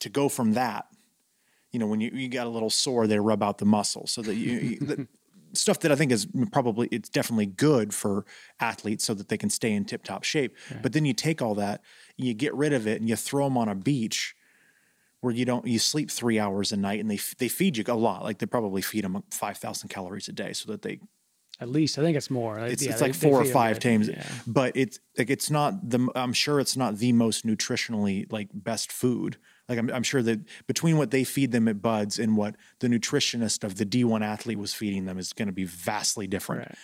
[0.00, 0.86] to go from that,
[1.72, 4.22] you know, when you, you got a little sore, they rub out the muscle so
[4.22, 5.08] that you, you the,
[5.54, 8.24] stuff that I think is probably, it's definitely good for
[8.60, 10.56] athletes so that they can stay in tip top shape.
[10.80, 11.82] But then you take all that,
[12.16, 14.34] you get rid of it and you throw them on a beach
[15.20, 17.94] where you don't, you sleep three hours a night and they, they feed you a
[17.94, 18.22] lot.
[18.22, 21.00] Like they probably feed them 5,000 calories a day so that they
[21.60, 22.58] at least I think it's more.
[22.58, 23.82] Uh, it's, Yeah, it's they- like four or five good.
[23.88, 24.26] times Yeah.
[24.46, 28.90] but it's like it's not the i'm sure it's not the most nutritionally like best
[28.90, 29.36] food
[29.68, 32.88] like I'm, I'm sure that between what they feed them at BUD/S and what the
[32.88, 36.78] nutritionist of the d1 athlete was feeding them is going to be vastly different Right.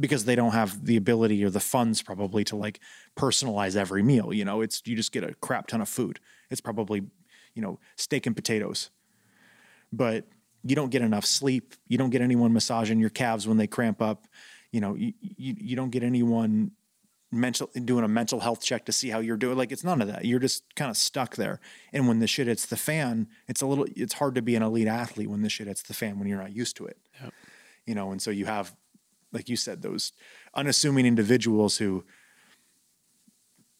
[0.00, 2.80] because they don't have the ability or the funds probably to like
[3.16, 6.18] personalize every meal you know it's you just get a crap ton of food
[6.50, 7.02] it's probably
[7.54, 8.90] you know steak and potatoes
[9.92, 10.26] but
[10.64, 11.74] you don't get enough sleep.
[11.86, 14.26] You don't get anyone massaging your calves when they cramp up.
[14.72, 16.72] You know, you, you, you don't get anyone
[17.30, 19.58] mental doing a mental health check to see how you're doing.
[19.58, 20.24] Like it's none of that.
[20.24, 21.60] You're just kind of stuck there.
[21.92, 24.62] And when the shit hits the fan, it's a little, it's hard to be an
[24.62, 26.96] elite athlete when the shit hits the fan when you're not used to it.
[27.22, 27.34] Yep.
[27.86, 28.74] You know, and so you have,
[29.32, 30.12] like you said, those
[30.54, 32.04] unassuming individuals who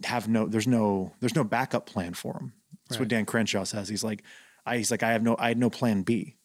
[0.02, 2.52] have no, there's no, there's no backup plan for them.
[2.88, 3.88] That's what Dan Crenshaw says.
[3.88, 4.22] He's like,
[4.66, 6.36] I, he's like, I have no, I had no plan B.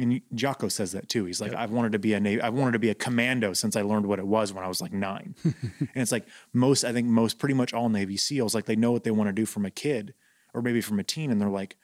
[0.00, 1.24] And Jocko says that too.
[1.24, 3.76] He's like, I've wanted to be a Navy, I've wanted to be a commando since
[3.76, 5.34] I learned what it was when I was like nine.
[5.44, 8.92] and it's like most, I think most, pretty much all Navy SEALs, like they know
[8.92, 10.14] what they want to do from a kid
[10.54, 11.30] or maybe from a teen.
[11.30, 11.76] And they're like,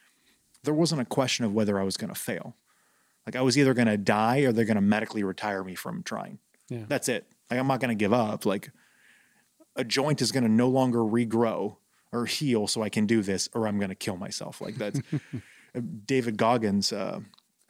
[0.62, 2.56] there wasn't a question of whether I was going to fail.
[3.26, 6.02] Like I was either going to die or they're going to medically retire me from
[6.02, 6.38] trying.
[6.68, 6.84] Yeah.
[6.88, 7.26] That's it.
[7.51, 8.47] Like I'm not going to give up.
[8.47, 8.70] Like
[9.74, 11.76] a joint is going to no longer regrow
[12.12, 14.60] or heal so I can do this or I'm going to kill myself.
[14.60, 15.01] Like that's
[16.06, 17.20] David Goggins, uh,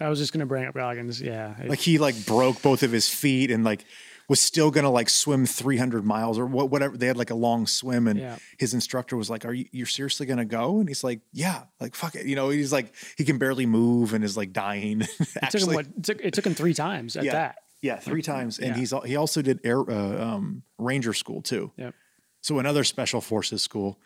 [0.00, 1.20] I was just going to bring up Goggins.
[1.20, 1.54] Yeah.
[1.60, 3.84] It- like he like broke both of his feet and like
[4.28, 6.96] was still gonna like swim 300 miles or what, whatever.
[6.96, 8.38] They had like a long swim, and Yeah.
[8.58, 11.94] his instructor was like, "Are you you're seriously gonna go?" And he's like, "Yeah, like
[11.94, 15.02] fuck it." You know, he's like he can barely move and is like dying.
[15.06, 15.86] It took him Actually, what?
[15.86, 17.58] It took, it took him three times at yeah, that.
[17.82, 18.80] yeah, three times, and yeah.
[18.80, 21.70] he's he also did air uh, um, ranger school too.
[21.76, 21.94] Yep.
[22.40, 24.00] So another special forces school,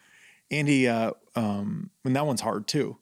[0.50, 2.98] and he uh, um, and that one's hard too.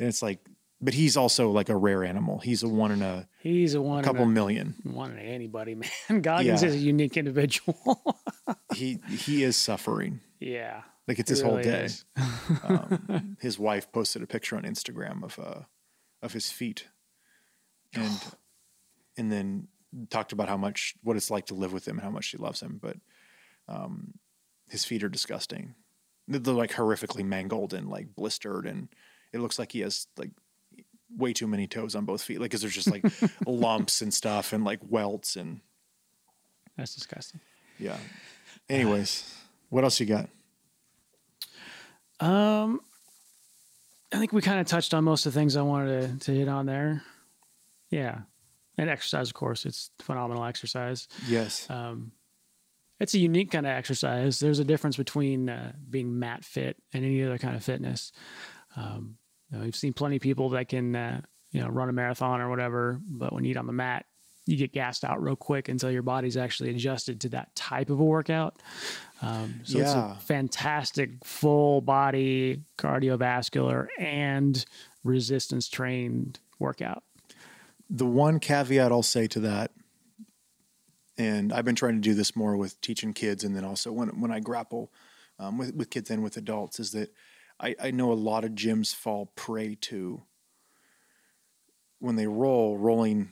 [0.00, 0.38] And it's like,
[0.80, 2.38] but he's also like a rare animal.
[2.38, 4.02] He's a one in a He's a one.
[4.04, 4.74] couple in a, million.
[4.84, 5.90] one in anybody, man.
[6.22, 6.68] Goggins Yeah.
[6.68, 7.76] is a unique individual.
[8.74, 10.20] He he is suffering.
[10.38, 10.82] yeah.
[11.08, 11.88] Like it's It his whole day.
[12.64, 15.62] Um, his wife posted a picture on Instagram of uh
[16.22, 16.86] of his feet,
[17.94, 18.20] and
[19.16, 19.68] and then
[20.10, 22.36] talked about how much what it's like to live with him and how much she
[22.36, 22.78] loves him.
[22.82, 22.96] But
[23.68, 24.14] um,
[24.68, 25.74] his feet are disgusting.
[26.28, 28.88] They're they're, like horrifically mangled and like blistered, and
[29.32, 30.30] it looks like he has like
[31.14, 32.40] way too many toes on both feet.
[32.40, 33.04] Like, cause there's just like
[33.46, 35.60] lumps and stuff and like welts and
[36.76, 37.40] That's disgusting.
[37.78, 37.96] yeah.
[38.68, 39.34] Anyways,
[39.68, 40.28] what else you got?
[42.18, 42.80] Um,
[44.12, 46.38] I think we kind of touched on most of the things I wanted to, to
[46.38, 47.02] hit on there.
[47.90, 48.20] Yeah.
[48.78, 51.08] And exercise, of course, it's phenomenal exercise.
[51.28, 51.68] Yes.
[51.70, 52.12] Um,
[52.98, 54.40] it's a unique kind of exercise.
[54.40, 58.12] There's a difference between uh, being mat fit and any other kind of fitness.
[58.76, 59.16] Um,
[59.50, 61.20] you know, we've seen plenty of people that can, uh,
[61.52, 64.06] you know, run a marathon or whatever, but when you get on the mat,
[64.48, 67.98] you get gassed out real quick until your body's actually adjusted to that type of
[67.98, 68.60] a workout.
[69.22, 74.64] Um, so it's a fantastic full body cardiovascular and
[75.02, 77.02] resistance trained workout.
[77.90, 79.72] the one caveat I'll say to that,
[81.18, 84.20] and I've been trying to do this more with teaching kids, and then also when
[84.20, 84.92] when I grapple
[85.38, 87.12] um, with with kids and with adults, is that
[87.58, 90.22] I, I know a lot of gyms fall prey to
[91.98, 93.30] when they roll, rolling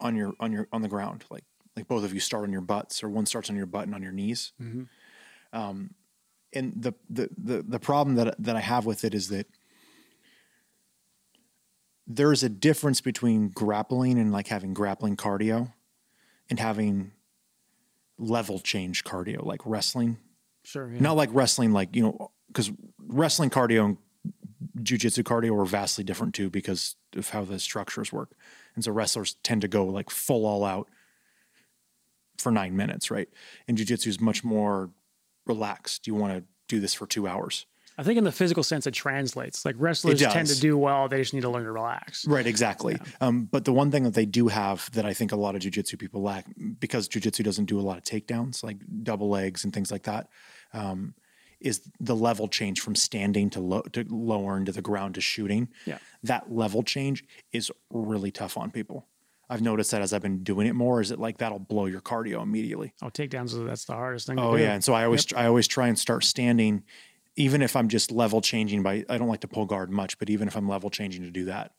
[0.00, 1.44] on your on your on the ground, like
[1.76, 3.94] like both of you start on your butts, or one starts on your butt and
[3.94, 4.52] on your knees.
[4.60, 4.88] Mhm.
[5.52, 5.94] Um,
[6.52, 9.46] and the, the the the problem that that I have with it is that
[12.06, 15.72] there's a difference between grappling and like having grappling cardio
[16.50, 17.12] and having
[18.18, 20.18] level change cardio like wrestling
[20.62, 20.90] Sure.
[20.92, 21.00] Yeah.
[21.00, 22.70] not like wrestling like you know because
[23.06, 23.96] wrestling cardio and
[24.80, 28.30] jujitsu cardio are vastly different too because of how the structures work
[28.74, 30.88] and so wrestlers tend to go like full all out
[32.38, 33.28] for nine minutes right
[33.68, 34.90] and jujitsu is much more
[35.46, 37.66] relaxed you want to do this for two hours
[37.96, 39.64] I think in the physical sense, it translates.
[39.64, 42.26] Like wrestlers tend to do well, they just need to learn to relax.
[42.26, 42.98] Right, exactly.
[43.20, 45.62] Um, but the one thing that they do have that I think a lot of
[45.62, 46.46] jujitsu people lack,
[46.80, 50.28] because jujitsu doesn't do a lot of takedowns, like double legs and things like that,
[50.72, 51.14] um,
[51.64, 55.68] is the level change from standing to, low, to lower into the ground to shooting.
[55.86, 55.98] Yeah.
[56.22, 59.06] That level change is really tough on people.
[59.48, 62.00] I've noticed that as I've been doing it more, is it like that'll blow your
[62.00, 62.94] cardio immediately.
[63.02, 64.38] Oh, takedowns, that's the hardest thing.
[64.38, 66.82] Oh yeah, and so I always I always try and start standing,
[67.36, 69.04] even if I'm just level changing by.
[69.08, 71.44] I don't like to pull guard much, but even if I'm level changing to do
[71.44, 71.72] that,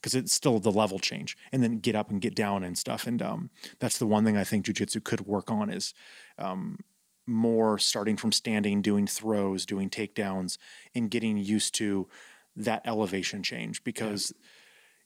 [0.00, 3.06] because it's still the level change, and then get up and get down and stuff.
[3.06, 3.50] And um,
[3.80, 5.94] that's the one thing I think jujitsu could work on is
[6.38, 6.80] um,
[7.26, 10.58] more starting from standing, doing throws, doing takedowns,
[10.94, 12.08] and getting used to
[12.56, 14.32] that elevation change because.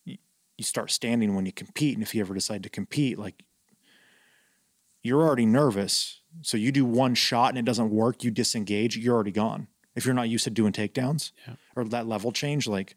[0.07, 0.19] y
[0.59, 3.45] You start standing when you compete, and if you ever decide to compete, like
[5.03, 6.21] you're already nervous.
[6.43, 9.69] So you do one shot and it doesn't work, you disengage, you're already gone.
[9.95, 11.55] If you're not used to doing takedowns Yeah.
[11.75, 12.97] or that level change, like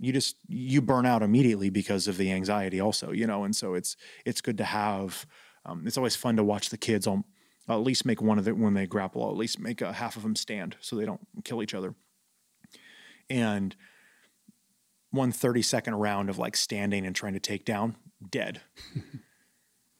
[0.00, 3.74] you just you burn out immediately because of the anxiety also, you know, and so
[3.74, 5.26] it's it's good to have
[5.66, 7.24] um, it's always fun to watch the kids on
[7.68, 10.22] at least make one of it when they grapple, at least make a half of
[10.22, 11.94] them stand so they don't kill each other.
[13.30, 13.74] And
[15.10, 17.96] one 30 second round of like standing and trying to take down,
[18.30, 18.60] dead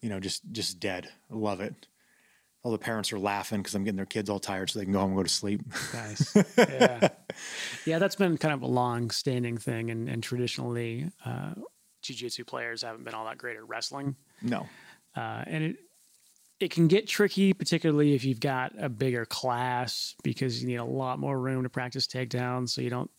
[0.05, 1.09] you know, just just dead.
[1.33, 1.89] I love it.
[2.63, 4.93] All the parents are laughing because I'm getting their kids all tired so they can
[4.93, 5.63] go home and go to sleep.
[5.95, 6.37] Nice.
[6.59, 7.09] yeah.
[7.85, 9.91] Yeah, that's been kind of a long standing thing.
[9.91, 11.55] And, and traditionally, uh,
[12.01, 14.15] jiu jitsu players haven't been all that great at wrestling.
[14.41, 14.69] No.
[15.17, 15.77] Uh, and it,
[16.61, 20.85] it can get tricky, particularly if you've got a bigger class, because you need a
[20.85, 23.11] lot more room to practice takedowns so you don't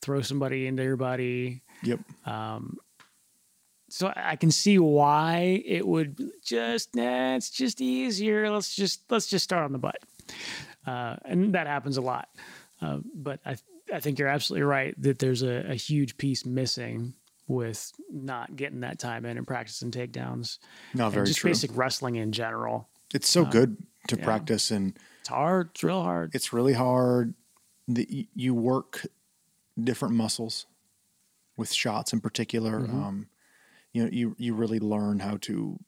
[0.00, 1.62] throw somebody into your body.
[1.82, 2.00] Yep.
[3.88, 8.50] so I can see why it would just nah, it's just easier.
[8.50, 9.98] Let's just let's just start on the butt,
[10.86, 12.28] uh, and that happens a lot.
[12.80, 13.56] Uh, but I
[13.92, 17.14] I think you're absolutely right that there's a, a huge piece missing
[17.48, 20.58] with not getting that time in and practicing takedowns.
[20.94, 21.50] No, and very just true.
[21.50, 22.88] basic wrestling in general.
[23.12, 24.24] It's so good to yeah.
[24.24, 25.70] practice and It's hard.
[25.72, 26.34] It's real hard.
[26.34, 27.34] it's really hard.
[27.88, 29.06] The, you work
[29.82, 30.66] different muscles
[31.56, 32.80] with shots in particular.
[32.80, 33.02] Mm-hmm.
[33.02, 33.28] Um,
[33.94, 35.78] you know, you, you really learn how to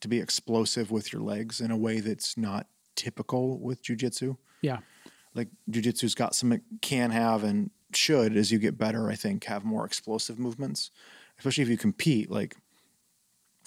[0.00, 2.66] to be explosive with your legs in a way that's not
[2.96, 4.36] typical with jujitsu.
[4.62, 4.78] Yeah.
[5.34, 9.44] Like jujitsu's got some it can have and should as you get better, I think,
[9.44, 10.90] have more explosive movements,
[11.38, 12.30] especially if you compete.
[12.30, 12.56] Like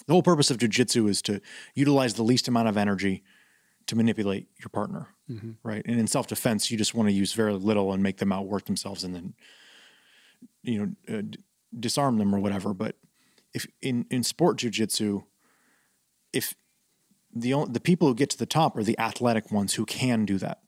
[0.06, 1.40] the whole purpose of jujitsu is to
[1.74, 3.22] utilize the least amount of energy
[3.86, 5.08] to manipulate your partner,
[5.62, 5.82] right?
[5.84, 8.64] And in self defense, you just want to use very little and make them outwork
[8.64, 9.34] themselves, and then
[10.62, 10.78] you
[11.08, 11.38] know uh, d-
[11.78, 12.72] disarm them or whatever.
[12.74, 12.96] But
[13.52, 15.24] if in in sport jujitsu,
[16.32, 16.54] if
[17.34, 20.24] the only, the people who get to the top are the athletic ones who can
[20.24, 20.60] do that.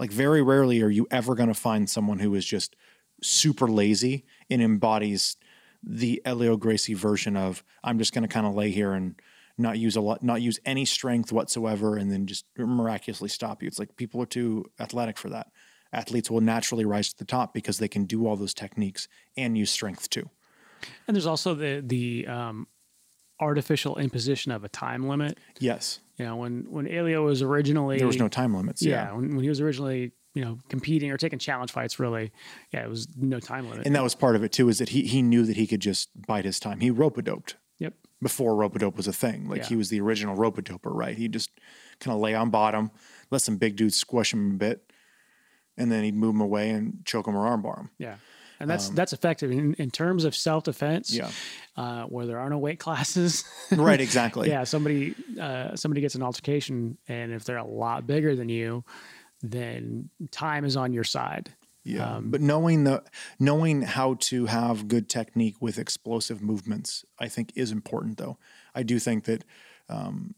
[0.00, 2.74] Like very rarely are you ever going to find someone who is just
[3.22, 5.36] super lazy and embodies
[5.82, 9.14] the Helio Gracie version of I'm just going to kind of lay here and
[9.58, 13.68] not use a lot, not use any strength whatsoever, and then just miraculously stop you.
[13.68, 15.48] It's like people are too athletic for that.
[15.92, 19.06] Athletes will naturally rise to the top because they can do all those techniques
[19.36, 20.30] and use strength too.
[21.06, 22.68] And there's also the the um,
[23.38, 25.36] artificial imposition of a time limit.
[25.58, 28.82] Yes, You know, when when Helio was originally there was no time limits.
[28.82, 32.30] yeah, Yeah, when, when he was originally you know competing or taking challenge fights, really,
[32.72, 33.86] yeah, it was no time limit.
[33.86, 34.68] and that was part of it too.
[34.68, 36.80] Is that he he knew that he could just bide his time.
[36.80, 37.56] He rope doped.
[37.78, 37.94] yep.
[38.22, 39.48] before rope dope was a thing.
[39.48, 39.66] Like Yeah.
[39.68, 41.16] he was the original rope doper, right?
[41.16, 41.50] He just
[42.00, 42.90] kind of lay on bottom,
[43.30, 44.92] let some big dudes squish him a bit,
[45.78, 47.90] and then he'd move him away and choke him or armbar him.
[47.98, 48.16] Yeah.
[48.60, 51.12] And that's that's effective in, in terms of self defense.
[51.12, 51.30] Um, Yeah.
[51.76, 53.44] Uh, where there are no weight classes.
[53.70, 54.48] right, exactly.
[54.50, 54.64] yeah.
[54.64, 58.84] Somebody uh, somebody gets an altercation, and if they're a lot bigger than you,
[59.40, 61.54] then time is on your side.
[61.82, 62.16] Yeah.
[62.16, 63.02] Um, but knowing the
[63.38, 68.36] knowing how to have good technique with explosive movements, I think is important though.
[68.74, 69.44] I do think that
[69.88, 70.34] um,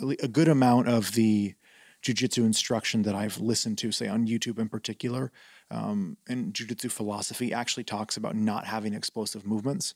[0.00, 1.54] a a good amount of the
[2.02, 5.32] jujitsu instruction that I've listened to, say on YouTube in particular,
[5.74, 9.94] um, and jujitsu philosophy actually talks about not having explosive movements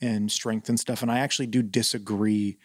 [0.00, 1.02] and strength and stuff.
[1.02, 2.58] And I actually do disagree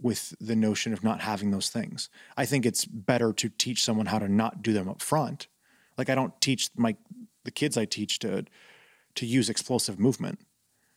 [0.00, 2.08] with the notion of not having those things.
[2.36, 5.48] I think it's better to teach someone how to not do them up front.
[5.96, 6.96] Like I don't teach my
[7.44, 8.44] the kids I teach to
[9.14, 10.40] to use explosive movement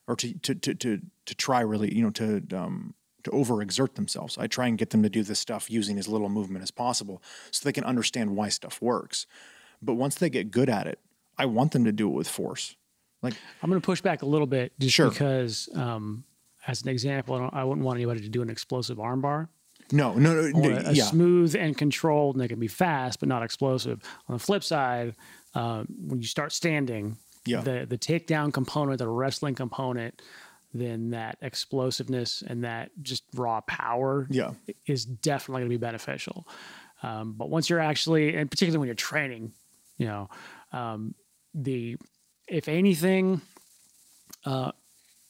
[0.07, 2.93] or to to to to, to try really you know to um,
[3.23, 4.38] to overexert themselves.
[4.38, 7.22] I try and get them to do this stuff using as little movement as possible
[7.51, 9.26] so they can understand why stuff works.
[9.81, 10.99] But once they get good at it,
[11.37, 12.75] I want them to do it with force.
[13.21, 15.09] Like I'm going to push back a little bit just Sure.
[15.09, 16.23] because, um,
[16.67, 19.47] as an example, I, don't, I wouldn't want anybody to do an explosive armbar.
[19.91, 23.19] no, no, no, no a, a yeah, smooth and controlled, and they can be fast
[23.19, 24.01] but not explosive.
[24.27, 25.15] On the flip side,
[25.55, 27.61] um, when you start standing, Yeah.
[27.61, 30.21] the the takedown component, the wrestling component,
[30.73, 34.51] then that explosiveness and that just raw power Yeah.
[34.85, 36.47] is definitely going to be beneficial.
[37.03, 39.53] Um, but once you're actually, and particularly when you're training,
[40.02, 40.30] you know,
[40.73, 41.14] um,
[41.53, 41.95] the
[42.48, 43.41] if anything,
[44.45, 44.72] uh,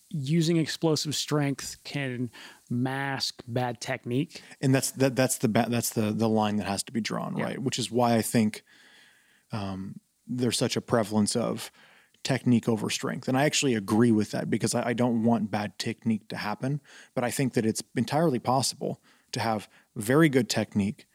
[0.10, 2.30] using explosive strength can
[2.70, 4.42] mask bad technique.
[4.62, 7.36] and that's that that's the ba- that's the the line that has to be drawn
[7.38, 7.46] Yeah.
[7.46, 8.64] right which is why i think
[9.52, 11.72] um, there's such a prevalence of
[12.24, 15.78] technique over strength and i actually agree with that because I, I don't want bad
[15.80, 16.82] technique to happen
[17.16, 19.02] but i think that it's entirely possible
[19.34, 21.08] to have very good technique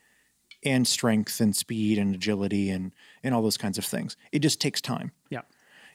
[0.64, 2.92] and strength and speed and agility and
[3.26, 4.16] and all those kinds of things.
[4.32, 5.10] It just takes time.
[5.28, 5.42] Yeah.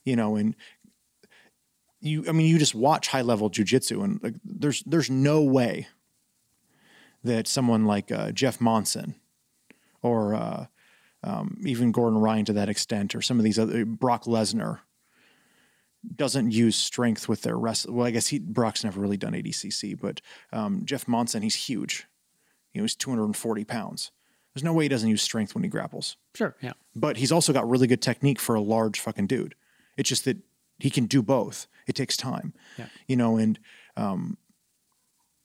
[0.04, 0.56] you know and
[2.02, 5.88] you i mean you just watch high level jujitsu and like there's there's no way
[7.24, 9.16] that someone like uh, jeff monson
[10.02, 10.66] or uh,
[11.24, 14.80] um, even gordon ryan to that extent or some of these other brock lesnar
[16.16, 20.00] doesn't use strength with their rest well i guess he brock's never really done adcc
[20.02, 20.20] but
[20.52, 22.08] um, jeff monson he's huge.
[22.74, 24.12] You know he's 240 pounds
[24.54, 26.56] there's no way he doesn't use strength when he grapples Sure.
[26.62, 26.74] Yeah.
[26.96, 29.56] but he's also got really good technique for a large fucking dude.
[29.98, 30.38] It's just that
[30.80, 31.68] he can do both.
[31.88, 32.88] It takes time, Yeah.
[33.08, 33.60] you know, and
[33.98, 34.38] um,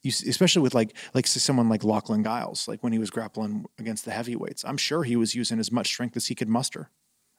[0.02, 4.04] you especially with like like someone like Lachlan Giles, like when he was grappling against
[4.04, 6.90] the heavyweights, I'm sure he was using as much strength as he could muster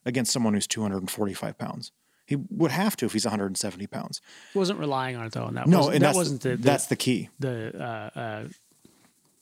[0.04, 1.92] against someone who's 245 pounds.
[2.26, 4.20] He would have to if he's 170 pounds.
[4.52, 6.56] He wasn't relying on it though, and that No, wasn't, and that wasn't the, the
[6.56, 7.30] that's the key.
[7.38, 7.74] the
[8.14, 8.44] uh, uh,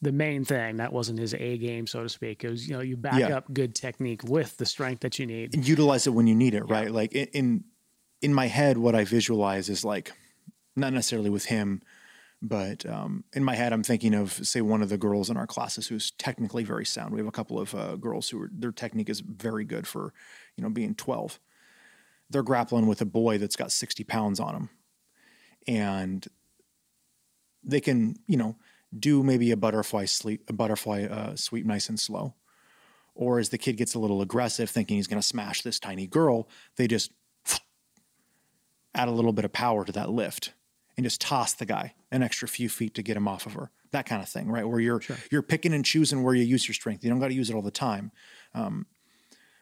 [0.02, 0.76] the main thing.
[0.76, 2.44] That wasn't his A game, so to speak.
[2.44, 3.36] It was you know you back Yeah.
[3.36, 5.54] up good technique with the strength that you need.
[5.54, 6.90] and utilize it when you need it, right?
[6.90, 7.64] Like in, in
[8.22, 10.12] in my head, what I visualize is like
[10.74, 11.80] not necessarily with him,
[12.42, 15.46] but um, in my head, I'm thinking of say one of the girls in our
[15.46, 17.12] classes who's technically very sound.
[17.14, 20.12] We have a couple of uh, girls who are, their technique is very good for
[20.56, 21.38] you know being 12.
[22.28, 24.68] They're grappling with a boy that's got 60 pounds on him,
[25.66, 26.26] and
[27.64, 28.56] they can you know
[28.96, 32.34] do maybe a butterfly sleep a butterfly uh, sweep nice and slow
[33.14, 36.06] or as the kid gets a little aggressive thinking he's going to smash this tiny
[36.06, 37.12] girl they just
[38.94, 40.52] add a little bit of power to that lift
[40.96, 43.70] and just toss the guy an extra few feet to get him off of her
[43.96, 44.66] that kind of thing, right?
[44.68, 45.00] Where you're
[45.30, 47.02] you're picking and choosing where you use your strength.
[47.02, 48.12] You don't got to use it all the time,
[48.54, 48.86] um,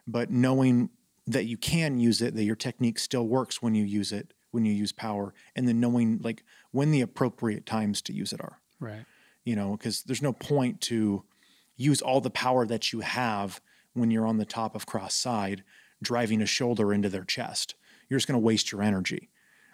[0.06, 0.90] but knowing
[1.26, 4.64] that you can use it, that your technique still works when you use it, when
[4.64, 8.60] you use power, and then knowing like when the appropriate times to use it are.
[8.78, 9.04] Right.
[9.44, 11.24] You know, because there's no point to
[11.76, 13.60] use all the power that you have
[13.92, 15.62] when you're on the top of cross side,
[16.02, 17.74] driving a shoulder into their chest.
[18.08, 19.30] You're just going to waste your energy,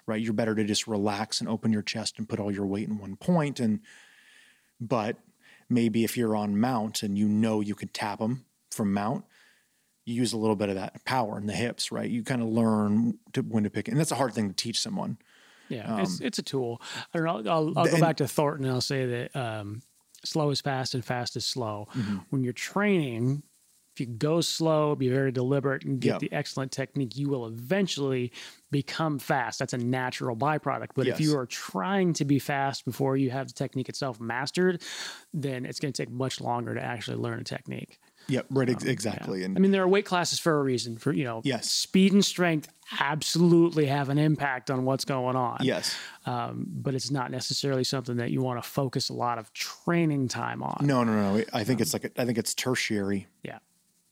[0.07, 0.21] right?
[0.21, 2.99] You're better to just relax and open your chest and put all your weight in
[2.99, 3.61] one point.
[3.61, 3.81] And,
[4.81, 5.17] but
[5.69, 9.25] maybe if you're on mount and you know you can tap them from mount,
[10.05, 12.11] you use a little bit of that power in the hips, right?
[12.11, 14.81] You kind of learn to when to pick, and that's a hard thing to teach
[14.81, 15.19] someone.
[15.71, 16.83] Yeah, it's it's a tool.
[17.15, 17.51] I don't know.
[17.51, 19.83] I'll, I'll go and- back to Thornton and I'll say that um,
[20.25, 21.89] slow is fast and fast is slow.
[22.31, 23.43] When you're training,
[23.95, 26.19] if you go slow, be very deliberate, and get Yeah.
[26.19, 28.33] the excellent technique, you will eventually
[28.71, 29.59] become fast.
[29.59, 30.91] That's a natural byproduct.
[30.95, 34.83] But if you are trying to be fast before you have the technique itself mastered,
[35.33, 37.99] then it's going to take much longer to actually learn a technique.
[38.31, 39.45] Yep, right, ex- exactly.
[39.45, 40.97] And I mean, there are weight classes for a reason.
[40.99, 41.71] For you know, Yes.
[41.71, 45.95] speed and strength absolutely have an impact on what's going on yes,
[46.27, 50.27] um, but it's not necessarily something that you want to focus a lot of training
[50.29, 50.85] time on.
[50.85, 51.45] no, no, no.
[51.53, 53.59] I think it's like a, I think it's tertiary Yeah,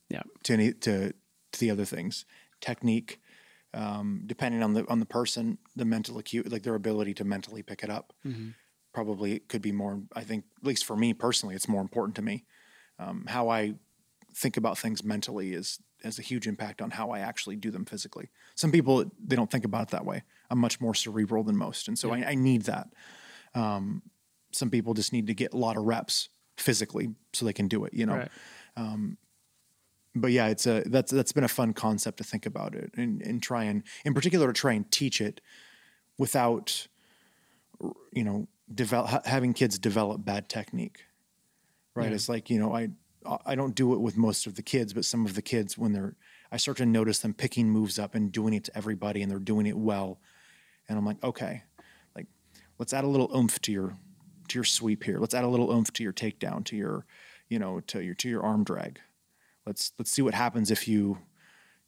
[0.09, 1.13] yeah, to any to
[1.53, 2.25] to the other things,
[2.61, 3.21] technique,
[3.75, 7.63] um, depending on the on the person, the mental acute, like their ability to mentally
[7.63, 8.13] pick it up.
[8.95, 10.03] Probably could be more.
[10.17, 12.45] I think, at least for me personally, it's more important to me.
[12.99, 13.75] Um, how I
[14.39, 17.85] think about things mentally is has a huge impact on how I actually do them
[17.85, 18.31] physically.
[18.55, 20.23] Some people they don't think about it that way.
[20.49, 22.89] I'm much more cerebral than most, and so I, I need that.
[23.55, 24.03] Um,
[24.53, 27.85] some people just need to get a lot of reps physically so they can do
[27.85, 27.93] it.
[27.93, 28.31] You know, right.
[30.15, 33.21] but yeah, it's a that's that's been a fun concept to think about it and
[33.23, 35.41] and try and in particular to try and teach it
[36.17, 36.87] without
[38.13, 41.05] you know develop having kids develop bad technique.
[41.95, 42.09] Right?
[42.09, 42.15] Yeah.
[42.15, 42.91] It's like you know I
[43.45, 45.93] I don't do it with most of the kids, but some of the kids when
[45.93, 46.15] they're
[46.51, 49.39] I start to notice them picking moves up and doing it to everybody and they're
[49.39, 50.21] doing it well,
[50.89, 51.63] and I'm like okay,
[52.15, 52.27] like
[52.79, 53.97] let's add a little oomph to your
[54.49, 55.19] to your sweep here.
[55.19, 57.07] Let's add a little oomph to your takedown, to your
[57.49, 59.01] you know to your to your arm drag.
[59.67, 61.19] Let's let's see what happens if you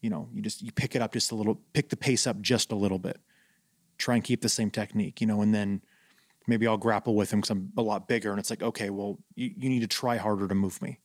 [0.01, 2.41] you know you just you pick it up just a little pick the pace up
[2.41, 3.19] just a little bit.
[3.99, 5.83] Try and keep the same technique you know and then
[6.47, 8.31] maybe i'll grapple with him because i'm a lot bigger.
[8.31, 11.00] And it's like okay well you, you need to try harder to move me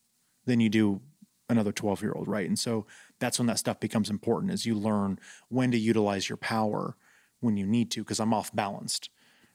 [0.45, 1.01] than you do
[1.49, 2.85] another 12 year old right and so
[3.19, 5.19] that's when that stuff becomes important as you learn
[5.49, 6.95] when to utilize your power
[7.39, 9.09] when you need to because i'm off balanced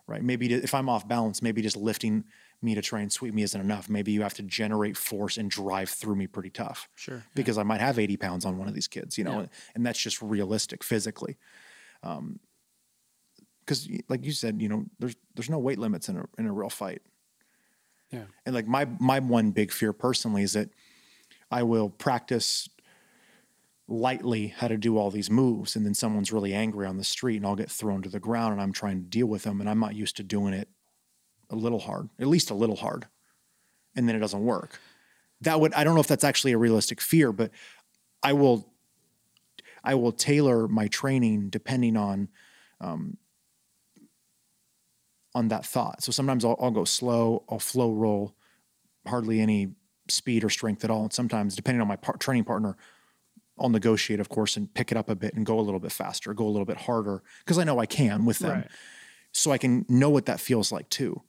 [0.07, 2.23] right maybe if i'm off balance maybe just lifting
[2.63, 5.51] me to try and sweep me isn't enough maybe you have to generate force and
[5.51, 7.25] drive through me pretty tough Sure.
[7.35, 9.47] because I might have 80 pounds on one of these kids, you know, Yeah.
[9.75, 11.39] and that's just realistic physically.
[12.03, 12.39] Um,
[13.61, 16.53] because, like you said, you know, there's there's no weight limits in a in a
[16.53, 17.03] real fight,
[18.11, 18.25] Yeah.
[18.45, 20.71] and like my my one big fear personally is that
[21.51, 22.69] I will practice
[23.87, 27.37] lightly how to do all these moves, and then someone's really angry on the street,
[27.37, 29.69] and I'll get thrown to the ground, and I'm trying to deal with them, and
[29.69, 30.69] I'm not used to doing it
[31.51, 33.07] a little hard, at least a little hard,
[33.97, 34.79] and then it doesn't work.
[35.41, 37.51] That would I don't know if that's actually a realistic fear, but
[38.23, 38.73] I will
[39.83, 42.29] I will tailor my training depending on
[42.81, 43.17] um,
[45.35, 46.03] on that thought.
[46.03, 48.35] So sometimes I'll, I'll go slow, I'll flow roll,
[49.07, 49.75] hardly any
[50.09, 51.05] speed or strength at all.
[51.05, 52.77] And sometimes, depending on my par- training partner,
[53.59, 55.93] I'll negotiate, of course, and pick it up a bit and go a little bit
[55.93, 58.61] faster, go a little bit harder because I know I can with them.
[58.61, 58.69] Right.
[59.33, 61.23] So I can know what that feels like too,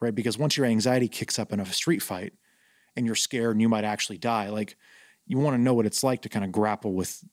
[0.00, 0.14] right?
[0.14, 2.34] Because once your anxiety kicks up in a street fight
[2.94, 4.76] and you're scared and you might actually die, like
[5.26, 7.24] you want to know what it's like to kind of grapple with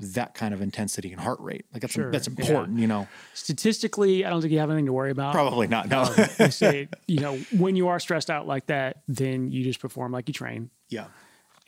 [0.00, 1.64] that kind of intensity and heart rate.
[1.72, 2.34] Like that's Sure, that's yeah.
[2.44, 3.06] important, you know.
[3.34, 5.32] Statistically, I don't think you have anything to worry about.
[5.34, 5.88] Probably not.
[5.88, 6.02] No.
[6.02, 9.80] Um, they say, you know, when you are stressed out like that, then you just
[9.80, 10.70] perform like you train.
[10.88, 11.06] yeah.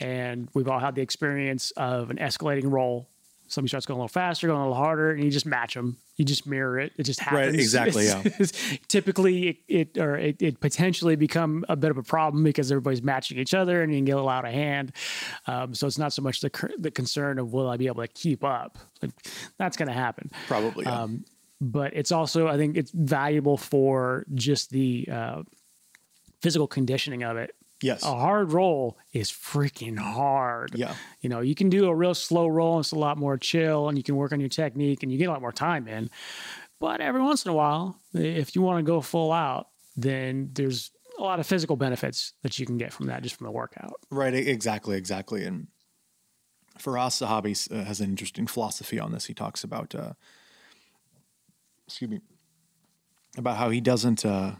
[0.00, 3.08] And we've all had the experience of an escalating roll.
[3.46, 5.98] Somebody starts going a little faster, going a little harder, and you just match them.
[6.16, 6.92] You just mirror it.
[6.96, 7.46] It just happens.
[7.46, 8.22] Right, exactly, Yeah.
[8.88, 13.02] Typically, it, it or it, it potentially become a bit of a problem because everybody's
[13.02, 14.92] matching each other, and you can get a little out of hand.
[15.46, 18.08] Um, so it's not so much the the concern of will I be able to
[18.08, 18.78] keep up.
[19.02, 19.10] Like,
[19.58, 20.84] that's going to happen Probably.
[20.84, 21.02] Yeah.
[21.02, 21.24] Um,
[21.60, 25.42] but it's also I think it's valuable for just the uh,
[26.42, 27.54] physical conditioning of it.
[27.82, 28.02] Yes.
[28.02, 30.72] A hard roll is freaking hard.
[30.74, 30.94] Yeah.
[31.20, 33.88] You know, you can do a real slow roll, and it's a lot more chill,
[33.88, 36.10] and you can work on your technique, and you get a lot more time in.
[36.80, 40.90] But every once in a while, if you want to go full out, then there's
[41.18, 43.94] a lot of physical benefits that you can get from that just from the workout.
[44.10, 45.44] Right, exactly, exactly.
[45.44, 45.68] And
[46.78, 49.26] for us, Sahabi uh, has an interesting philosophy on this.
[49.26, 50.14] He talks about, uh,
[51.86, 52.20] excuse me,
[53.36, 54.52] about how he doesn't uh,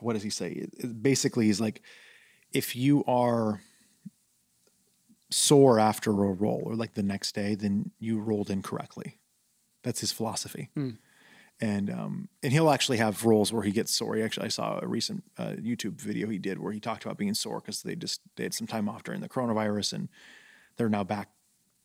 [0.00, 0.50] what does he say?
[0.52, 1.82] It- it- basically, he's like,
[2.52, 3.60] if you are
[5.30, 9.18] sore after a roll or like the next day, then you rolled incorrectly.
[9.82, 10.70] That's his philosophy.
[11.62, 14.16] And um, and he'll actually have rolls where he gets sore.
[14.16, 17.18] He actually, I saw a recent uh, YouTube video he did where he talked about
[17.18, 20.08] being sore because they just they had some time off during the coronavirus and
[20.76, 21.28] they're now back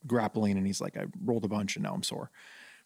[0.07, 0.57] grappling.
[0.57, 2.31] And he's like, I rolled a bunch and now I'm sore.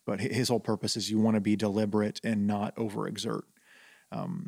[0.06, 3.44] But his whole purpose is you want to be deliberate and not overexert.
[4.12, 4.48] Um,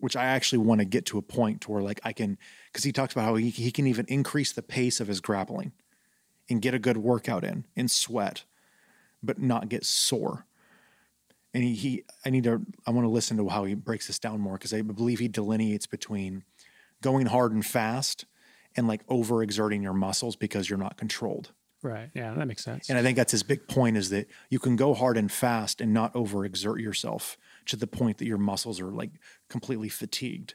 [0.00, 2.84] which I actually want to get to a point to where like I can, because
[2.84, 5.72] he talks about how he, he can even increase the pace of his grappling
[6.48, 8.44] and get a good workout in and sweat,
[9.22, 10.46] but not get sore.
[11.52, 14.18] And he, he I need to, I want to listen to how he breaks this
[14.18, 16.44] down more because I believe he delineates between
[17.02, 18.24] going hard and fast
[18.76, 21.52] and like overexerting your muscles because you're not controlled.
[21.82, 22.10] Right.
[22.14, 22.90] Yeah, that makes sense.
[22.90, 25.80] And I think that's his big point is that you can go hard and fast
[25.80, 27.38] and not overexert yourself
[27.70, 29.10] to the point that your muscles are like
[29.48, 30.54] completely fatigued.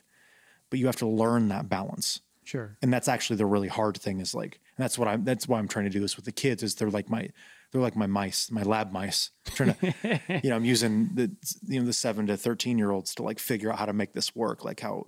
[0.70, 2.20] But you have to learn that balance.
[2.44, 2.76] sure.
[2.82, 5.58] And that's actually the really hard thing is like, and that's what I'm, that's why
[5.58, 7.30] I'm trying to do this with the kids is they're like my,
[7.70, 9.30] they're like my mice, my lab mice.
[9.46, 11.30] I'm trying to, you know, I'm using the,
[11.66, 14.12] you know, the seven to 13 year olds to like figure out how to make
[14.12, 14.64] this work.
[14.64, 15.06] Like how,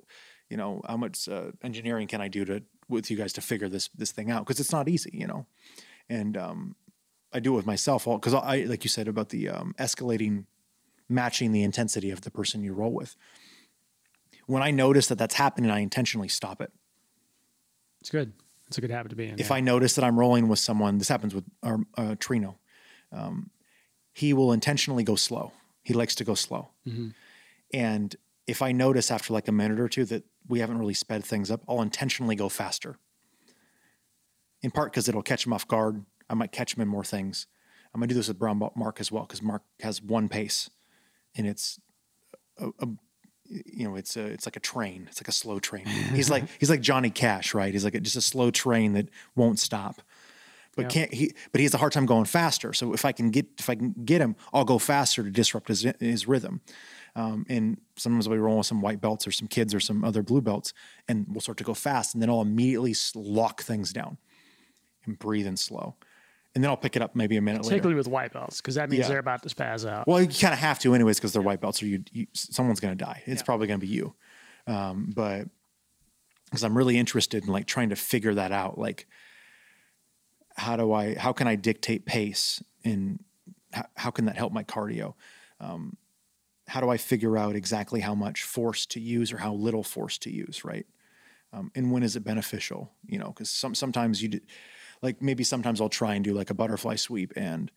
[0.49, 3.69] you know, how much uh, engineering can I do to, with you guys to figure
[3.69, 4.47] this, this thing out?
[4.47, 5.47] Cause it's not easy, you know?
[6.09, 6.77] And, um,
[7.33, 10.45] I do it with myself all because I, like you said about the um, escalating,
[11.09, 13.17] matching the intensity of the person you roll with.
[14.47, 16.73] When I notice that that's happening, I intentionally stop it.
[18.01, 18.33] It's good.
[18.67, 19.39] It's a good habit to be in.
[19.39, 19.57] If yeah.
[19.57, 22.57] I notice that I'm rolling with someone, this happens with our uh, Trino.
[23.13, 23.51] Um,
[24.13, 25.53] he will intentionally go slow.
[25.83, 26.71] He likes to go slow.
[26.87, 27.09] Mm-hmm.
[27.73, 28.17] And
[28.47, 31.51] if I notice after like a minute or two that we haven't really sped things
[31.51, 32.99] up, I'll intentionally go faster.
[34.63, 36.05] In part because it'll catch him off guard.
[36.29, 37.47] I might catch him in more things.
[37.95, 40.69] I'm gonna do this with Brown Mark as well because Mark has one pace,
[41.39, 41.81] and it's
[42.59, 42.89] a, a
[43.49, 45.07] you know it's a it's like a train.
[45.09, 45.87] It's like a slow train.
[46.15, 47.73] He's like he's like Johnny Cash, right?
[47.73, 50.03] He's like a, just a slow train that won't stop.
[50.77, 50.89] But Yeah.
[50.89, 51.33] can't he?
[51.51, 52.73] But he has a hard time going faster.
[52.73, 55.69] So if I can get if I can get him, I'll go faster to disrupt
[55.69, 56.61] his his rhythm.
[57.17, 60.23] Um, and sometimes we roll with some white belts or some kids or some other
[60.23, 60.73] blue belts,
[61.09, 64.19] and we'll start to go fast, and then I'll immediately lock things down
[65.05, 65.97] and breathe in slow,
[66.55, 67.71] and then I'll pick it up maybe a minute later.
[67.71, 69.09] particularly with white belts, because that means Yeah.
[69.09, 70.07] they're about to spaz out.
[70.09, 72.81] Well, you kind of have to anyways because they're white belts, or you, you someone's
[72.81, 73.23] going to die.
[73.27, 74.15] It's probably going to be you.
[74.67, 75.49] Um, but
[76.47, 79.07] because I'm really interested in like trying to figure that out, like
[80.57, 83.23] how do I, how can I dictate pace, and
[83.73, 85.15] how, how can that help my cardio?
[85.61, 85.97] Um,
[86.67, 90.19] how do I figure out exactly how much force to use or how little force
[90.19, 90.87] to use, right?
[91.53, 92.93] Um, and when is it beneficial?
[93.07, 94.41] You know, because some sometimes you, do,
[95.03, 97.71] like maybe sometimes I'll try and do like a butterfly sweep and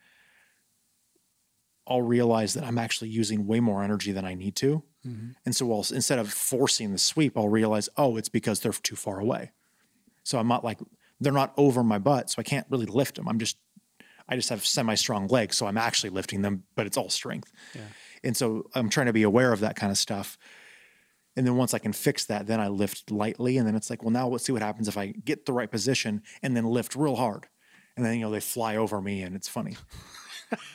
[1.88, 4.84] I'll realize that I'm actually using way more energy than I need to.
[5.06, 5.32] Mm-hmm.
[5.46, 8.96] And so I'll, instead of forcing the sweep, I'll realize, oh, it's because they're too
[8.96, 9.52] far away.
[10.24, 10.80] So I'm not like,
[11.20, 12.30] they're not over my butt.
[12.30, 13.28] So I can't really lift them.
[13.28, 13.58] I'm just,
[14.30, 15.58] I just have semi strong legs.
[15.58, 17.52] So I'm actually lifting them, but it's all strength.
[18.24, 20.38] And so I'm trying to be aware of that kind of stuff.
[21.38, 23.58] And then once I can fix that, then I lift lightly.
[23.58, 25.72] And then it's like, well, now let's see what happens if I get the right
[25.72, 27.48] position and then lift real hard.
[27.96, 29.78] And then, you know, they fly over me and it's funny.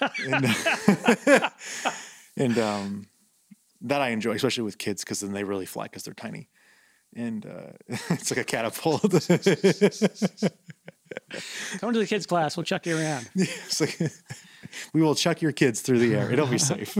[0.00, 0.46] and
[2.36, 3.06] and um,
[3.82, 6.48] that I enjoy, especially with kids, because then they really fly because they're tiny.
[7.14, 7.72] And uh,
[8.10, 9.02] it's like a catapult.
[11.78, 12.56] Come to the kids' class.
[12.56, 13.28] We'll chuck you around.
[13.80, 13.98] like,
[14.92, 16.30] we will chuck your kids through the air.
[16.30, 16.96] It'll be safe.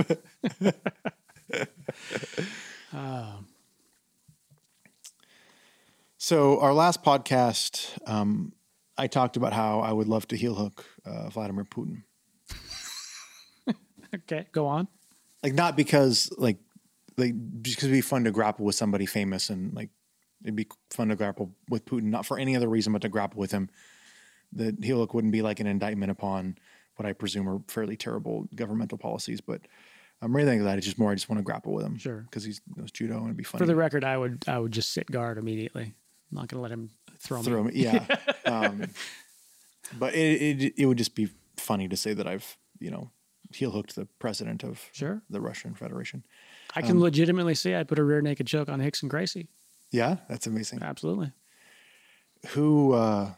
[6.18, 8.52] So our last podcast, um,
[8.96, 12.02] I talked about how I would love to heel hook uh, Vladimir Putin.
[14.14, 14.88] Okay, go on.
[15.42, 16.58] like not because like
[17.16, 19.90] like because it'd be fun to grapple with somebody famous and like
[20.42, 23.40] it'd be fun to grapple with Putin, not for any other reason but to grapple
[23.40, 23.68] with him.
[24.52, 26.56] The heel hook wouldn't be like an indictment upon
[26.96, 29.60] what I presume are fairly terrible governmental policies, but
[30.26, 31.96] I'm really thinking that it's just more I just want to grapple with him.
[31.98, 32.22] Sure.
[32.28, 33.60] Because he's knows judo and it'd be funny.
[33.62, 35.84] For the record, I would I would just sit guard immediately.
[36.30, 37.44] I'm not going to let him throw me.
[37.44, 37.70] throw him.
[37.74, 38.04] Yeah.
[38.46, 38.90] um,
[39.98, 43.10] but it, it it would just be funny to say that I've, you know,
[43.54, 45.22] heel hooked the president of Sure.
[45.30, 46.24] the Russian Federation.
[46.74, 49.48] I Um, can legitimately say I put a rear naked choke on Rickson Gracie.
[49.92, 50.82] Yeah, that's amazing.
[50.82, 51.30] Absolutely.
[52.48, 53.34] who uh,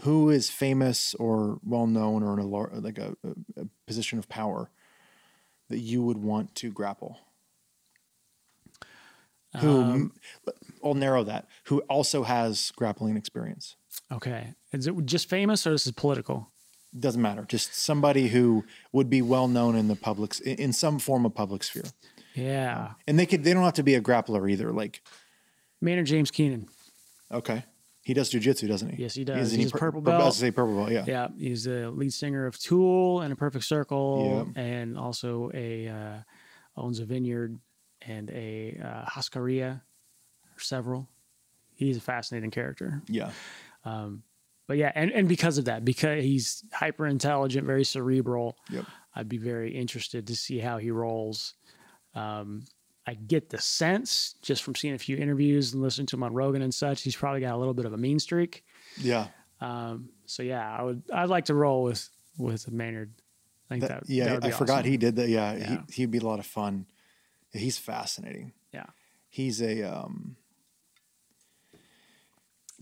[0.00, 2.46] who is famous or well known or in a
[2.80, 3.14] like a,
[3.56, 4.70] a position of power
[5.72, 7.18] that you would want to grapple?
[9.60, 10.12] Who um,
[10.82, 11.46] I'll narrow that.
[11.64, 13.76] Who also has grappling experience?
[14.10, 14.54] Okay.
[14.72, 16.50] Is it just famous or is this is political?
[16.98, 17.44] Doesn't matter.
[17.46, 21.34] Just somebody who would be well known in the public in in some form of
[21.34, 21.84] public sphere.
[22.34, 22.92] Yeah.
[23.06, 24.72] And they could they don't have to be a grappler either.
[24.72, 25.02] Like,
[25.80, 26.68] Maynard James Keenan.
[27.30, 27.64] okay,
[28.02, 29.02] he does jujitsu, doesn't he?
[29.02, 29.48] Yes, he does.
[29.48, 30.34] Isn't He's pur- purple pur- I was belt.
[30.34, 30.90] say purple belt.
[30.90, 31.04] Yeah.
[31.06, 36.16] Yeah, he's the lead singer of Tool and A Perfect Circle, and also a uh,
[36.76, 37.58] owns a vineyard
[38.06, 39.04] and a uh,
[40.56, 41.08] several.
[41.74, 43.02] He's a fascinating character.
[43.08, 43.30] Yeah.
[44.68, 48.84] But yeah, and, and because of that, because he's hyper intelligent, very cerebral, Yep.
[49.14, 51.54] I'd be very interested to see how he rolls.
[52.14, 52.64] Um,
[53.06, 56.34] I get the sense just from seeing a few interviews and listening to him on
[56.34, 58.64] Rogan and such, he's probably got a little bit of a mean streak.
[58.96, 59.26] Yeah.
[59.60, 62.08] Um, so yeah, I would I'd like to roll with
[62.38, 63.12] with Maynard.
[63.70, 64.24] I think That- that, yeah.
[64.26, 64.90] that would I be forgot awesome.
[64.90, 65.28] he did that.
[65.28, 65.56] Yeah.
[65.56, 65.80] Yeah.
[65.88, 66.86] He, he'd be a lot of fun.
[67.52, 68.52] He's fascinating.
[68.72, 68.86] Yeah.
[69.28, 70.36] He's a um.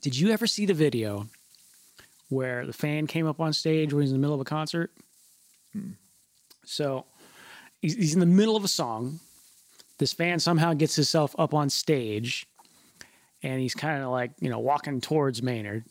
[0.00, 1.26] Did you ever see the video
[2.28, 4.92] where the fan came up on stage when he's in the middle of a concert?
[6.64, 7.04] So
[7.82, 9.20] he's, he's in the middle of a song.
[10.00, 12.46] This fan somehow gets himself up on stage
[13.42, 15.84] and he's kind of like, you know, walking towards Maynard.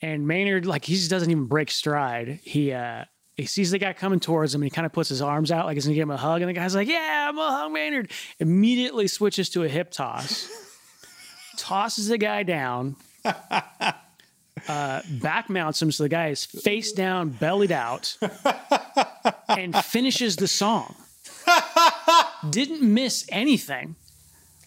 [0.00, 2.40] And Maynard, like, he just doesn't even break stride.
[2.42, 3.04] He, uh,
[3.36, 5.66] he sees the guy coming towards him and he kind of puts his arms out
[5.66, 6.40] like he's gonna give him a hug.
[6.40, 8.10] And the guy's like, Yeah, I'm gonna hug Maynard.
[8.38, 10.48] Immediately switches to a hip toss,
[11.58, 17.72] tosses the guy down, uh, back mounts him so the guy is face down, bellied
[17.72, 18.16] out,
[19.48, 20.94] and finishes the song.
[22.50, 23.96] Didn't miss anything.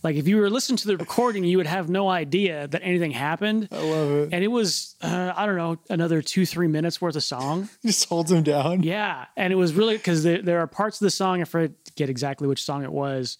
[0.04, 3.12] Like if you were listening to the recording, you would have no idea that anything
[3.12, 3.68] happened.
[3.72, 4.30] I love it.
[4.32, 7.70] And it was, uh, I don't know, another two, three minutes worth of song.
[7.86, 8.84] Just holds him down.
[8.84, 11.74] Yeah, and it was really because there, there are parts of the song I forget
[11.98, 13.38] exactly which song it was,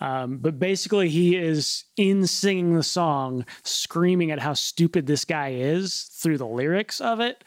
[0.00, 5.52] um, but basically he is in singing the song, screaming at how stupid this guy
[5.52, 7.42] is through the lyrics of it.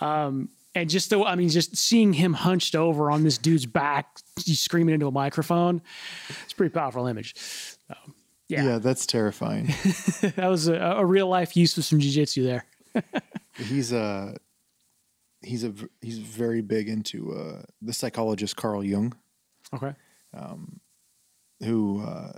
[0.00, 4.18] Um, and just the, I mean, just seeing him hunched over on this dude's back,
[4.44, 5.80] he's screaming into a microphone,
[6.44, 7.34] it's a pretty powerful image.
[7.36, 7.94] So,
[8.48, 8.64] Yeah.
[8.64, 9.66] yeah, that's terrifying.
[10.36, 12.64] that was a, a real life use of some jujitsu there.
[13.56, 14.36] he's a
[15.42, 19.14] he's a he's very big into uh, the psychologist Carl Jung,
[19.74, 19.94] Okay.
[20.34, 20.80] Um,
[21.60, 22.32] who uh,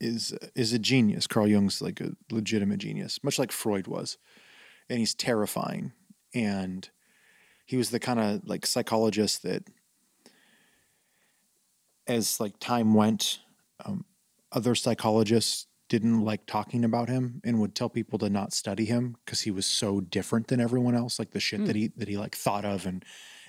[0.00, 1.26] is is a genius.
[1.26, 4.18] Carl Jung's like a legitimate genius, much like Freud was,
[4.88, 5.92] and he's terrifying.
[6.34, 6.88] And
[7.70, 9.62] he was the kind of like psychologist that,
[12.08, 13.38] as like time went,
[13.84, 14.04] um,
[14.50, 19.16] other psychologists didn't like talking about him and would tell people to not study him
[19.24, 21.20] because he was so different than everyone else.
[21.20, 23.04] Like the shit that he that he like thought of and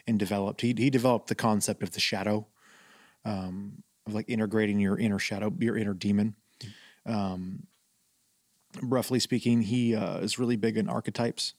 [0.05, 0.61] and developed.
[0.61, 2.45] He he developed the concept of the shadow,
[3.25, 6.35] um, of like integrating your inner shadow, your inner demon.
[7.07, 7.65] Um,
[8.83, 11.55] roughly speaking, he uh, is really big in archetypes.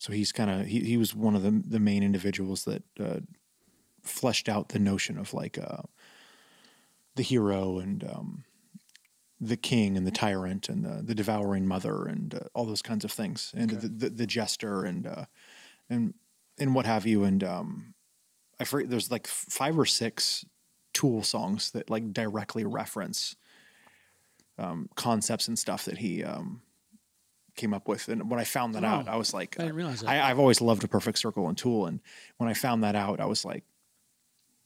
[0.00, 3.20] So he's kind of he he was one of the the main individuals that uh,
[4.02, 5.82] fleshed out the notion of like uh,
[7.16, 8.44] the hero and um,
[9.38, 13.04] the king and the tyrant and the, the devouring mother and uh, all those kinds
[13.04, 15.26] of things and the, the the jester and uh,
[15.90, 16.14] and
[16.58, 17.22] and what have you.
[17.24, 17.92] And um,
[18.58, 20.46] I forget there's like five or six
[20.94, 23.36] Tool songs that like directly reference
[24.58, 26.62] um, concepts and stuff that he um,
[27.60, 28.08] came up with.
[28.08, 30.08] And when I found that Oh, out, I was like, I didn't realize that.
[30.08, 32.00] I, I've always loved a perfect circle and Tool, and
[32.38, 33.64] when I found that out, I was like,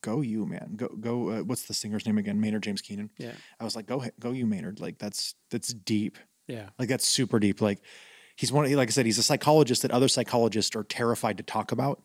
[0.03, 0.75] "Go you, man!
[0.77, 2.41] Go go!" Uh, what's the singer's name again?
[2.41, 3.11] Maynard James Keenan.
[3.19, 3.33] Yeah.
[3.61, 6.19] I was like, "Go go you, Maynard!" Like that's that's deep.
[6.47, 6.69] Yeah.
[6.79, 7.61] Like that's super deep.
[7.61, 7.81] Like
[8.37, 8.71] he's one.
[8.75, 12.03] Like I said, he's a psychologist that other psychologists are terrified to talk about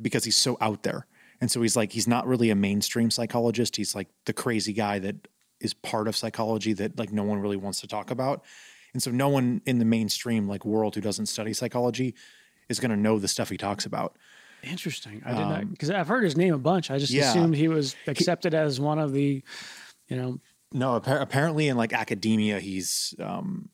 [0.00, 1.06] because he's so out there.
[1.40, 3.76] And so he's like, he's not really a mainstream psychologist.
[3.76, 5.28] He's like the crazy guy that
[5.60, 8.44] is part of psychology that like no one really wants to talk about.
[8.96, 12.14] And so no one in the mainstream like world who doesn't study psychology
[12.70, 14.16] is going to know the stuff he talks about.
[14.62, 15.20] Interesting.
[15.26, 16.90] I did not because I've heard his name a bunch.
[16.90, 17.28] I just Um, yeah.
[17.28, 19.42] assumed he was accepted as one of the,
[20.08, 20.40] you know,
[20.72, 23.68] No, appar- apparently in like academia, he's um,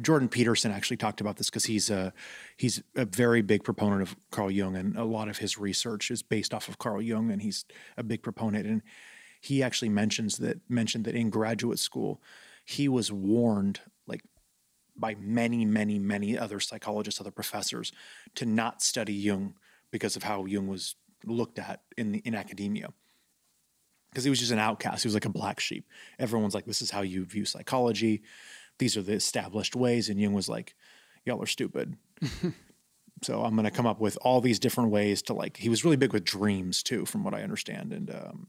[0.00, 2.12] Jordan Peterson actually talked about this because he's a
[2.56, 6.22] he's a very big proponent of Carl Jung, and a lot of his research is
[6.22, 7.64] based off of Carl Jung, and he's
[7.96, 8.64] a big proponent.
[8.64, 8.82] And
[9.40, 12.22] he actually mentions that mentioned that in graduate school,
[12.64, 13.80] he was warned
[14.96, 17.92] by many, many, many other psychologists, other professors,
[18.34, 19.54] to not study Jung
[19.90, 22.88] because of how Jung was looked at in the, in academia
[24.12, 25.02] because he was just an outcast.
[25.02, 25.88] He was like a black sheep.
[26.18, 28.22] Everyone's like, this is how you view psychology.
[28.78, 30.10] These are the established ways.
[30.10, 30.74] And Jung was like,
[31.24, 31.96] y'all are stupid.
[33.22, 35.82] so I'm going to come up with all these different ways to like, he was
[35.82, 37.92] really big with dreams too, from what I understand.
[37.92, 38.48] And um,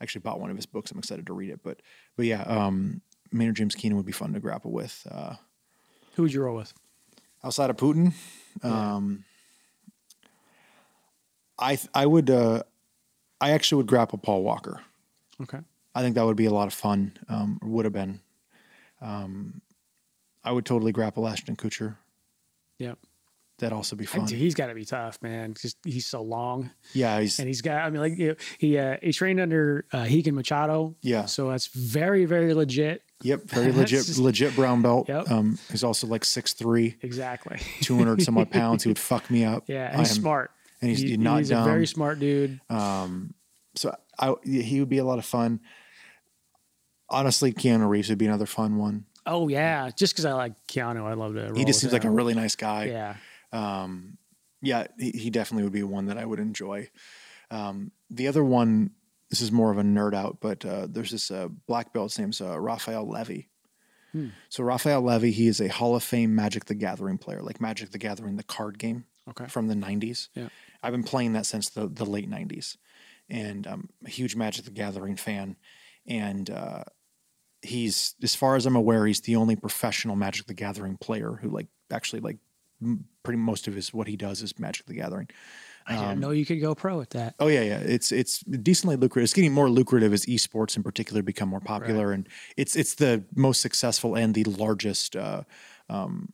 [0.00, 0.90] I actually bought one of his books.
[0.90, 1.60] I'm excited to read it.
[1.62, 1.82] But,
[2.16, 3.00] but yeah, um,
[3.30, 5.06] Maynard James Keenan would be fun to grapple with.
[5.08, 5.34] Uh,
[6.16, 6.72] who would you roll with?
[7.44, 8.12] outside of Putin,
[8.64, 9.24] um,
[11.58, 12.62] I I would uh,
[13.40, 14.80] I actually would grapple Paul Walker.
[15.42, 15.58] Okay.
[15.94, 17.12] I think that would be a lot of fun.
[17.28, 18.20] Um, would have been.
[19.00, 19.62] Um,
[20.44, 21.96] I would totally grapple Ashton Kutcher.
[22.78, 22.98] Yep.
[23.58, 24.26] That'd also be fun.
[24.26, 25.54] He's got to be tough, man.
[25.54, 27.82] Just he's so long, Yeah, he's and he's got.
[27.82, 30.94] I mean, like he uh, he trained under uh, Rigan Machado.
[31.00, 31.24] Yeah.
[31.24, 33.02] So that's very very legit.
[33.22, 35.08] Yep, very legit, just- legit brown belt.
[35.08, 35.30] Yep.
[35.30, 36.96] Um, he's also like six three.
[37.02, 37.58] Exactly.
[37.82, 38.82] 200 some odd pounds.
[38.84, 39.64] He would fuck me up.
[39.68, 40.50] Yeah, I he's am- smart.
[40.80, 41.62] and he's- He- not he's dumb.
[41.62, 42.60] a very smart dude.
[42.70, 45.60] So I, he would be a lot of fun.
[47.08, 49.04] Honestly, Keanu Reeves would be another fun one.
[49.26, 51.52] Oh yeah, just because I like Keanu, I love to.
[51.54, 52.84] He just seems like a really nice guy.
[52.86, 53.16] yeah.
[54.62, 56.88] yeah, he, he definitely would be one that I would enjoy.
[57.50, 58.90] Um, the other one,
[59.30, 62.12] this is more of a nerd out, but uh, there's this uh, black belt.
[62.12, 63.48] His name's uh, Raphael Levy.
[64.48, 67.90] So Raphael Levy, he is a Hall of Fame Magic the Gathering player, like Magic
[67.90, 69.44] the Gathering, the card game Okay.
[69.46, 70.28] from the '90s.
[70.34, 70.48] Yeah.
[70.82, 72.78] I've been playing that since the the late '90s,
[73.28, 75.56] and I'm a huge Magic the Gathering fan.
[76.06, 76.84] And uh,
[77.60, 81.50] he's, as far as I'm aware, he's the only professional Magic the Gathering player who
[81.50, 82.38] like actually like
[82.80, 85.28] m- pretty most of his what he does is Magic the Gathering.
[85.88, 87.34] I Um, didn't know you could go pro at that.
[87.38, 87.78] Oh yeah, yeah.
[87.78, 89.24] It's it's decently lucrative.
[89.24, 93.22] It's getting more lucrative as esports in particular become more popular, and it's it's the
[93.34, 95.42] most successful and the largest uh,
[95.88, 96.32] um,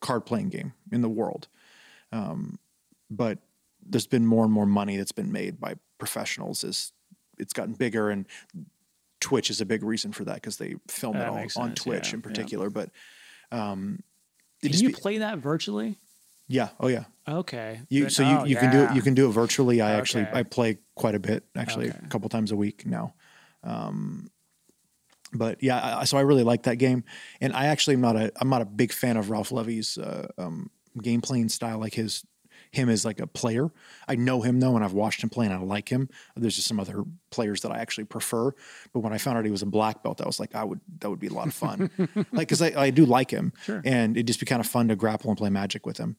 [0.00, 1.48] card playing game in the world.
[2.12, 2.58] Um,
[3.10, 3.38] but
[3.84, 6.92] there's been more and more money that's been made by professionals as
[7.38, 8.26] it's gotten bigger, and
[9.20, 12.08] Twitch is a big reason for that because they film it all on sense, Twitch
[12.08, 12.28] yeah, in yeah.
[12.28, 12.68] particular.
[12.70, 12.90] But
[13.50, 14.02] um,
[14.60, 15.96] Can you be- play that virtually?
[16.48, 17.04] Yeah, oh yeah.
[17.28, 17.82] Okay.
[17.90, 19.80] You so you, oh, you can do it you can do it virtually.
[19.80, 21.98] I actually I play quite a bit actually Okay.
[22.04, 23.14] a couple times a week now.
[23.62, 24.30] Um,
[25.32, 27.04] but yeah, I, so I really like that game,
[27.40, 30.28] and I actually am not a I'm not a big fan of Ralph Levy's uh,
[30.38, 30.70] um,
[31.02, 32.24] game playing style, like his
[32.70, 33.70] him as like a player.
[34.06, 36.08] I know him though, and I've watched him play, and I like him.
[36.36, 38.52] There's just some other players that I actually prefer.
[38.92, 40.80] But when I found out he was a black belt, I was like, I would
[41.00, 41.90] that would be a lot of fun,
[42.32, 43.82] like because I, I do like him, Sure.
[43.84, 46.16] and it'd just be kind of fun to grapple and play Magic with him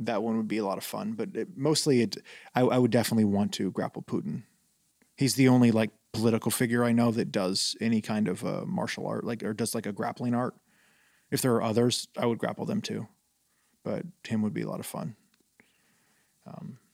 [0.00, 1.12] that one would be a lot of fun.
[1.12, 2.16] But it, mostly, it
[2.54, 4.44] I, I would definitely want to grapple Putin.
[5.16, 9.06] He's the only like political figure I know that does any kind of uh, martial
[9.06, 10.54] art, like or does like a grappling art.
[11.30, 13.08] If there are others, I would grapple them too.
[13.88, 15.16] But him would be a lot of fun.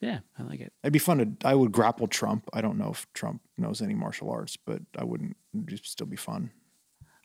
[0.05, 0.71] Yeah, I like it.
[0.83, 1.49] It'd be fun to.
[1.49, 2.47] I would grapple Trump.
[2.53, 5.35] I don't know if Trump knows any martial arts, but I wouldn't.
[5.55, 6.51] It'd just still be fun.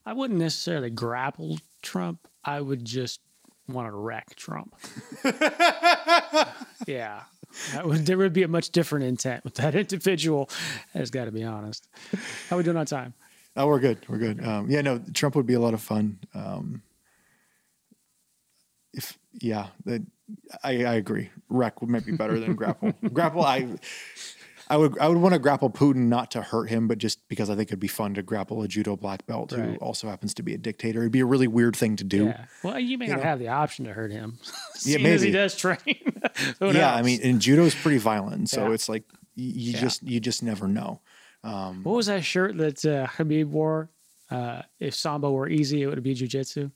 [0.06, 2.26] I wouldn't necessarily grapple Trump.
[2.46, 3.20] I would just
[3.68, 4.76] want to wreck Trump.
[6.88, 7.24] yeah.
[7.74, 10.50] That would, there would be a much different intent with that individual.
[10.94, 11.90] Has got to be honest.
[12.50, 13.14] How we doing on time?
[13.58, 13.98] Oh, we're good.
[14.08, 14.42] We're good.
[14.42, 16.20] Um, yeah, no, Trump would be a lot of fun.
[16.34, 16.82] Um,
[18.94, 20.02] if yeah, that,
[20.64, 21.30] I, I agree.
[21.50, 22.94] Wreck would might be better than grapple.
[23.14, 23.68] grapple, I,
[24.70, 27.50] I would I would want to grapple Putin not to hurt him, but just because
[27.50, 30.44] I think it'd be fun to grapple a judo black belt who also happens to
[30.44, 31.00] be a dictator.
[31.02, 32.26] It'd be a really weird thing to do.
[32.26, 32.46] Yeah.
[32.64, 33.24] Well, you may not know?
[33.24, 34.38] have the option to hurt him.
[34.86, 35.78] Yeah, maybe he does train.
[36.62, 38.74] Yeah, I mean, and judo is pretty violent, so Yeah.
[38.74, 39.04] it's like
[39.36, 39.80] you, you Yeah.
[39.82, 41.02] just you just never know.
[41.42, 43.90] what was that shirt that uh, Khabib wore?
[44.32, 46.72] Uh, if Sambo were easy, it would be jujitsu.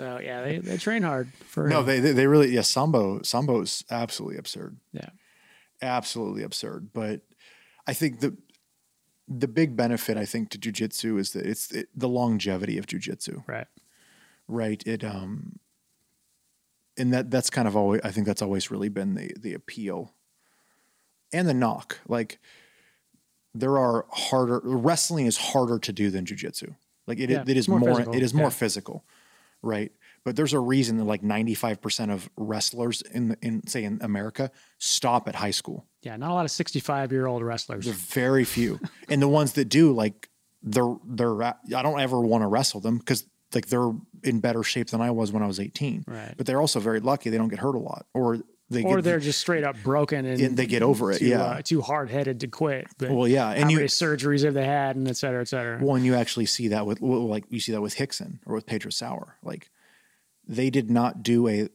[0.00, 1.86] So yeah, they, they train hard for No, him.
[1.86, 2.62] they they, really yeah.
[2.62, 4.76] Sambo Sambo is absolutely absurd.
[4.92, 5.10] yeah.
[5.82, 6.90] absolutely absurd.
[6.92, 7.20] But
[7.86, 8.36] I think the
[9.28, 13.44] the big benefit I think to jujitsu is that it's it, the longevity of jujitsu,
[13.46, 13.66] Right.
[14.48, 14.82] right?
[14.86, 15.58] It um,
[16.96, 20.12] and that that's kind of always I think that's always really been the the appeal,
[21.32, 22.00] and the knock.
[22.08, 22.38] Like
[23.54, 26.74] there are harder wrestling is harder to do than jujitsu.
[27.06, 28.50] Like it, Yeah, it is it's more more, it is more yeah.
[28.50, 29.04] physical,
[29.62, 29.92] right?
[30.24, 34.50] But there's a reason that like 95% of wrestlers in the, in say in America
[34.78, 35.86] stop at high school.
[36.02, 37.86] Yeah, not a lot of 65 year old wrestlers.
[37.86, 40.28] They're very few, and the ones that do, like
[40.62, 41.42] they're they're.
[41.42, 43.90] I don't ever want to wrestle them because like they're
[44.22, 46.04] in better shape than I was when I was eighteen.
[46.06, 46.34] Right.
[46.36, 48.38] But they're also very lucky; they don't get hurt a lot, or
[48.70, 51.18] they or get, they're just straight up broken and and they get over it.
[51.18, 51.42] too, yeah.
[51.42, 52.86] uh, too hard headed to quit.
[52.98, 55.48] But well, yeah, how and you many surgeries have they had, and et cetera, et
[55.48, 55.78] cetera.
[55.82, 58.54] well, and you actually see that with well, like you see that with Rickson or
[58.54, 59.36] with Pedro Sauer.
[59.42, 59.70] Like
[60.46, 61.68] they did not do a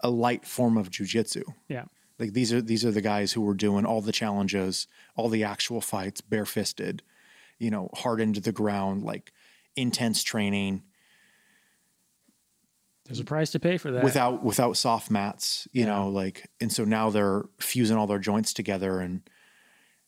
[0.00, 1.42] a light form of jujitsu.
[1.68, 1.84] yeah,
[2.18, 5.44] Like these are these are the guys who were doing all the challenges, all the
[5.44, 7.02] actual fights, barefisted,
[7.58, 9.32] you know, hard into the ground, like
[9.76, 10.82] intense training
[13.06, 14.04] there's a price to pay for that.
[14.04, 18.52] without without soft mats, you know, like and so now they're fusing all their joints
[18.52, 19.28] together and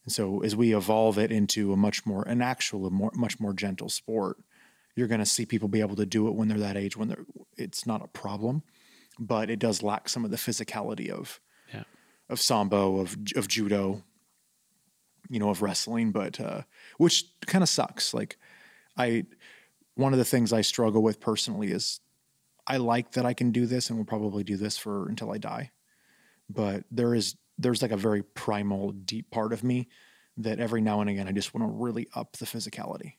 [0.04, 3.38] and so as we evolve it into a much more an actual a more much
[3.38, 4.38] more gentle sport,
[4.96, 7.08] you're going to see people be able to do it when they're that age when
[7.08, 7.24] they're
[7.56, 8.62] it's not a problem,
[9.18, 11.40] but it does lack some of the physicality of
[11.72, 11.84] yeah,
[12.28, 14.02] of sambo, of of judo,
[15.28, 16.62] you know, of wrestling, but uh,
[16.96, 18.12] which kind of sucks.
[18.12, 18.38] Like
[18.96, 19.26] I,
[19.94, 22.00] one of the things I struggle with personally is
[22.68, 25.38] I like that I can do this and will probably do this for until I
[25.38, 25.70] die,
[26.50, 29.88] but there is there's like a very primal, deep part of me
[30.36, 33.14] that every now and again I just want to really up the physicality.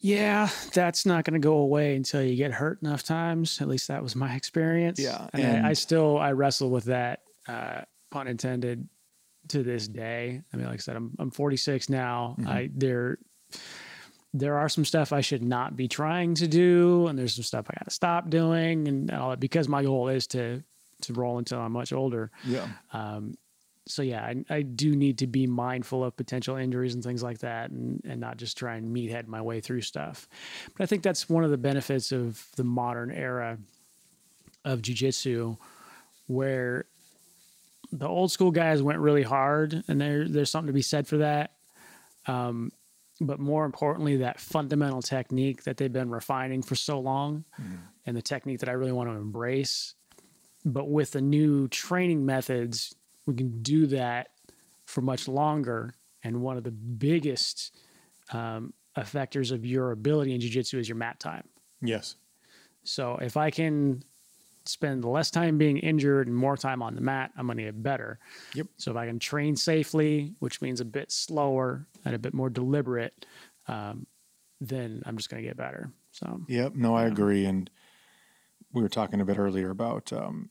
[0.00, 3.60] Yeah, that's not going to go away until you get hurt enough times.
[3.60, 5.00] At least that was my experience.
[5.00, 7.80] Yeah, and, and- I, I still I wrestle with that, uh,
[8.10, 8.88] pun intended,
[9.48, 10.42] to this day.
[10.52, 12.36] I mean, like I said, I'm I'm 46 now.
[12.46, 13.18] I there
[14.34, 17.66] there are some stuff I should not be trying to do, and there's some stuff
[17.70, 20.62] I got to stop doing, and all that because my goal is to
[21.02, 22.66] to roll until I'm much older Yeah.
[22.92, 23.38] Um,
[23.88, 27.38] so yeah, I, I do need to be mindful of potential injuries and things like
[27.38, 30.28] that, and and not just try and meathead my way through stuff.
[30.76, 33.58] But I think that's one of the benefits of the modern era
[34.64, 35.56] of jujitsu,
[36.26, 36.84] where
[37.90, 41.18] the old school guys went really hard, and there there's something to be said for
[41.18, 41.52] that.
[42.26, 42.72] Um,
[43.20, 47.44] but more importantly, that fundamental technique that they've been refining for so long,
[48.06, 49.94] and the technique that I really want to embrace.
[50.64, 52.94] But with the new training methods,
[53.26, 54.28] we can do that
[54.86, 55.94] for much longer.
[56.24, 57.76] And one of the biggest
[58.32, 61.48] um, effectors of your ability in jiu-jitsu is your mat time.
[61.80, 62.16] Yes.
[62.82, 64.02] So if I can
[64.68, 67.82] spend less time being injured and more time on the mat, I'm going to get
[67.82, 68.18] better.
[68.54, 68.66] Yep.
[68.76, 72.50] So if I can train safely, which means a bit slower and a bit more
[72.50, 73.26] deliberate,
[73.66, 74.06] um,
[74.60, 75.90] then I'm just going to get better.
[76.12, 76.74] So Yep.
[76.74, 77.44] No, I agree.
[77.44, 77.70] And
[78.72, 80.50] we were talking a bit earlier about um,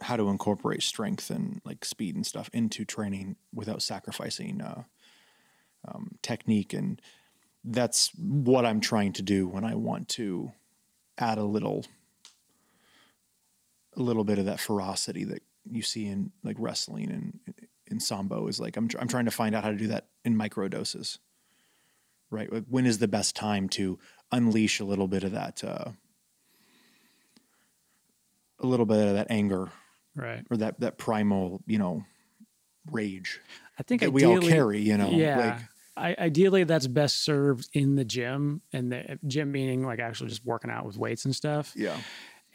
[0.00, 4.82] how to incorporate strength and like speed and stuff into training without sacrificing uh,
[5.88, 6.72] um, technique.
[6.72, 7.00] And
[7.64, 10.52] that's what I'm trying to do when I want to
[11.16, 11.86] add a little,
[13.96, 17.38] a little bit of that ferocity that you see in like wrestling and
[17.86, 20.06] in sambo is like I'm tr- I'm trying to find out how to do that
[20.24, 21.18] in micro doses.
[22.30, 22.52] Right?
[22.52, 23.98] Like when is the best time to
[24.32, 25.92] unleash a little bit of that uh,
[28.60, 29.70] a little bit of that anger
[30.16, 30.44] right.
[30.50, 32.04] or that that primal, you know,
[32.90, 33.40] rage
[33.78, 35.10] I think that we all carry, you know.
[35.10, 35.38] Yeah.
[35.38, 35.60] Like
[35.96, 40.44] I, ideally, that's best served in the gym, and the gym meaning like actually just
[40.44, 41.72] working out with weights and stuff.
[41.76, 41.96] yeah.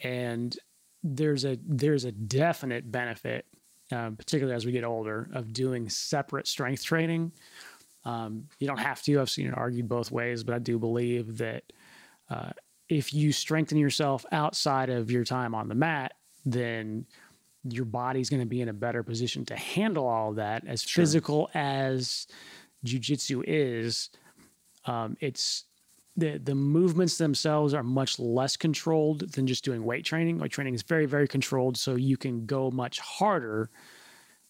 [0.01, 0.55] And
[1.03, 3.45] there's a there's a definite benefit,
[3.91, 7.31] um, particularly as we get older, of doing separate strength training.
[8.05, 9.19] Um, you don't have to.
[9.19, 11.63] I've seen it argued both ways, but I do believe that
[12.29, 12.51] uh,
[12.87, 16.13] if you strengthen yourself outside of your time on the mat,
[16.45, 17.05] then
[17.63, 20.65] your body's going to be in a better position to handle all of that.
[20.65, 22.27] As physical as
[22.85, 24.09] jujitsu is,
[24.85, 25.65] um, it's
[26.19, 30.39] the the movements themselves are much less controlled than just doing weight training.
[30.39, 33.69] Weight training is very very controlled, so you can go much harder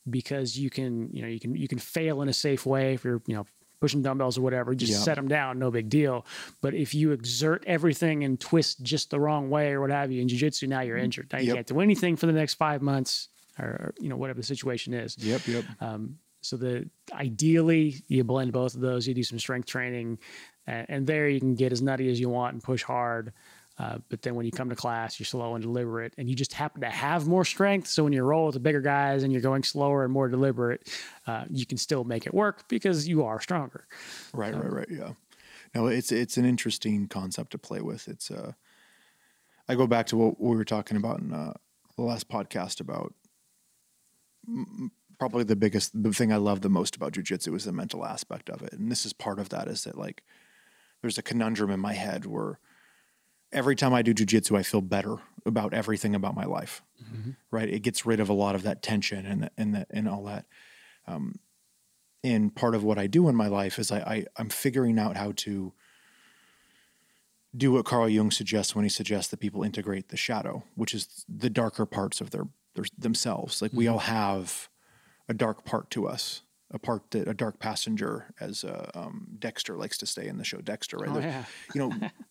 [0.10, 3.04] because you can you know you can you can fail in a safe way if
[3.04, 3.46] you're you know
[3.80, 4.76] pushing dumbbells or whatever.
[4.76, 4.98] Just Yeah.
[5.00, 6.26] set them down, no big deal.
[6.62, 10.22] But if you exert everything and twist just the wrong way or what have you
[10.22, 11.06] in jujitsu, now you're mm-hmm.
[11.06, 11.30] injured.
[11.32, 11.56] Now you Yep.
[11.56, 15.18] can't do anything for the next five months or you know whatever the situation is.
[15.18, 15.66] Yep, yep.
[15.80, 19.08] Um, so the ideally you blend both of those.
[19.08, 20.20] You do some strength training,
[20.70, 23.34] and, and there you can get as nutty as you want and push hard.
[23.78, 26.52] Uh, but then when you come to class, you're slow and deliberate, and you just
[26.52, 27.88] happen to have more strength.
[27.88, 30.90] So when you roll with the bigger guys and you're going slower and more deliberate,
[31.28, 33.88] uh, you can still make it work because you are stronger.
[34.34, 34.88] Right, right, right.
[34.90, 35.14] Yeah.
[35.74, 38.08] No, it's it's an interesting concept to play with.
[38.08, 38.54] It's uh
[39.70, 41.54] I go back to what we were talking about in uh,
[41.96, 43.14] the last podcast about
[44.50, 44.90] mm,
[45.20, 48.50] probably the biggest the thing I love the most about jujitsu is the mental aspect
[48.50, 48.74] of it.
[48.74, 50.24] And this is part of that is that like
[51.02, 52.60] there's a conundrum in my head where
[53.52, 55.16] every time I do jujitsu, I feel better
[55.46, 56.84] about everything about my life.
[57.52, 57.70] Right?
[57.70, 60.46] It gets rid of a lot of that tension and and that and all that.
[61.08, 61.40] Um,
[62.24, 65.16] and part of what I do in my life is I, I I'm figuring out
[65.18, 65.74] how to
[67.56, 71.26] do what Carl Jung suggests when he suggests that people integrate the shadow, which is
[71.28, 73.62] the darker parts of their, their themselves.
[73.62, 74.70] Like we all have
[75.28, 76.42] a dark part to us,
[76.72, 80.44] a part that a dark passenger, as uh, um, Dexter likes to say in the
[80.44, 80.98] show Dexter.
[80.98, 81.10] Right?
[81.10, 81.46] Oh, yeah.
[81.74, 82.10] You know,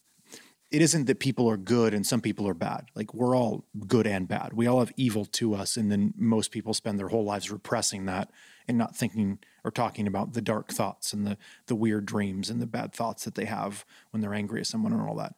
[0.70, 2.86] it isn't that people are good and some people are bad.
[2.94, 4.52] Like we're all good and bad.
[4.52, 8.04] We all have evil to us, and then most people spend their whole lives repressing
[8.06, 8.30] that
[8.66, 12.60] and not thinking or talking about the dark thoughts and the the weird dreams and
[12.60, 15.34] the bad thoughts that they have when they're angry at someone and all that.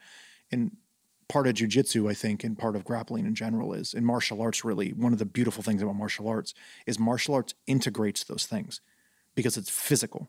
[0.51, 0.77] And
[1.29, 4.65] part of jujitsu, I think, and part of grappling in general is in martial arts.
[4.65, 6.55] Really, one of the beautiful things about martial arts
[6.87, 8.81] is martial arts integrates those things
[9.35, 10.29] because it's physical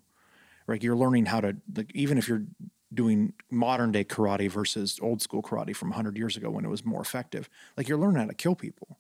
[0.68, 0.84] right?
[0.84, 2.46] You're learning how to like even if you're
[2.94, 6.86] doing modern day karate versus old school karate from 100 years ago when it was
[6.86, 9.00] more effective, like you're learning how to kill people,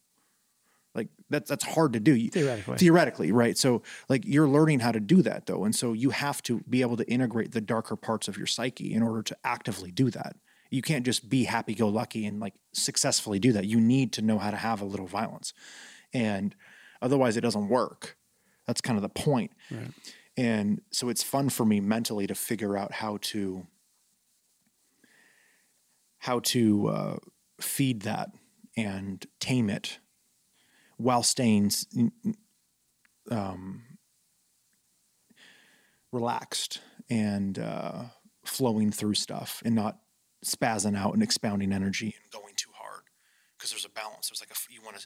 [0.95, 2.29] Like that's that's hard to do.
[2.29, 2.77] Theoretically.
[2.77, 3.57] Theoretically, right?
[3.57, 6.81] So like you're learning how to do that though, and so you have to be
[6.81, 10.35] able to integrate the darker parts of your psyche in order to actively do that.
[10.69, 13.65] You can't just be happy go lucky and like successfully do that.
[13.65, 15.53] You need to know how to have a little violence,
[16.13, 16.55] and
[17.01, 18.17] otherwise it doesn't work.
[18.67, 19.51] That's kind of the point.
[19.69, 19.91] Right.
[20.38, 23.67] And so it's fun for me mentally to figure out how to
[26.19, 27.17] how to uh,
[27.59, 28.29] feed that
[28.77, 29.97] and tame it
[30.97, 32.35] while staying s- n- n-
[33.31, 33.81] um,
[36.11, 36.79] relaxed
[37.09, 38.03] and uh,
[38.45, 39.97] flowing through stuff and not
[40.45, 43.03] spazzing out and expounding energy and going too hard
[43.57, 44.29] because there's a balance.
[44.29, 45.05] There's like a you want to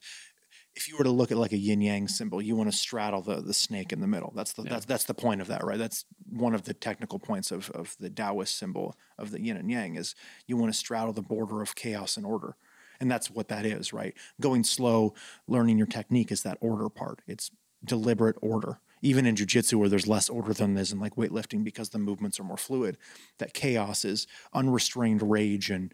[0.75, 3.21] if you were to look at like a yin yang symbol, you want to straddle
[3.21, 4.33] the the snake in the middle.
[4.35, 5.77] That's the that's that's the point of that, right?
[5.77, 9.71] That's one of the technical points of of the Taoist symbol of the yin and
[9.71, 10.15] yang is
[10.47, 12.55] you want to straddle the border of chaos and order.
[12.99, 14.13] And that's what that is, right?
[14.39, 15.13] Going slow,
[15.47, 17.21] learning your technique is that order part.
[17.27, 17.51] It's
[17.83, 18.79] deliberate order.
[19.01, 22.39] Even in jujitsu, where there's less order than there's in like weightlifting because the movements
[22.39, 22.97] are more fluid,
[23.37, 25.93] that chaos is unrestrained rage and,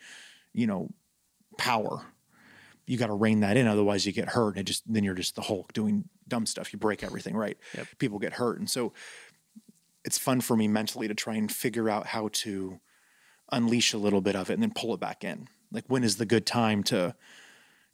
[0.54, 0.90] you know,
[1.58, 2.06] power
[2.86, 5.16] you got to rein that in otherwise you get hurt and it just then you're
[5.16, 6.74] just the hulk doing dumb stuff.
[6.74, 7.58] You break everything right?
[7.76, 7.88] Yep.
[8.00, 8.60] people get hurt.
[8.60, 8.94] And so
[10.04, 12.80] it's fun for me mentally to try and figure out how to
[13.52, 15.48] unleash a little bit of it and then pull it back in.
[15.72, 17.16] Like when is the good time to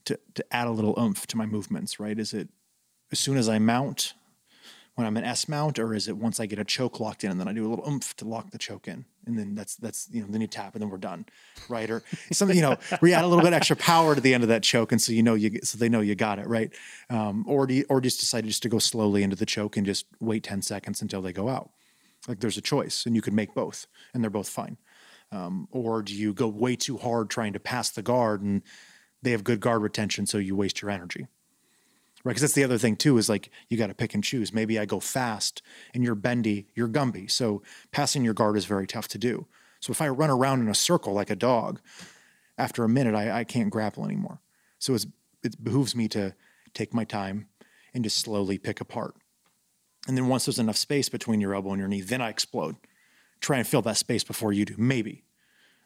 [0.05, 2.18] to to add a little oomph to my movements right?
[2.18, 2.49] Is it
[3.11, 4.14] as soon as i mount
[4.98, 7.30] when i'm an s mount or is it once i get a choke locked in
[7.30, 9.06] and then i do a little oomph to lock the choke in?
[9.28, 11.26] And then that's that's you know then you tap and then we're done
[11.69, 11.90] right?
[11.90, 12.02] Or
[12.32, 14.64] something you know we add a little bit extra power to the end of that
[14.64, 16.72] choke and so you know you so they know you got it right?
[17.10, 19.86] Um, or do you, or just decide just to go slowly into the choke and
[19.86, 21.69] just wait 10 seconds until they go out.
[22.28, 24.78] Like there's a choice and you could make both and they're both fine.
[25.32, 28.64] Um, or do you go way too hard trying to pass the guard and
[29.22, 31.28] they have good guard retention so you waste your energy
[32.28, 34.54] right because that's the other thing too is like you got to pick and choose.
[34.54, 35.62] Maybe i go fast
[35.94, 37.32] and you're bendy you're gumby.
[37.32, 39.48] So passing your guard is very tough to do.
[39.80, 41.80] So if i run around in a circle like a dog
[42.58, 44.41] after a minute i, I can't grapple anymore.
[44.78, 46.36] So it behooves me to
[46.74, 47.48] take my time
[47.94, 49.16] and just slowly pick apart.
[50.08, 52.76] And then once there's enough space between your elbow and your knee then i explode.
[53.40, 55.24] Try and fill that space before you do maybe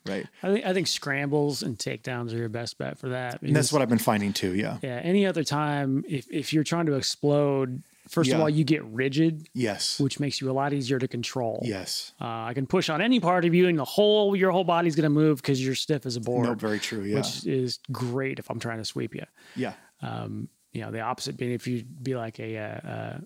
[0.06, 3.42] right I think I think scrambles and takedowns are your best bet for that.
[3.42, 5.00] and that's what i've been finding too yeah Yeah.
[5.04, 8.36] Any other time, if if you're trying to explode, first Yeah.
[8.36, 11.62] of all, you get rigid, yes which makes you a lot easier to control.
[11.64, 14.64] yes Uh, I can push on any part of you, and the whole your whole
[14.64, 16.46] body's going to move because you're stiff as a board.
[16.48, 19.26] no very true yeah Which is great if I'm trying to sweep you.
[19.56, 23.18] yeah Um, you know, the opposite being if you'd be like a, uh, uh,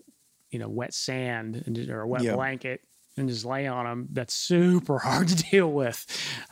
[0.50, 2.34] you know, wet sand and, or a wet Yeah.
[2.34, 2.80] blanket
[3.16, 4.08] and just lay on them.
[4.12, 6.06] That's super hard to deal with,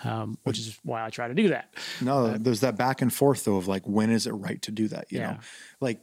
[0.04, 1.72] um, which is why I try to do that.
[2.00, 4.88] No, there's that back and forth though of like when is it right to do
[4.88, 5.10] that?
[5.10, 5.38] You know,
[5.80, 6.00] like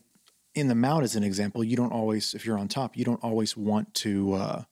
[0.53, 3.23] in the mount as an example, you don't always, if you're on top, you don't
[3.23, 4.63] always want to uh,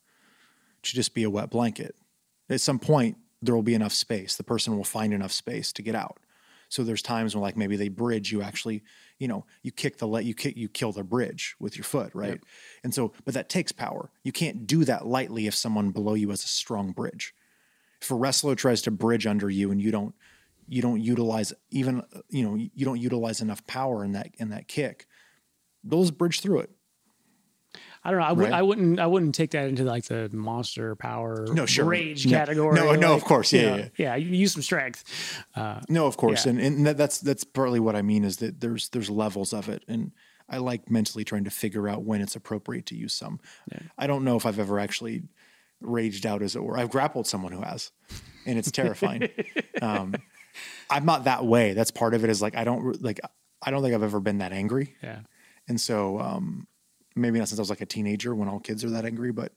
[0.84, 1.96] to just be a wet blanket.
[2.50, 4.36] At some point, there will be enough space.
[4.36, 6.18] The person will find enough space to get out.
[6.70, 8.84] So there's times when like maybe they bridge, you actually,
[9.18, 12.12] you know, you kick the let you kick you kill the bridge with your foot,
[12.14, 12.40] right?
[12.84, 14.12] And so, but that takes power.
[14.24, 17.34] You can't do that lightly if someone below you has a strong bridge.
[18.02, 20.16] If a wrestler tries to bridge under you and you don't
[20.70, 24.68] you don't utilize even you know you don't utilize enough power in that in that
[24.68, 25.08] kick
[25.84, 26.70] those bridge through it
[28.04, 28.26] I don't know.
[28.26, 28.54] I, would, Right.
[28.54, 29.00] I wouldn't.
[29.00, 31.86] I wouldn't take that into like the monster power, No, sure.
[31.86, 32.32] rage No.
[32.38, 32.76] category.
[32.76, 33.52] No, no, of course.
[33.52, 34.16] you Yeah, know, yeah, yeah.
[34.16, 35.04] You use some strength.
[35.56, 36.52] Uh, no of course Yeah.
[36.52, 39.68] and and that, that's that's partly what i mean is that there's there's levels of
[39.70, 40.12] it and
[40.50, 43.40] i like mentally trying to figure out when it's appropriate to use some
[43.98, 45.24] i don't know if i've ever actually
[45.82, 47.92] raged out as it were i've grappled someone who has
[48.46, 49.28] and it's terrifying
[49.82, 50.14] um
[50.90, 53.20] i'm not that way that's part of it is like i don't like
[53.62, 55.20] i don't think i've ever been that angry yeah.
[55.68, 56.66] And so um,
[57.16, 59.54] maybe not since I was like a teenager when all kids are that angry, but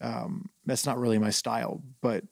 [0.00, 1.82] um, that's not really my style.
[2.00, 2.24] But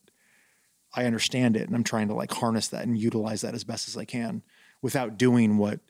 [0.95, 3.89] I understand it and I'm trying to like harness that and utilize that as best
[3.89, 4.43] as I can
[4.83, 5.81] without doing what,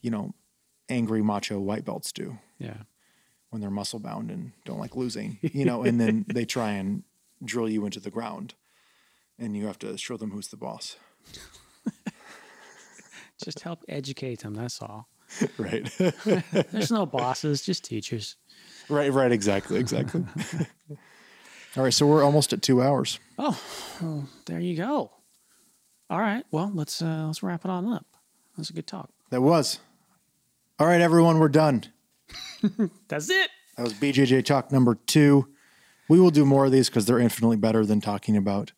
[0.00, 0.34] you know,
[0.88, 2.76] angry macho white belts do Yeah.
[3.50, 7.04] when they're muscle bound and don't like losing, you know, and then they try and
[7.42, 8.54] drill you into the ground
[9.38, 10.96] and you have to show them who's the boss.
[13.42, 14.54] Just help educate them.
[14.54, 15.08] That's all.
[15.58, 15.90] Right.
[16.70, 18.36] There's no bosses, just teachers.
[18.88, 19.12] right.
[19.12, 19.32] Right.
[19.32, 19.78] Exactly.
[19.78, 20.24] Exactly.
[21.76, 21.92] all right.
[21.92, 23.18] So we're almost at two hours.
[23.38, 23.60] Oh,
[24.00, 25.10] well, there you go.
[26.10, 26.44] All right.
[26.50, 28.06] Well, let's uh, let's wrap it on up.
[28.52, 29.10] That was a good talk.
[29.30, 29.80] That was.
[30.78, 31.84] All right, everyone, we're done.
[33.08, 33.50] That's it.
[33.76, 35.48] That was BJJ Talk number two.
[36.08, 38.72] We will do more of these because they're infinitely better than talking about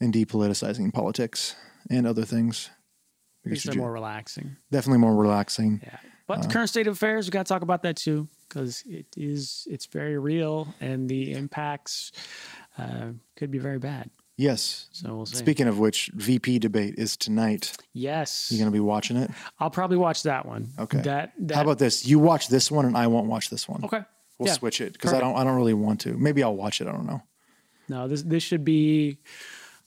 [0.00, 1.54] and depoliticizing politics
[1.88, 2.70] and other things.
[3.44, 4.56] These are more relaxing.
[4.70, 5.80] definitely more relaxing.
[5.82, 5.98] Yeah.
[6.28, 9.06] But the current state of affairs, we got to talk about that too, because it
[9.16, 12.12] is it's very real, and the impacts
[12.78, 14.08] uh, could be very bad.
[14.38, 14.88] Yes.
[14.92, 15.36] So we'll see.
[15.36, 17.76] Speaking of which, VP debate is tonight.
[17.92, 19.30] yes, You're going to be watching it?
[19.60, 20.68] I'll probably watch that one.
[20.78, 21.02] Okay.
[21.02, 22.06] That, that How about this?
[22.06, 23.84] You watch this one, and I won't watch this one.
[23.84, 24.00] okay?
[24.38, 24.54] We'll Yeah.
[24.54, 25.36] switch it because I don't.
[25.36, 26.16] I don't really want to.
[26.16, 26.86] Maybe I'll watch it.
[26.88, 27.22] I don't know.
[27.88, 29.18] No, this this should be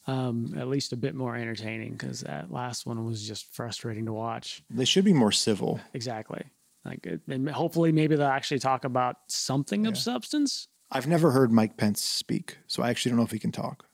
[0.07, 4.13] um, at least a bit more entertaining because that last one was just frustrating to
[4.13, 4.63] watch.
[4.69, 5.79] They should be more civil.
[5.93, 6.43] Exactly.
[6.83, 10.67] Like, and hopefully, maybe they'll actually talk about something of substance.
[10.91, 13.85] I've never heard Mike Pence speak, so I actually don't know if he can talk.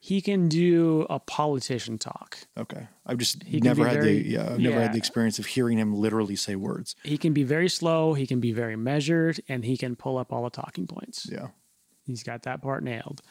[0.00, 2.38] He can do a politician talk.
[2.58, 5.46] Okay, I've just can never had very- the yeah, I've never had the experience of
[5.46, 6.96] hearing him literally say words.
[7.04, 8.14] He can be very slow.
[8.14, 11.28] He can be very measured, and he can pull up all the talking points.
[11.30, 11.48] Yeah,
[12.06, 13.22] He's got that part nailed,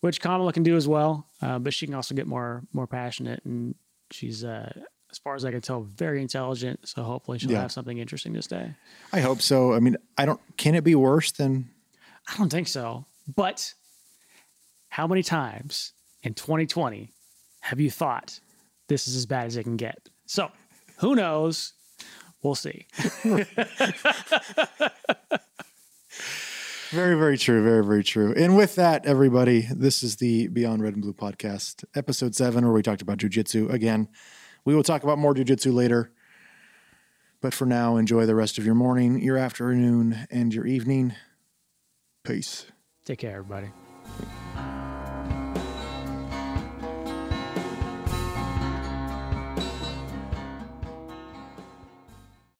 [0.00, 1.26] which Kamala can do as well.
[1.42, 3.74] Uh, but she can also get more more passionate, and
[4.10, 4.72] she's, uh,
[5.10, 6.86] as far as I can tell, very intelligent.
[6.88, 7.62] So hopefully, she'll Yeah.
[7.62, 8.74] have something interesting to say.
[9.12, 9.74] I hope so.
[9.74, 10.40] I mean, I don't.
[10.56, 11.70] Can it be worse than?
[12.28, 13.06] I don't think so.
[13.34, 13.74] But
[14.90, 15.92] how many times
[16.22, 17.10] in 2020
[17.60, 18.38] have you thought
[18.88, 20.08] this is as bad as it can get?
[20.26, 20.50] So
[20.98, 21.72] who knows?
[22.42, 22.86] We'll see.
[26.90, 27.62] Very, very true.
[27.62, 28.34] Very, very true.
[28.36, 32.72] And with that, everybody, this is the Beyond Red and Blue podcast, episode seven, where
[32.72, 33.72] we talked about jujitsu.
[33.72, 34.08] Again,
[34.64, 36.10] we will talk about more jujitsu later.
[37.40, 41.14] But for now, enjoy the rest of your morning, your afternoon, and your evening.
[42.24, 42.66] Peace.
[43.04, 43.70] Take care, everybody.